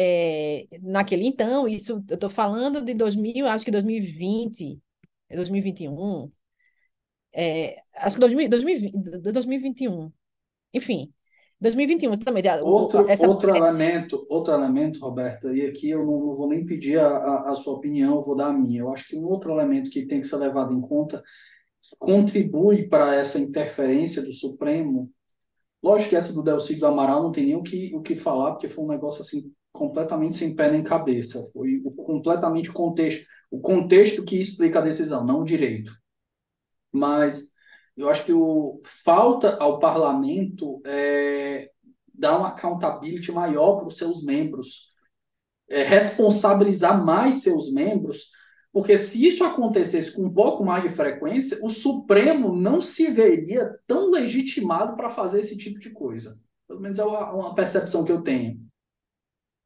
[0.00, 4.80] é, naquele então, isso eu estou falando de 2000, acho que 2020,
[5.28, 6.30] 2021,
[7.32, 10.12] é, acho que 2000, 2020, 2021,
[10.72, 11.12] enfim,
[11.60, 12.44] 2021 também.
[12.62, 17.00] Outro, essa outro elemento, outro elemento, Roberta, e aqui eu não, não vou nem pedir
[17.00, 18.82] a, a, a, sua opinião, eu vou dar a minha.
[18.82, 21.22] Eu acho que um outro elemento que tem que ser levado em conta
[21.98, 25.10] contribui para essa interferência do Supremo.
[25.82, 28.52] Lógico que essa do Delcídio do Amaral não tem nem o que, o que falar,
[28.52, 31.48] porque foi um negócio assim completamente sem pé nem cabeça.
[31.52, 35.92] Foi completamente o contexto, o contexto que explica a decisão, não o direito.
[36.92, 37.50] Mas
[37.96, 41.70] eu acho que o, falta ao parlamento é,
[42.12, 44.92] dar uma accountability maior para os seus membros,
[45.68, 48.30] é, responsabilizar mais seus membros,
[48.78, 53.76] porque se isso acontecesse com um pouco mais de frequência, o Supremo não se veria
[53.88, 56.40] tão legitimado para fazer esse tipo de coisa.
[56.68, 58.64] Pelo menos é uma, uma percepção que eu tenho.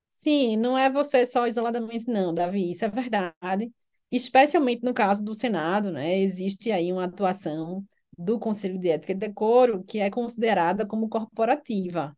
[0.08, 3.70] Sim, não é você só isoladamente, não, Davi, isso é verdade.
[4.10, 6.18] Especialmente no caso do Senado, né?
[6.18, 7.84] Existe aí uma atuação
[8.16, 12.16] do Conselho de Ética e Decoro, que é considerada como corporativa.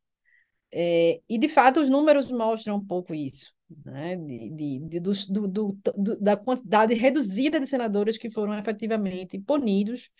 [0.73, 3.53] É, e, de fato, os números mostram um pouco isso,
[3.85, 4.17] né?
[4.17, 5.13] de, de, de do,
[5.49, 10.11] do, do, da quantidade reduzida de senadores que foram efetivamente punidos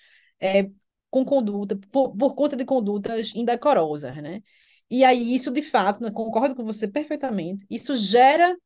[0.41, 0.71] é,
[1.11, 4.17] com conduta, por, por conta de condutas indecorosas.
[4.17, 4.43] Né?
[4.91, 8.57] E aí, isso, de fato, né, concordo com você perfeitamente, isso gera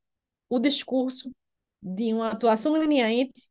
[0.48, 1.30] o discurso
[1.82, 3.48] de uma atuação leniente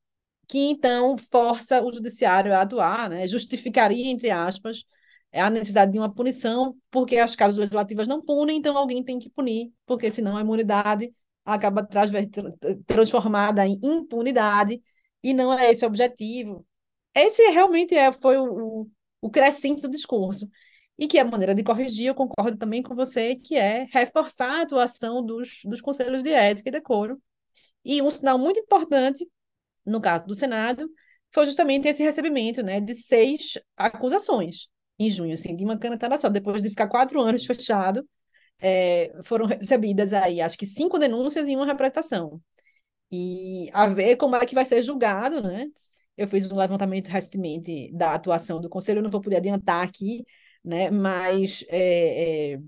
[0.47, 3.27] que então força o judiciário a atuar, né?
[3.27, 4.85] justificaria, entre aspas,
[5.33, 9.29] a necessidade de uma punição, porque as casas legislativas não punem, então alguém tem que
[9.29, 11.13] punir, porque senão a imunidade
[11.45, 11.87] acaba
[12.85, 14.81] transformada em impunidade,
[15.23, 16.65] e não é esse o objetivo.
[17.15, 18.87] Esse realmente é, foi o,
[19.21, 20.49] o, crescente do discurso.
[20.97, 24.61] E que a maneira de corrigir, eu concordo também com você, que é reforçar a
[24.63, 27.21] atuação dos, dos conselhos de ética e decoro.
[27.85, 29.27] E um sinal muito importante,
[29.85, 30.89] no caso do Senado,
[31.31, 34.69] foi justamente esse recebimento né, de seis acusações
[34.99, 36.29] em junho, assim, de uma canetada só.
[36.29, 38.07] Depois de ficar quatro anos fechado,
[38.59, 42.41] é, foram recebidas aí, acho que cinco denúncias e uma representação.
[43.11, 45.67] E a ver como é que vai ser julgado, né?
[46.17, 50.25] Eu fiz um levantamento recentemente da atuação do Conselho, eu não vou poder adiantar aqui,
[50.63, 50.89] né?
[50.91, 52.59] Mas é, é,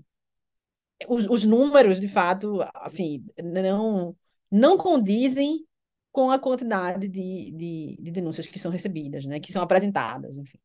[1.08, 4.16] os, os números, de fato, assim, não,
[4.50, 5.66] não condizem
[6.12, 9.40] com a quantidade de, de, de denúncias que são recebidas, né?
[9.40, 10.58] Que são apresentadas, enfim.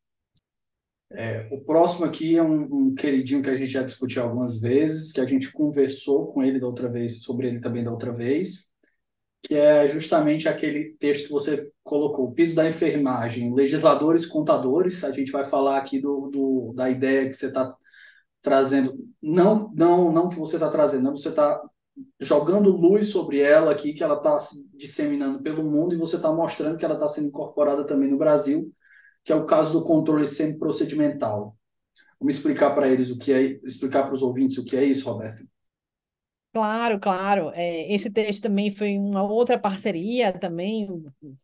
[1.10, 5.12] É, o próximo aqui é um, um, queridinho que a gente já discutiu algumas vezes,
[5.12, 8.68] que a gente conversou com ele da outra vez, sobre ele também da outra vez,
[9.42, 15.04] que é justamente aquele texto que você colocou, o piso da enfermagem, legisladores, contadores.
[15.04, 17.74] A gente vai falar aqui do, do da ideia que você está
[18.42, 21.60] trazendo, não, não, não que você está trazendo, não, você está
[22.20, 26.32] jogando luz sobre ela aqui, que ela está se disseminando pelo mundo e você está
[26.32, 28.72] mostrando que ela está sendo incorporada também no Brasil
[29.26, 31.56] que é o caso do controle semi-procedimental.
[32.20, 35.10] Vamos explicar para eles o que é, explicar para os ouvintes o que é isso,
[35.10, 35.44] Roberto?
[36.52, 37.50] Claro, claro.
[37.52, 40.88] É, esse texto também foi uma outra parceria também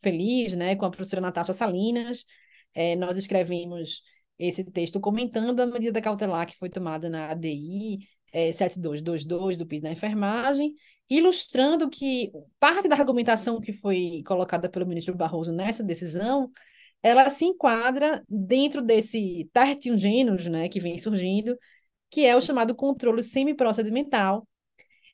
[0.00, 2.24] feliz, né, com a professora Natasha Salinas.
[2.72, 4.04] É, nós escrevemos
[4.38, 7.98] esse texto comentando a medida cautelar que foi tomada na ADI
[8.32, 10.72] é, 7222 do PIS da enfermagem,
[11.10, 12.30] ilustrando que
[12.60, 16.50] parte da argumentação que foi colocada pelo ministro Barroso nessa decisão
[17.02, 21.56] ela se enquadra dentro desse tertium genus, né, que vem surgindo,
[22.10, 24.46] que é o chamado controle semiprocedimental,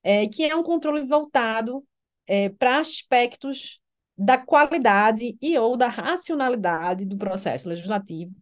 [0.02, 1.84] é, que é um controle voltado
[2.26, 3.80] é, para aspectos
[4.16, 8.34] da qualidade e ou da racionalidade do processo legislativo,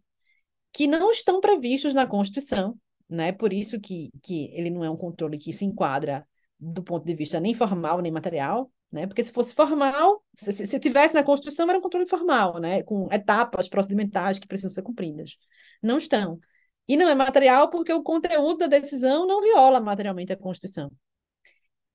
[0.73, 2.77] que não estão previstos na Constituição,
[3.09, 3.31] né?
[3.31, 6.27] Por isso que, que ele não é um controle que se enquadra
[6.59, 9.07] do ponto de vista nem formal nem material, né?
[9.07, 12.83] Porque se fosse formal, se, se tivesse na Constituição, era um controle formal, né?
[12.83, 15.37] com etapas procedimentais que precisam ser cumpridas.
[15.81, 16.39] Não estão.
[16.87, 20.89] E não é material porque o conteúdo da decisão não viola materialmente a Constituição.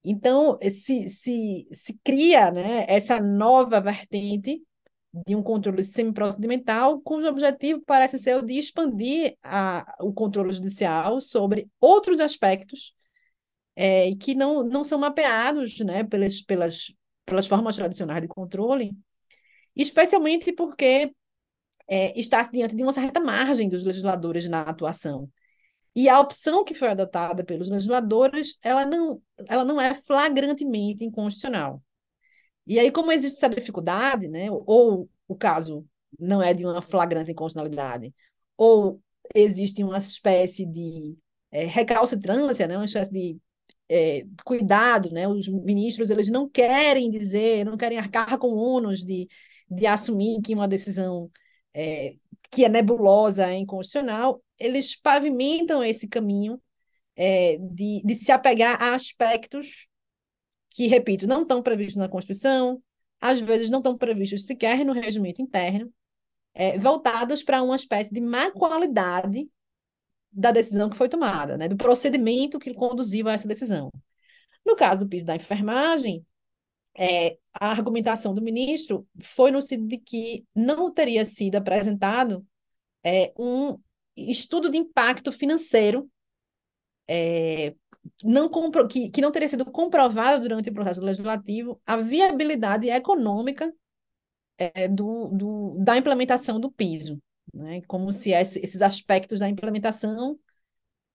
[0.05, 4.63] Então, se, se, se cria né, essa nova vertente
[5.27, 11.21] de um controle semiprocedimental, cujo objetivo parece ser o de expandir a, o controle judicial
[11.21, 12.95] sobre outros aspectos
[13.77, 16.95] é, que não, não são mapeados né, pelas, pelas,
[17.25, 18.93] pelas formas tradicionais de controle,
[19.75, 21.15] especialmente porque
[21.89, 25.31] é, está diante de uma certa margem dos legisladores na atuação.
[25.95, 31.83] E a opção que foi adotada pelos legisladores, ela não, ela não é flagrantemente inconstitucional.
[32.67, 35.87] E aí, como existe essa dificuldade, né, ou o caso
[36.19, 38.15] não é de uma flagrante inconstitucionalidade,
[38.57, 39.03] ou
[39.35, 41.17] existe uma espécie de
[41.51, 43.39] é, recalcitrância, né, uma espécie de
[43.93, 45.29] é, cuidado, né?
[45.29, 49.29] Os ministros eles não querem dizer, não querem arcar com ônus de,
[49.71, 51.31] de assumir que uma decisão
[51.75, 52.15] é,
[52.51, 56.59] que é nebulosa, é inconstitucional, eles pavimentam esse caminho
[57.15, 59.87] é, de, de se apegar a aspectos
[60.71, 62.83] que, repito, não estão previstos na Constituição,
[63.21, 65.93] às vezes não estão previstos sequer no regimento interno,
[66.55, 69.47] é, voltados para uma espécie de má qualidade
[70.33, 73.91] da decisão que foi tomada, né, do procedimento que conduziu a essa decisão.
[74.65, 76.25] No caso do piso da enfermagem,
[76.97, 82.47] é, a argumentação do ministro foi no sentido de que não teria sido apresentado
[83.05, 83.79] é, um
[84.17, 86.11] estudo de impacto financeiro
[87.09, 87.75] é,
[88.23, 88.49] não
[88.89, 93.73] que, que não teria sido comprovado durante o processo legislativo a viabilidade econômica
[94.59, 97.21] é, do, do, da implementação do piso
[97.53, 97.83] né?
[97.83, 100.39] como se esses aspectos da implementação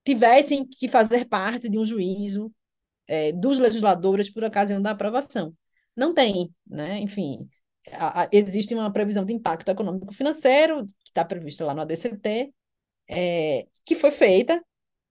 [0.06, 2.54] tivessem que fazer parte de um juízo
[3.08, 5.56] é, dos legisladores por ocasião da aprovação.
[5.96, 7.00] Não tem, né?
[7.00, 7.50] enfim,
[7.92, 12.54] a, a, existe uma previsão de impacto econômico financeiro, que está prevista lá no ADCT,
[13.10, 14.62] é, que foi feita,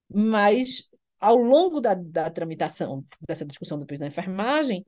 [0.09, 0.88] mas
[1.20, 4.84] ao longo da, da tramitação dessa discussão do piso da enfermagem,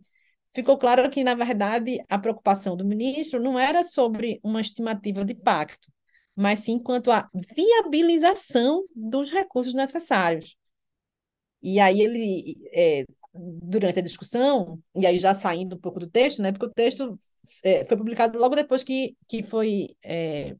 [0.54, 5.32] ficou claro que, na verdade, a preocupação do ministro não era sobre uma estimativa de
[5.32, 5.88] impacto,
[6.38, 10.56] mas sim quanto à viabilização dos recursos necessários.
[11.60, 13.04] E aí ele, é,
[13.34, 17.18] durante a discussão, e aí já saindo um pouco do texto, né, porque o texto
[17.64, 20.54] é, foi publicado logo depois que, que foi, é,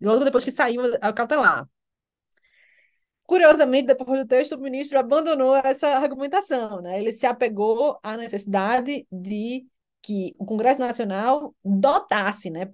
[0.00, 1.64] logo depois que saiu a cautelar.
[3.22, 7.00] Curiosamente, depois do texto, o ministro abandonou essa argumentação, né?
[7.00, 9.64] Ele se apegou à necessidade de
[10.02, 12.66] que o Congresso Nacional dotasse, né,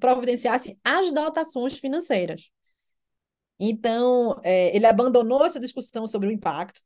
[0.00, 2.50] providenciasse as dotações financeiras.
[3.58, 6.82] Então, é, ele abandonou essa discussão sobre o impacto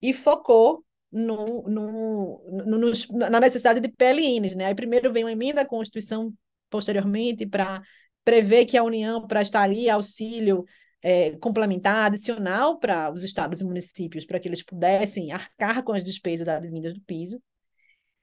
[0.00, 2.92] e focou no, no, no,
[3.30, 4.56] na necessidade de PLNs.
[4.56, 4.66] Né?
[4.66, 6.32] Aí primeiro vem uma emenda à Constituição,
[6.70, 7.82] posteriormente, para
[8.24, 10.64] prever que a União prestaria auxílio
[11.02, 16.02] é, complementar, adicional para os estados e municípios, para que eles pudessem arcar com as
[16.02, 17.40] despesas advindas do piso.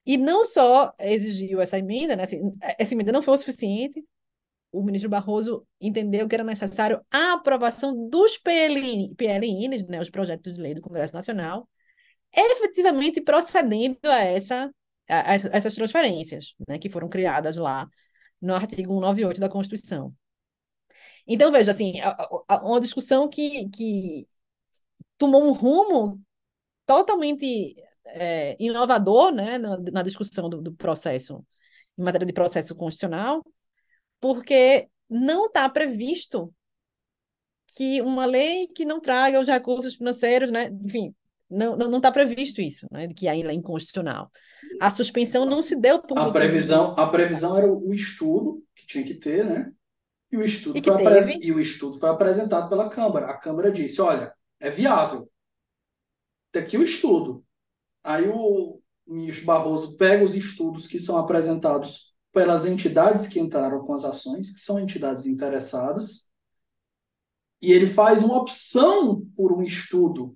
[0.05, 2.23] E não só exigiu essa emenda, né?
[2.23, 2.39] Assim,
[2.77, 4.03] essa emenda não foi o suficiente,
[4.71, 10.53] o ministro Barroso entendeu que era necessário a aprovação dos PLN, PLNs, né, os projetos
[10.53, 11.67] de lei do Congresso Nacional,
[12.33, 14.71] efetivamente procedendo a, essa,
[15.09, 17.87] a essas transferências, né, que foram criadas lá
[18.41, 20.13] no artigo 198 da Constituição.
[21.27, 21.93] Então, veja, assim,
[22.63, 24.27] uma discussão que, que
[25.17, 26.19] tomou um rumo
[26.85, 27.75] totalmente
[28.13, 31.45] é, inovador né, na, na discussão do, do processo,
[31.97, 33.43] em matéria de processo constitucional,
[34.19, 36.53] porque não está previsto
[37.75, 40.69] que uma lei que não traga os recursos financeiros, né?
[40.83, 41.15] Enfim,
[41.49, 43.07] não está não, não tá previsto isso, né?
[43.09, 44.31] Que a lei é inconstitucional.
[44.79, 49.03] A suspensão não se deu por a previsão A previsão era o estudo que tinha
[49.03, 49.71] que ter, né?
[50.31, 51.27] E o estudo, e foi, apres...
[51.27, 53.27] e o estudo foi apresentado pela Câmara.
[53.27, 55.29] A Câmara disse: olha, é viável.
[56.51, 57.43] Tem aqui o estudo.
[58.03, 63.93] Aí o ministro Barroso pega os estudos que são apresentados pelas entidades que entraram com
[63.93, 66.31] as ações, que são entidades interessadas,
[67.61, 70.35] e ele faz uma opção por um estudo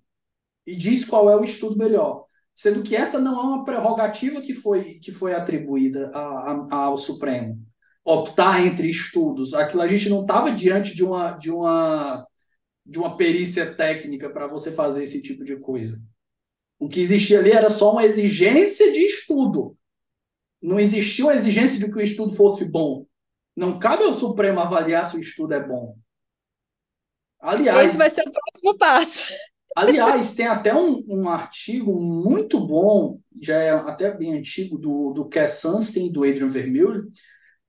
[0.65, 4.53] e diz qual é o estudo melhor, sendo que essa não é uma prerrogativa que
[4.53, 7.59] foi, que foi atribuída a, a, ao Supremo.
[8.03, 9.55] Optar entre estudos.
[9.55, 12.25] Aquilo a gente não estava diante de uma, de, uma,
[12.85, 15.99] de uma perícia técnica para você fazer esse tipo de coisa.
[16.79, 19.77] O que existia ali era só uma exigência de estudo
[20.65, 23.05] não existiu a exigência de que o estudo fosse bom.
[23.55, 25.95] Não cabe ao Supremo avaliar se o estudo é bom.
[27.39, 29.31] Aliás, esse vai ser o próximo passo.
[29.75, 35.25] Aliás, tem até um, um artigo muito bom, já é até bem antigo, do, do
[35.29, 37.03] Cass Sunstein, do Adrian Vermeulen,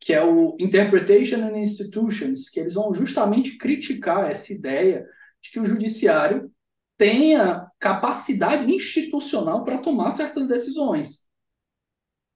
[0.00, 5.06] que é o Interpretation and Institutions, que eles vão justamente criticar essa ideia
[5.42, 6.50] de que o judiciário
[6.96, 11.28] tenha capacidade institucional para tomar certas decisões.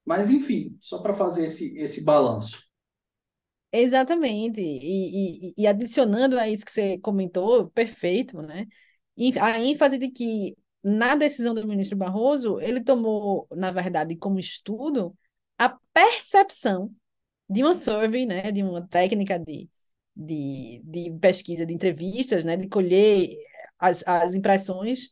[0.05, 2.61] Mas, enfim, só para fazer esse, esse balanço.
[3.71, 4.61] Exatamente.
[4.61, 8.67] E, e, e, adicionando a isso que você comentou, perfeito, né?
[9.39, 15.15] A ênfase de que na decisão do ministro Barroso, ele tomou, na verdade, como estudo,
[15.57, 16.93] a percepção
[17.49, 19.69] de uma survey, né, de uma técnica de,
[20.15, 23.29] de, de pesquisa de entrevistas, né, de colher
[23.81, 25.09] as, as impressões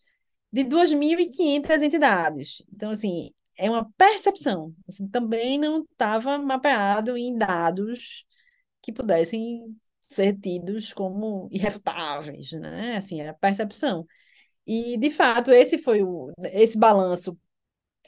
[0.52, 2.64] de 2.500 entidades.
[2.74, 4.74] Então, assim, é uma percepção.
[4.88, 8.26] Assim, também não estava mapeado em dados
[8.82, 9.76] que pudessem
[10.08, 12.98] ser tidos como irrefutáveis, né?
[12.98, 14.06] Assim, era percepção.
[14.66, 17.38] E, de fato, esse foi o esse balanço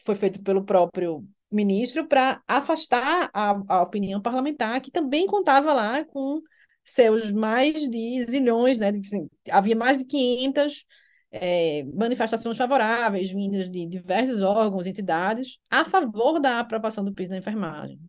[0.05, 6.03] foi feito pelo próprio ministro para afastar a, a opinião parlamentar, que também contava lá
[6.05, 6.41] com
[6.83, 8.89] seus mais de zilhões, né?
[9.05, 10.85] Assim, havia mais de 500
[11.31, 17.37] é, manifestações favoráveis vindas de diversos órgãos, entidades, a favor da aprovação do piso da
[17.37, 17.99] enfermagem.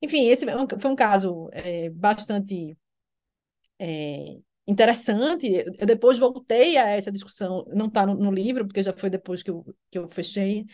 [0.00, 0.46] Enfim, esse
[0.78, 2.76] foi um caso é, bastante
[3.78, 5.46] é, interessante.
[5.78, 9.42] Eu depois voltei a essa discussão, não está no, no, livro, porque já foi depois
[9.42, 10.64] que eu, que eu fechei,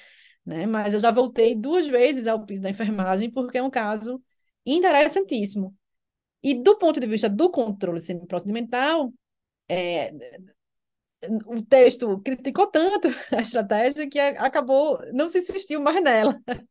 [0.44, 0.66] né?
[0.66, 4.22] mas eu já voltei duas vezes ao piso da enfermagem, porque é um caso
[4.66, 5.76] interessantíssimo.
[6.42, 9.12] E do ponto de vista do controle semiprocedimental,
[9.68, 10.12] é,
[11.46, 16.40] o texto criticou tanto a estratégia que acabou, não se insistiu mais nela.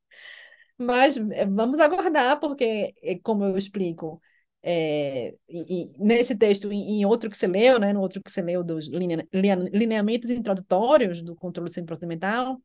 [0.78, 4.22] Mas é, vamos aguardar, porque, é, como eu explico,
[4.62, 8.32] é, e, e nesse texto, em, em, outro que você leu, né, no outro que
[8.32, 12.62] você leu dos linea, lineamentos introdutórios do controle semi-procedimental,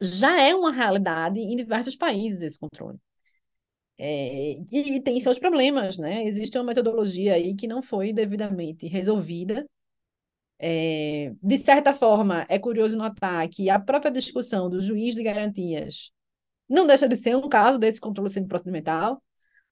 [0.00, 2.98] já é uma realidade em diversos países esse controle.
[3.98, 6.24] É, e, e tem seus problemas, né?
[6.24, 9.66] Existe uma metodologia aí que não foi devidamente resolvida
[10.58, 16.10] é, de certa forma, é curioso notar que a própria discussão do juiz de garantias
[16.68, 19.22] não deixa de ser um caso desse controle semi-procedimental.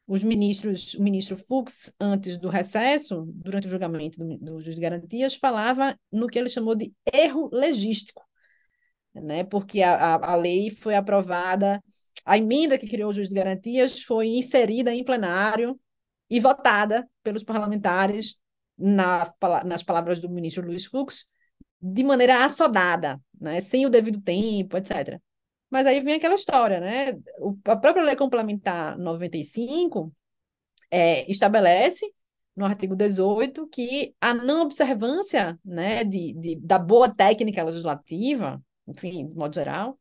[0.06, 4.80] Os ministros, o ministro Fux, antes do recesso, durante o julgamento do, do juiz de
[4.80, 8.24] garantias, falava no que ele chamou de erro legístico,
[9.14, 9.44] né?
[9.44, 11.82] porque a, a, a lei foi aprovada,
[12.26, 15.78] a emenda que criou o juiz de garantias foi inserida em plenário
[16.28, 18.36] e votada pelos parlamentares
[18.76, 19.32] na,
[19.64, 21.30] nas palavras do ministro Luiz Fux,
[21.80, 25.20] de maneira assodada, né, sem o devido tempo, etc.
[25.70, 27.12] Mas aí vem aquela história, né?
[27.38, 30.12] O, a própria Lei Complementar 95
[30.90, 32.12] é, estabelece,
[32.56, 39.28] no artigo 18, que a não observância né, de, de, da boa técnica legislativa, enfim,
[39.28, 39.98] de modo geral,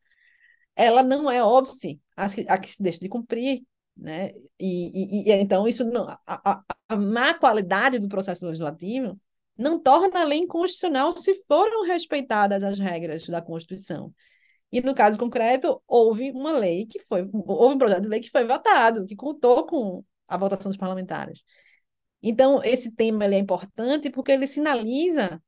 [0.75, 3.63] ela não é óbice a, a que se deixa de cumprir,
[3.95, 4.31] né?
[4.59, 9.19] E, e, e então isso não, a, a, a, má qualidade do processo legislativo
[9.57, 14.13] não torna a lei inconstitucional se foram respeitadas as regras da Constituição.
[14.71, 18.29] E no caso concreto, houve uma lei que foi, houve um projeto de lei que
[18.29, 21.41] foi votado, que contou com a votação dos parlamentares.
[22.21, 25.41] Então, esse tema ele é importante porque ele sinaliza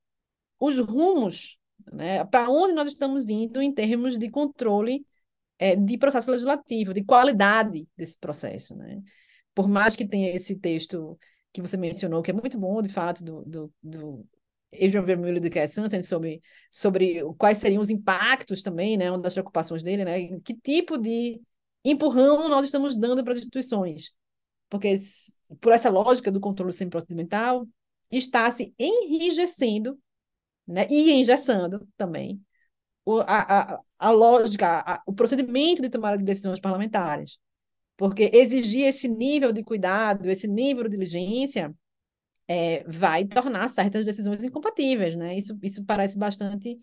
[0.60, 1.58] os rumos,
[1.92, 5.06] né, para onde nós estamos indo em termos de controle
[5.60, 8.76] é, de processo legislativo, de qualidade desse processo.
[8.76, 9.02] Né?
[9.54, 11.18] Por mais que tenha esse texto
[11.52, 14.26] que você mencionou, que é muito bom, de fato, do, do, do
[14.74, 19.34] Adrian Vermeulen do Cass Santen, sobre, sobre quais seriam os impactos também, né, uma das
[19.34, 21.42] preocupações dele, né, que tipo de
[21.84, 24.12] empurrão nós estamos dando para as instituições.
[24.70, 24.94] Porque,
[25.62, 27.66] por essa lógica do controle semi-procedimental,
[28.12, 29.98] está se enrijecendo
[30.68, 32.42] né, e engessando também
[33.22, 37.40] a, a, a lógica, a, o procedimento de tomada de decisões parlamentares.
[37.96, 41.74] Porque exigir esse nível de cuidado, esse nível de diligência,
[42.48, 45.36] é, vai tornar certas decisões incompatíveis, né?
[45.38, 46.80] Isso, isso parece bastante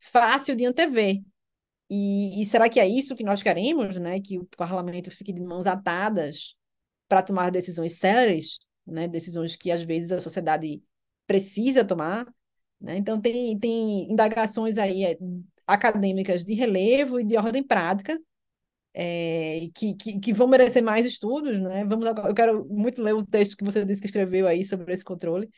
[0.00, 1.20] fácil de antever.
[1.90, 4.20] E, e será que é isso que nós queremos, né?
[4.20, 6.56] Que o parlamento fique de mãos atadas
[7.08, 9.06] para tomar decisões sérias, né?
[9.06, 10.82] Decisões que às vezes a sociedade
[11.26, 12.26] precisa tomar,
[12.80, 12.96] né?
[12.96, 15.18] Então tem, tem indagações aí é,
[15.66, 18.18] acadêmicas de relevo e de ordem prática,
[18.94, 21.84] é, que, que, que, vão merecer mais estudos, né?
[21.84, 25.04] Vamos eu quero muito ler o texto que você disse que escreveu aí sobre esse
[25.04, 25.50] controle,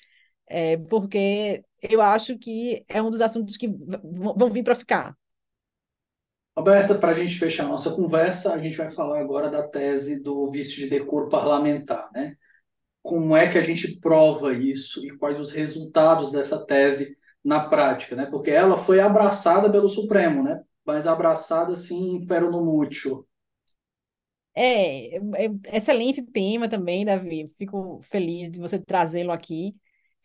[0.46, 5.14] é, porque eu acho que é um dos assuntos que vão vir para ficar.
[6.56, 10.22] Roberta, para a gente fechar a nossa conversa, a gente vai falar agora da tese
[10.22, 12.34] do vício de decoro parlamentar, né?
[13.02, 17.16] Como é que a gente prova isso e quais os resultados dessa tese
[17.46, 18.26] na prática, né?
[18.26, 20.60] Porque ela foi abraçada pelo Supremo, né?
[20.84, 23.24] Mas abraçada assim, pero no mútuo.
[24.52, 27.46] É, é, excelente tema também, Davi.
[27.56, 29.76] Fico feliz de você trazê-lo aqui.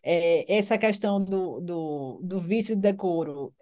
[0.03, 3.53] É, essa questão do, do, do vício de decoro.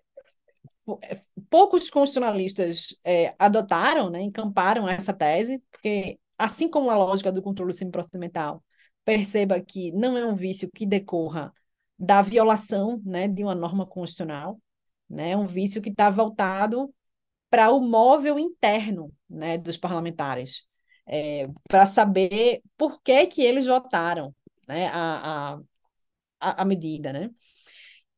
[1.04, 1.20] É,
[1.50, 7.74] poucos constitucionalistas é, adotaram, né, encamparam essa tese, porque, assim como a lógica do controle
[7.74, 8.64] semiprocedimental,
[9.04, 11.54] perceba que não é um vício que decorra
[12.00, 14.60] da violação né, de uma norma constitucional,
[15.10, 16.94] né, um vício que está voltado
[17.50, 20.66] para o móvel interno né, dos parlamentares,
[21.06, 24.34] é, para saber por que, que eles votaram
[24.68, 25.60] né, a,
[26.40, 27.12] a, a medida.
[27.12, 27.30] Né?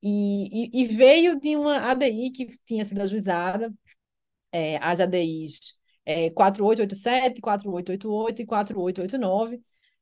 [0.03, 3.73] E, e, e, veio de uma ADI que tinha sido ajuizada,
[4.51, 9.59] é, as ADIs é, 4887, 4888 e 4889,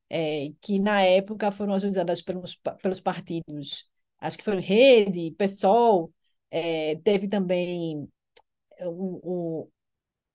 [0.10, 3.88] é, que na época foram ajuizadas pelos, pelos partidos,
[4.20, 6.14] acho que foram Rede, PSOL,
[6.52, 8.10] é, teve também
[8.82, 9.72] o, o,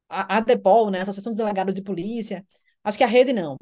[0.08, 2.46] a ADEPOL, né, Associação de Delegados de Polícia,
[2.84, 3.56] acho que a Rede não.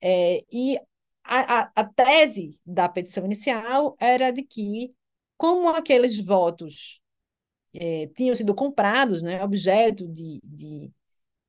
[0.00, 0.78] É, e
[1.24, 4.94] a, a, a tese da petição inicial era de que,
[5.36, 7.00] como aqueles votos
[7.74, 10.92] é, tinham sido comprados, né, objeto de, de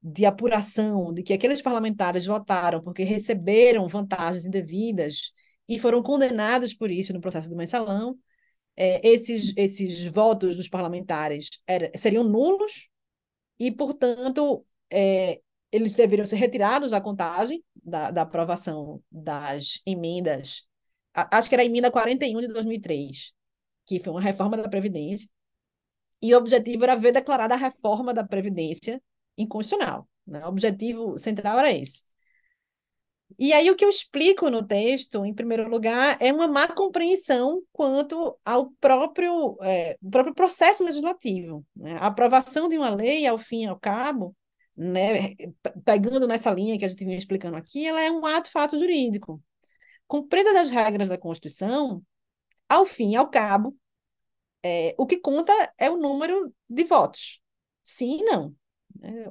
[0.10, 5.34] de apuração de que aqueles parlamentares votaram porque receberam vantagens indevidas
[5.68, 8.18] e foram condenados por isso no processo do mensalão,
[8.76, 12.90] é, esses, esses votos dos parlamentares era, seriam nulos
[13.60, 20.68] e, portanto, é, eles deveriam ser retirados da contagem da, da aprovação das emendas,
[21.14, 23.34] acho que era a emenda 41 de 2003,
[23.86, 25.28] que foi uma reforma da Previdência,
[26.22, 29.02] e o objetivo era ver declarada a reforma da Previdência
[29.38, 30.08] inconstitucional.
[30.26, 30.44] Né?
[30.46, 32.04] O objetivo central era esse.
[33.38, 37.62] E aí, o que eu explico no texto, em primeiro lugar, é uma má compreensão
[37.72, 41.66] quanto ao próprio, é, próprio processo legislativo.
[41.76, 41.94] Né?
[41.98, 44.36] A aprovação de uma lei, ao fim e ao cabo,
[44.76, 45.36] né,
[45.84, 49.42] pegando nessa linha que a gente vinha explicando aqui, ela é um ato fato jurídico.
[50.08, 52.02] Cumpridas as regras da Constituição,
[52.70, 53.76] ao fim e ao cabo,
[54.64, 57.42] é, o que conta é o número de votos.
[57.84, 58.56] Sim e não.
[59.00, 59.26] Né?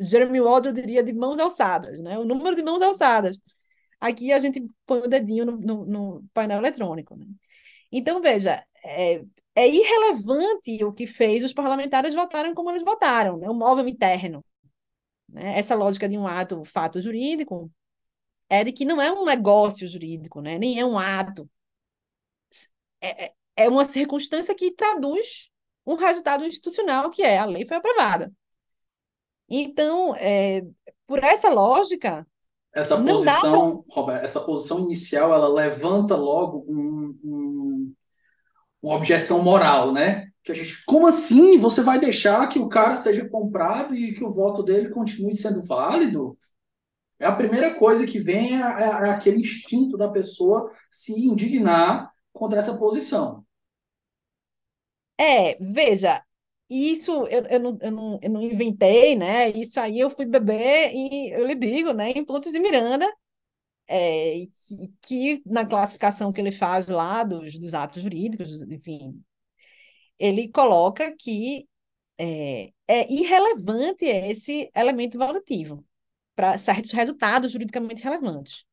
[0.00, 2.18] Jeremy Waldron diria de mãos alçadas, né?
[2.18, 3.38] o número de mãos alçadas.
[4.00, 7.16] Aqui a gente põe o dedinho no, no, no painel eletrônico.
[7.16, 7.26] Né?
[7.90, 9.22] Então, veja, é,
[9.54, 13.48] é, irrelevante o que fez os parlamentares votarem como eles votaram, né?
[13.48, 14.44] o móvel interno.
[15.28, 15.58] Né?
[15.58, 17.70] Essa lógica de um ato, fato jurídico,
[18.48, 20.58] é de que não é um negócio jurídico, né?
[20.58, 21.48] nem é um ato.
[23.00, 25.50] é, é, é uma circunstância que traduz
[25.86, 28.32] um resultado institucional, que é a lei foi aprovada.
[29.48, 30.64] Então, é,
[31.06, 32.26] por essa lógica,
[32.72, 37.94] essa não posição, Roberto, essa posição inicial, ela levanta logo um, um,
[38.82, 40.28] uma objeção moral, né?
[40.44, 44.22] Que a gente, como assim você vai deixar que o cara seja comprado e que
[44.22, 46.36] o voto dele continue sendo válido?
[47.18, 52.12] É a primeira coisa que vem é, é, é aquele instinto da pessoa se indignar
[52.32, 53.44] contra essa posição.
[55.20, 56.22] É, veja,
[56.68, 59.50] isso eu, eu, não, eu, não, eu não inventei, né?
[59.50, 62.10] Isso aí eu fui beber e eu lhe digo, né?
[62.10, 63.06] Em Pontos de Miranda,
[63.88, 64.46] é,
[65.02, 69.22] que, que, na classificação que ele faz lá dos, dos atos jurídicos, enfim,
[70.18, 71.68] ele coloca que
[72.18, 75.86] é, é irrelevante esse elemento valutivo
[76.36, 78.64] para certos resultados juridicamente relevantes.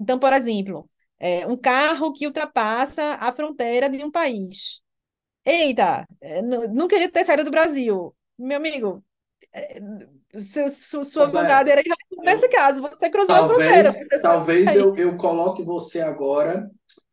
[0.00, 4.82] Então, por exemplo, é, um carro que ultrapassa a fronteira de um país.
[5.44, 8.14] Eita, é, não queria ter saído do Brasil.
[8.38, 9.04] Meu amigo,
[9.52, 9.78] é,
[10.70, 12.82] sua, sua vontade era irrelevante nesse caso.
[12.82, 13.92] Você cruzou talvez, a fronteira.
[13.92, 16.70] Você talvez eu, eu coloque você agora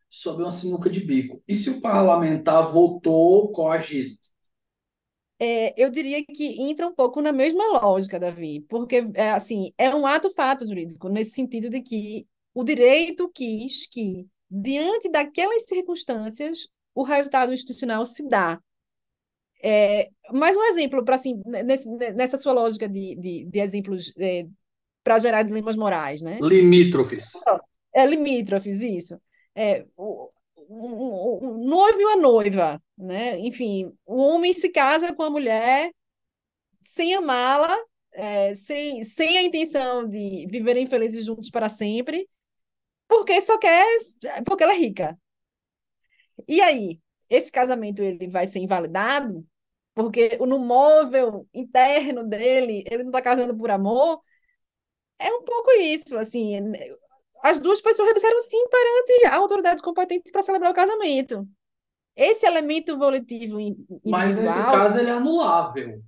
[0.09, 1.41] sob uma sinuca de bico.
[1.47, 4.17] E se o parlamentar votou coagido?
[5.39, 9.93] É, eu diria que entra um pouco na mesma lógica, Davi, porque é, assim é
[9.93, 16.67] um ato fato jurídico nesse sentido de que o direito quis que diante daquelas circunstâncias
[16.93, 18.59] o resultado institucional se dá.
[19.63, 24.45] É, mais um exemplo para assim nesse, nessa sua lógica de, de, de exemplos é,
[25.03, 26.39] para gerar dilemas morais, né?
[26.41, 27.33] Limítrofes.
[27.93, 29.21] É limítrofes, isso.
[29.55, 30.31] É, o,
[30.69, 33.37] um, noivo e uma noiva, né?
[33.39, 35.91] Enfim, o homem se casa com a mulher
[36.81, 37.75] sem amá-la,
[38.13, 42.27] é, sem, sem a intenção de viverem felizes juntos para sempre,
[43.07, 43.85] porque só quer,
[44.45, 45.17] porque ela é rica.
[46.47, 46.99] E aí,
[47.29, 49.45] esse casamento ele vai ser invalidado
[49.93, 54.21] porque no móvel interno dele ele não está casando por amor.
[55.19, 56.55] É um pouco isso, assim,
[57.43, 61.47] as duas pessoas disseram sim perante a autoridade competente para celebrar o casamento.
[62.15, 64.01] Esse elemento volitivo individual...
[64.05, 66.01] Mas nesse caso ele é anulável,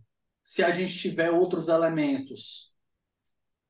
[0.43, 2.73] se a gente tiver outros elementos.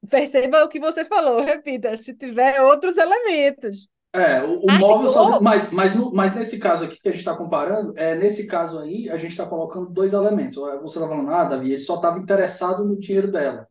[0.09, 3.87] Perceba o que você falou, repita, se tiver outros elementos.
[4.13, 7.21] É, o, o móvel sozinho, mas, mas, no, mas nesse caso aqui que a gente
[7.21, 10.55] está comparando, é, nesse caso aí, a gente está colocando dois elementos.
[10.55, 13.67] Você está falando, ah, Davi, ele só estava interessado no dinheiro dela.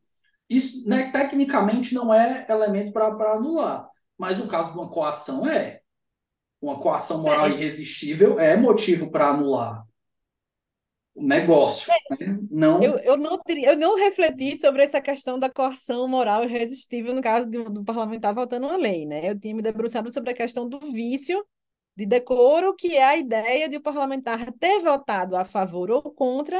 [0.50, 3.88] Isso, né, tecnicamente, não é elemento para anular,
[4.18, 5.80] mas o caso de uma coação é.
[6.60, 9.84] Uma coação moral irresistível é motivo para anular
[11.14, 11.92] o negócio.
[12.18, 12.38] Né?
[12.50, 12.82] Não...
[12.82, 17.48] Eu, eu, não eu não refleti sobre essa questão da coação moral irresistível no caso
[17.48, 19.06] do, do parlamentar votando uma lei.
[19.06, 19.30] Né?
[19.30, 21.44] Eu tinha me debruçado sobre a questão do vício
[21.96, 26.58] de decoro, que é a ideia de o parlamentar ter votado a favor ou contra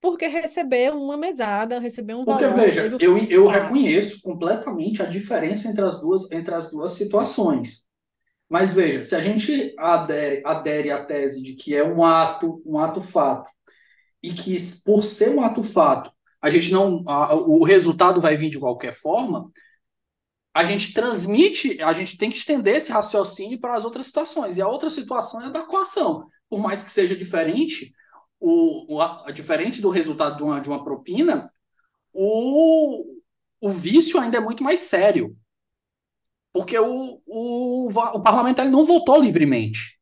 [0.00, 2.56] porque recebeu uma mesada, recebeu um porque, valor.
[2.56, 7.84] Porque, veja, eu, eu reconheço completamente a diferença entre as duas, entre as duas situações.
[8.50, 12.78] Mas veja, se a gente adere, adere à tese de que é um ato, um
[12.78, 13.48] ato fato,
[14.22, 18.50] e que por ser um ato fato, a gente não, a, o resultado vai vir
[18.50, 19.50] de qualquer forma,
[20.54, 24.56] a gente transmite, a gente tem que estender esse raciocínio para as outras situações.
[24.56, 26.28] E a outra situação é a da coação.
[26.48, 27.94] Por mais que seja diferente,
[28.38, 31.50] o, o a, diferente do resultado de uma, de uma propina,
[32.12, 33.18] o,
[33.60, 35.34] o vício ainda é muito mais sério.
[36.52, 39.98] Porque o, o, o parlamentar não votou livremente.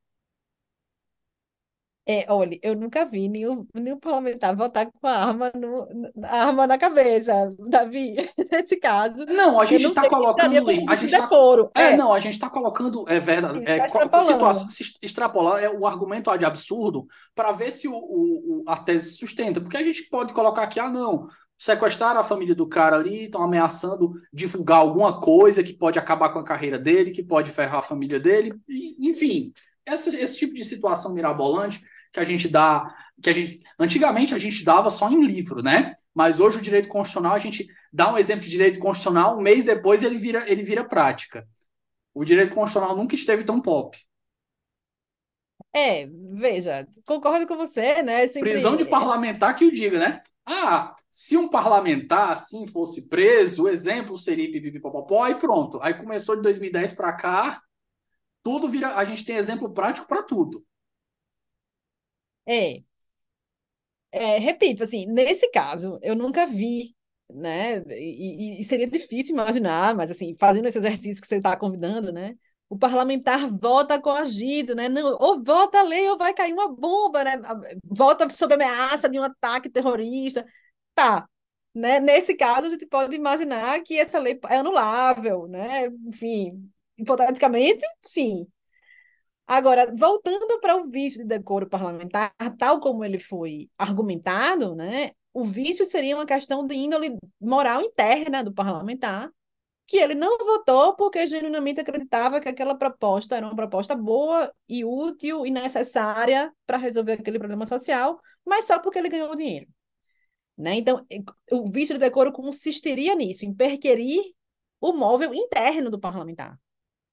[2.07, 5.87] É, olha, eu nunca vi nenhum, nenhum parlamentar votar com a arma, no,
[6.25, 7.33] a arma na cabeça,
[7.69, 8.17] Davi,
[8.51, 9.25] nesse caso.
[9.27, 10.57] Não, a gente está colocando.
[10.89, 11.29] A gente tá,
[11.77, 13.05] é, é, não, a gente está colocando.
[13.07, 13.63] É verdade.
[13.67, 18.65] É, tá situação, se extrapolar é o argumento de absurdo para ver se o, o,
[18.67, 19.61] a tese sustenta.
[19.61, 21.29] Porque a gente pode colocar aqui, ah, não,
[21.59, 26.39] sequestraram a família do cara ali, estão ameaçando divulgar alguma coisa que pode acabar com
[26.39, 29.53] a carreira dele, que pode ferrar a família dele, e, enfim.
[29.93, 34.39] Esse, esse tipo de situação mirabolante que a gente dá, que a gente antigamente a
[34.39, 35.95] gente dava só em livro, né?
[36.15, 39.65] Mas hoje o direito constitucional a gente dá um exemplo de direito constitucional, um mês
[39.65, 41.47] depois ele vira ele vira prática.
[42.13, 43.97] O direito constitucional nunca esteve tão pop.
[45.73, 48.27] É, veja, concordo com você, né?
[48.27, 48.51] Sempre...
[48.51, 50.23] Prisão de parlamentar que o diga, né?
[50.45, 55.79] Ah, se um parlamentar assim fosse preso, o exemplo seria pipipipopopó e pronto.
[55.81, 57.63] Aí começou de 2010 para cá,
[58.43, 60.65] tudo vira, a gente tem exemplo prático para tudo.
[62.47, 62.83] É,
[64.13, 66.97] é, repito, assim, nesse caso, eu nunca vi,
[67.33, 67.79] né?
[67.89, 72.37] E, e seria difícil imaginar, mas assim, fazendo esse exercício que você está convidando, né?
[72.71, 74.89] o parlamentar vota coagido, né?
[74.89, 77.33] Não, ou vota a lei ou vai cair uma bomba, né?
[77.85, 80.47] Vota sob ameaça de um ataque terrorista.
[80.95, 81.29] Tá.
[81.75, 82.01] Né?
[82.01, 85.87] Nesse caso, a gente pode imaginar que essa lei é anulável, né?
[86.07, 88.47] Enfim, hipoteticamente, sim.
[89.47, 95.11] Agora, voltando para o vício de decoro parlamentar, tal como ele foi argumentado, né?
[95.33, 99.31] O vício seria uma questão de índole moral interna do parlamentar,
[99.87, 104.85] que ele não votou porque genuinamente acreditava que aquela proposta era uma proposta boa e
[104.85, 109.67] útil e necessária para resolver aquele problema social, mas só porque ele ganhou dinheiro.
[110.57, 110.75] Né?
[110.77, 111.05] Então,
[111.51, 114.23] o vício de decoro consistiria nisso, em perquerir
[114.81, 116.57] o móvel interno do parlamentar.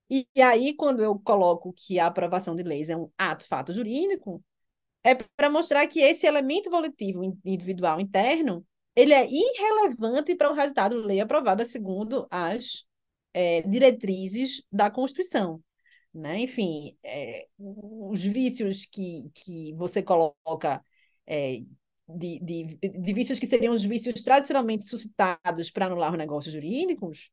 [0.10, 3.74] E, e aí, quando eu coloco que a aprovação de leis é um ato fato
[3.74, 4.44] jurídico,
[5.04, 8.66] é para mostrar que esse elemento volitivo individual interno
[8.96, 12.84] ele é irrelevante para o resultado da lei aprovada segundo as
[13.32, 15.64] é, diretrizes da Constituição.
[16.14, 16.40] Né?
[16.40, 20.84] Enfim, é, os vícios que, que você coloca,
[21.28, 21.60] é,
[22.10, 27.30] de, de, de, vícios que seriam os vícios tradicionalmente suscitados para anular os negócios jurídicos,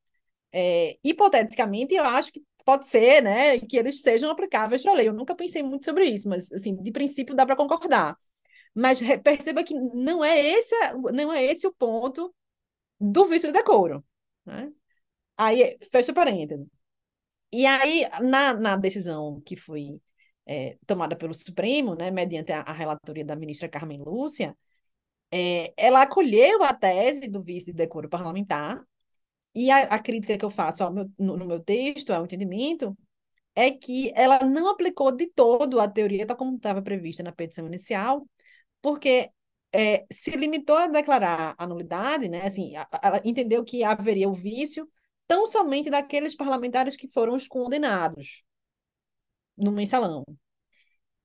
[1.02, 5.08] hipoteticamente, eu acho que pode ser né, que eles sejam aplicáveis para a lei.
[5.08, 8.18] Eu nunca pensei muito sobre isso, mas, assim, de princípio, dá para concordar.
[8.74, 10.74] Mas perceba que não é esse,
[11.12, 12.34] não é esse o ponto
[13.00, 14.04] do vício de decoro.
[14.46, 14.72] Né?
[15.36, 16.66] Aí, fecha parênteses.
[17.52, 20.00] E aí, na, na decisão que foi
[20.46, 24.56] é, tomada pelo Supremo, né, mediante a, a, relatoria da ministra Carmen Lúcia,
[25.32, 28.84] é, ela acolheu a tese do vício de decoro parlamentar,
[29.54, 32.96] e a, a crítica que eu faço meu, no, no, meu texto, ao entendimento,
[33.54, 37.66] é que ela não aplicou de todo a teoria tal como estava prevista na petição
[37.66, 38.28] inicial,
[38.82, 39.30] porque
[39.72, 42.46] é, se limitou a declarar a nulidade, né?
[42.46, 42.72] Assim,
[43.02, 44.88] ela entendeu que haveria o vício
[45.26, 48.44] tão somente daqueles parlamentares que foram os condenados
[49.56, 50.24] no mensalão.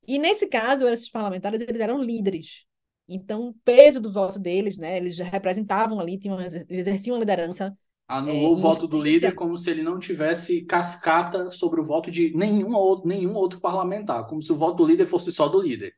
[0.08, 2.66] E nesse caso, esses parlamentares eles eram líderes.
[3.08, 4.98] Então, o peso do voto deles, né?
[4.98, 6.38] Eles representavam ali, tinham,
[6.70, 7.78] exerciam uma liderança.
[8.10, 12.10] Anulou é, o voto do líder como se ele não tivesse cascata sobre o voto
[12.10, 15.62] de nenhum outro, nenhum outro parlamentar, como se o voto do líder fosse só do
[15.62, 15.94] líder.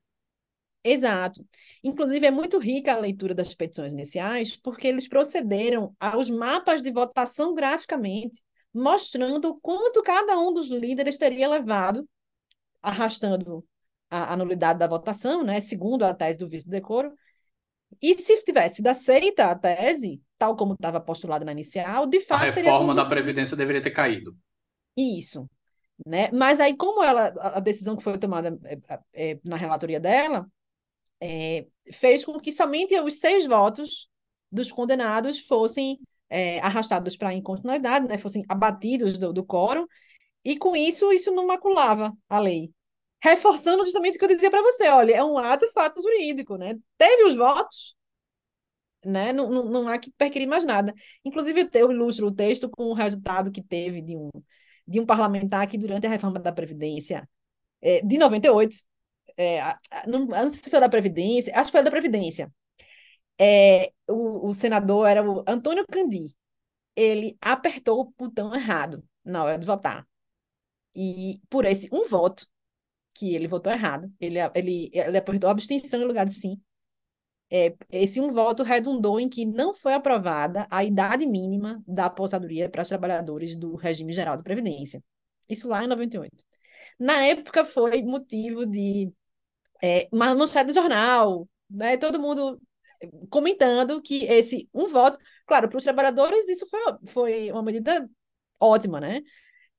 [0.83, 1.45] Exato.
[1.81, 6.91] Inclusive, é muito rica a leitura das petições iniciais, porque eles procederam aos mapas de
[6.91, 8.41] votação graficamente,
[8.73, 12.05] mostrando quanto cada um dos líderes teria levado,
[12.81, 13.63] arrastando
[14.09, 17.13] a, a nulidade da votação, né, segundo a tese do vice-decoro.
[18.01, 22.43] E se tivesse aceita a tese, tal como estava postulada na inicial, de fato.
[22.43, 24.35] A reforma da Previdência deveria ter caído.
[24.97, 25.49] Isso.
[26.05, 26.29] Né?
[26.31, 30.47] Mas aí, como ela, a decisão que foi tomada é, é, na relatoria dela
[31.21, 34.09] é, fez com que somente os seis votos
[34.51, 35.99] dos condenados fossem
[36.29, 39.85] é, arrastados para a inconstitucionalidade, né, fossem abatidos do, do quórum,
[40.43, 42.71] e com isso, isso não maculava a lei.
[43.23, 46.75] Reforçando justamente o que eu dizia para você, olha, é um ato fato jurídico, né?
[46.97, 47.95] Teve os votos,
[49.05, 49.33] né?
[49.33, 50.93] Não, não, não há que perquirir mais nada.
[51.25, 54.29] Inclusive, eu ilustro o texto com o resultado que teve de um,
[54.87, 57.27] de um parlamentar que, durante a reforma da Previdência
[57.81, 58.75] é, de 98,
[59.37, 59.61] é,
[60.07, 62.51] não, não sei se foi da Previdência, acho que foi da Previdência.
[63.39, 66.27] É, o, o senador era o Antônio Candi.
[66.95, 70.07] Ele apertou o botão errado na hora de votar.
[70.95, 72.47] E por esse um voto,
[73.13, 76.59] que ele votou errado, ele, ele, ele apertou abstenção em lugar de sim.
[77.53, 82.69] É, esse um voto redundou em que não foi aprovada a idade mínima da aposentadoria
[82.69, 85.03] para os trabalhadores do regime geral de previdência.
[85.49, 86.31] Isso lá em 98.
[86.97, 89.11] Na época foi motivo de
[89.83, 91.97] é, uma manchete de jornal, né?
[91.97, 92.61] Todo mundo
[93.29, 98.09] comentando que esse um voto, claro, para os trabalhadores isso foi, foi uma medida
[98.59, 99.21] ótima, né?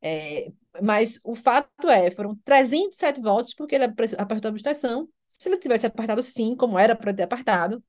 [0.02, 5.08] É, mas o fato é, foram 307 votos porque ele apertou a abstenção.
[5.26, 7.82] Se ele tivesse apertado sim, como era para ter apertado,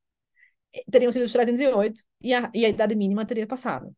[0.91, 3.95] teriam sido os 308 e a, e a idade mínima teria passado.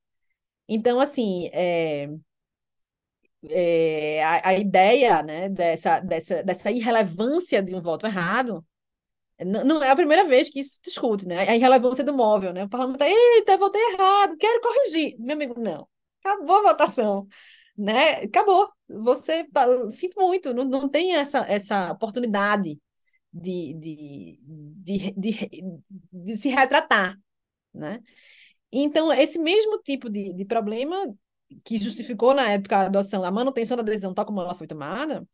[0.67, 2.09] Então, assim, é,
[3.49, 8.65] é, a, a, ideia né, dessa, dessa, dessa irrelevância de um voto errado
[9.43, 11.39] não, é a primeira vez que isso se discute, né?
[11.49, 12.63] A irrelevância do móvel, né?
[12.63, 15.15] O parlamento eita, votei errado, quero corrigir.
[15.19, 15.87] Meu amigo, não.
[16.23, 17.27] Acabou a votação,
[17.77, 18.23] né?
[18.23, 18.69] Acabou.
[18.87, 19.45] Você,
[19.91, 22.79] sinto muito, não, não tem essa, essa oportunidade
[23.33, 27.19] de, de, de, de, de se retratar,
[27.73, 28.01] né?
[28.71, 30.95] Então, esse mesmo tipo de, de problema
[31.63, 35.27] que justificou na época a adoção, a manutenção da decisão tal como ela foi tomada,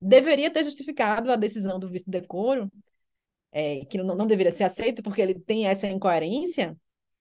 [0.00, 2.70] deveria ter justificado a decisão do vice-decoro,
[3.52, 6.76] é, que não, não deveria ser aceita porque ele tem essa incoerência,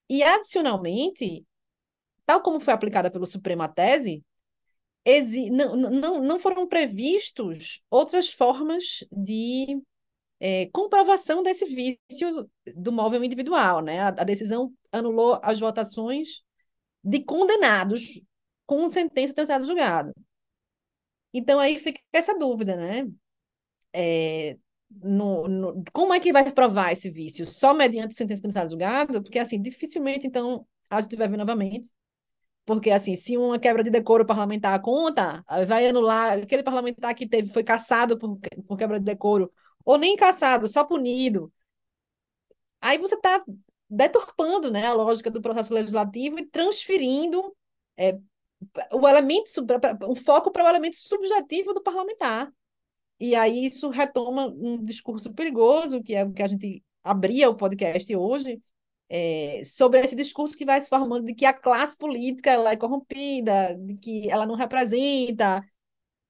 [0.10, 1.45] e adicionalmente,
[2.26, 4.23] tal como foi aplicada pelo Supremo a tese,
[5.06, 9.82] exi não, não, não foram previstos outras formas de
[10.40, 14.02] é, comprovação desse vício do móvel individual, né?
[14.02, 16.44] A, a, decisão anulou as votações
[17.03, 18.22] de condenados
[18.65, 20.14] com sentença transitada julgado.
[21.34, 23.07] Então aí fica essa dúvida, né?
[23.94, 24.57] É,
[24.90, 27.45] no, no, como é que vai provar esse vício?
[27.45, 29.22] Só mediante sentença transitada julgado?
[29.22, 31.91] Porque assim, dificilmente então a gente vai ver novamente
[32.66, 37.50] porque, assim, se uma quebra de decoro parlamentar conta, vai anular aquele parlamentar que teve,
[37.50, 39.52] foi caçado por, por quebra de decoro,
[39.86, 41.52] ou nem caçado, só punido.
[42.82, 43.44] Aí você está
[43.90, 47.56] deturpando né, a lógica do processo legislativo e transferindo
[47.98, 48.18] é,
[48.92, 49.50] o elemento,
[50.08, 52.52] o foco para o elemento subjetivo do parlamentar.
[53.20, 57.56] E aí isso retoma um discurso perigoso, que é o que a gente abria o
[57.56, 58.62] podcast hoje,
[59.10, 62.77] é, sobre esse discurso que vai se formando de que a classe política ela é
[62.77, 65.64] corrompida, de que ela não representa.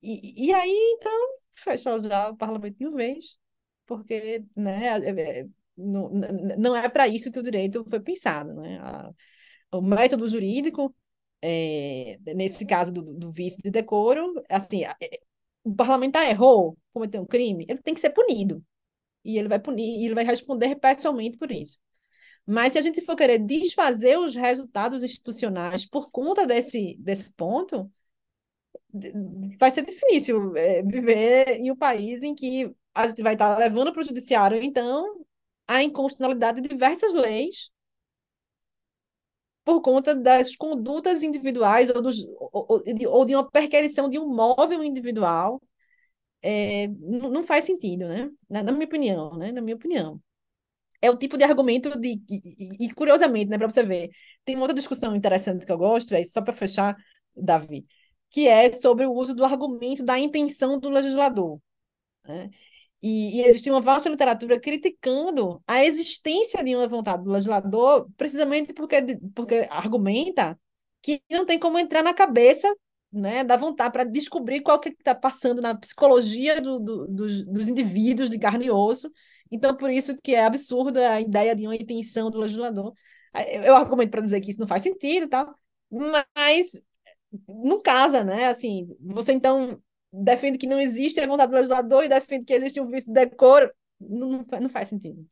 [0.02, 3.38] E, e aí, então, fecha já o parlamento de uma vez,
[3.86, 5.48] porque né, é, é
[5.78, 6.10] não,
[6.58, 8.54] não é para isso que o direito foi pensado.
[8.54, 8.80] Né?
[9.72, 10.96] O método jurídico,
[11.42, 14.84] é, nesse caso do, do vício de decoro, assim,
[15.64, 18.64] o parlamentar errou, cometeu um crime, ele tem que ser punido.
[19.24, 21.80] E ele vai punir, ele vai responder pessoalmente por isso.
[22.46, 27.92] Mas se a gente for querer desfazer os resultados institucionais por conta desse, desse ponto,
[29.60, 33.92] vai ser difícil é, viver em um país em que a gente vai estar levando
[33.92, 35.26] para o judiciário, então,
[35.68, 37.72] a inconstitucionalidade de diversas leis
[39.64, 44.84] por conta das condutas individuais ou, dos, ou, ou de uma perquisição de um móvel
[44.84, 45.62] individual,
[46.42, 48.30] é, não faz sentido, né?
[48.50, 49.52] Na, na minha opinião, né?
[49.52, 50.22] Na minha opinião
[51.02, 52.22] é o tipo de argumento de.
[52.30, 54.10] E, e curiosamente, né, para você ver,
[54.44, 56.96] tem uma outra discussão interessante que eu gosto, é só para fechar,
[57.36, 57.86] Davi,
[58.30, 61.60] que é sobre o uso do argumento da intenção do legislador.
[62.28, 62.50] Né?
[63.02, 68.74] E, e, existe uma vasta literatura criticando a existência de uma vontade do legislador, precisamente
[68.74, 68.98] porque,
[69.36, 70.60] porque argumenta
[71.02, 72.68] que não tem como entrar na cabeça
[73.12, 77.70] né, da vontade para descobrir qual que está passando na psicologia do, do, dos, dos
[77.70, 79.12] indivíduos de carne e osso
[79.56, 82.94] então, por isso que é absurda a ideia de uma intenção do legislador.
[83.64, 85.54] Eu argumento para dizer que isso não faz sentido e tal,
[85.92, 86.82] mas
[87.48, 88.48] não casa, né?
[88.48, 92.80] Assim, você então defende que não existe a vontade do legislador e defende que existe
[92.80, 93.70] um vício de decoro,
[94.00, 95.26] não, não, não faz sentido.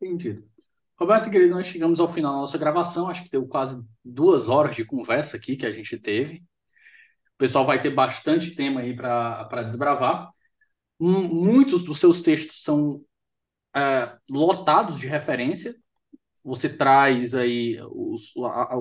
[0.00, 0.44] Entendido.
[0.98, 3.08] Roberto, querido, nós chegamos ao final da nossa gravação.
[3.08, 6.38] Acho que deu quase duas horas de conversa aqui que a gente teve.
[7.34, 10.30] O pessoal vai ter bastante tema aí para desbravar
[10.98, 13.02] muitos dos seus textos são
[13.74, 15.74] é, lotados de referência.
[16.44, 18.32] Você traz aí os,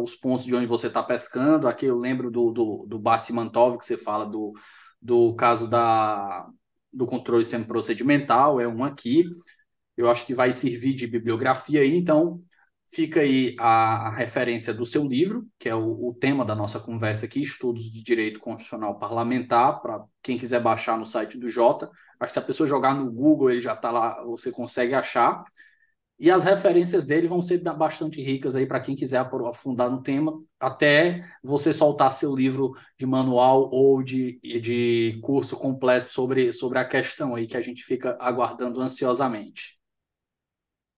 [0.01, 1.67] os pontos de onde você está pescando.
[1.67, 4.53] Aqui eu lembro do, do, do Bassi Mantov, que você fala do,
[5.01, 6.47] do caso da,
[6.93, 9.25] do controle semi-procedimental, é um aqui.
[9.97, 12.41] Eu acho que vai servir de bibliografia aí, então
[12.95, 17.25] Fica aí a, referência do seu livro, que é o, o, tema da nossa conversa
[17.25, 21.91] aqui, Estudos de Direito Constitucional Parlamentar, para quem quiser baixar no site do Jota.
[22.17, 25.43] Acho que a pessoa jogar no Google, ele já está lá, você consegue achar.
[26.17, 30.41] E as referências dele vão ser bastante ricas aí para quem quiser aprofundar no tema,
[30.57, 36.87] até você soltar seu livro de manual ou de, de curso completo sobre, sobre a
[36.87, 39.77] questão aí que a gente fica aguardando ansiosamente.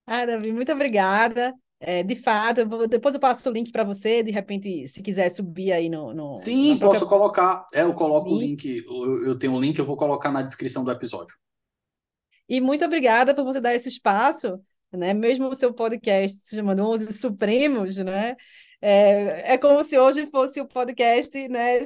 [0.06, 1.52] Ah, Davi, muito obrigada.
[1.80, 5.00] É, de fato, eu vou, depois eu passo o link para você, de repente, se
[5.00, 6.12] quiser subir aí no.
[6.12, 7.08] no Sim, posso própria...
[7.08, 7.66] colocar.
[7.72, 10.42] É, eu coloco o link, eu, eu tenho o um link, eu vou colocar na
[10.42, 11.36] descrição do episódio.
[12.48, 14.58] E muito obrigada por você dar esse espaço,
[14.92, 15.14] né?
[15.14, 18.34] Mesmo o seu podcast se chamando 11 Supremos, né?
[18.80, 21.80] É, é como se hoje fosse o podcast, né?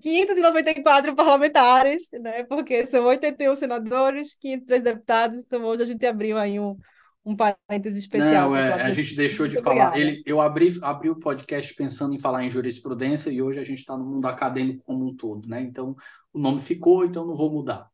[0.00, 2.44] 594 parlamentares, né?
[2.44, 6.76] Porque são 81 senadores, 503 deputados, então hoje a gente abriu aí um
[7.28, 8.50] um parêntese especial.
[8.50, 9.98] Não, é, a gente deixou de falar.
[9.98, 13.80] Ele, eu abri, abri o podcast pensando em falar em jurisprudência e hoje a gente
[13.80, 15.60] está no mundo acadêmico como um todo, né?
[15.60, 15.94] Então
[16.32, 17.86] o nome ficou, então não vou mudar.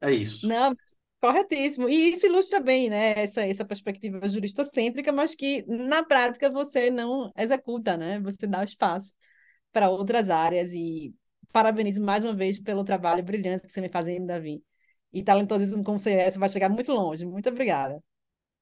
[0.00, 0.46] É isso.
[0.46, 0.72] Não,
[1.20, 1.88] corretíssimo.
[1.88, 3.12] E isso ilustra bem, né?
[3.16, 8.20] Essa, essa perspectiva juristocêntrica, mas que na prática você não executa, né?
[8.20, 9.14] Você dá espaço
[9.72, 11.12] para outras áreas e
[11.52, 14.62] parabenizo mais uma vez pelo trabalho brilhante que você me fazendo, Davi.
[15.12, 17.26] E talentosismo como você é, você vai chegar muito longe.
[17.26, 18.00] Muito obrigada.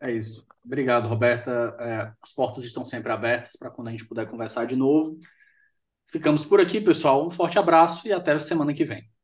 [0.00, 0.46] É isso.
[0.64, 1.76] Obrigado, Roberta.
[1.80, 5.18] É, as portas estão sempre abertas para quando a gente puder conversar de novo.
[6.06, 7.26] Ficamos por aqui, pessoal.
[7.26, 9.17] Um forte abraço e até semana que vem.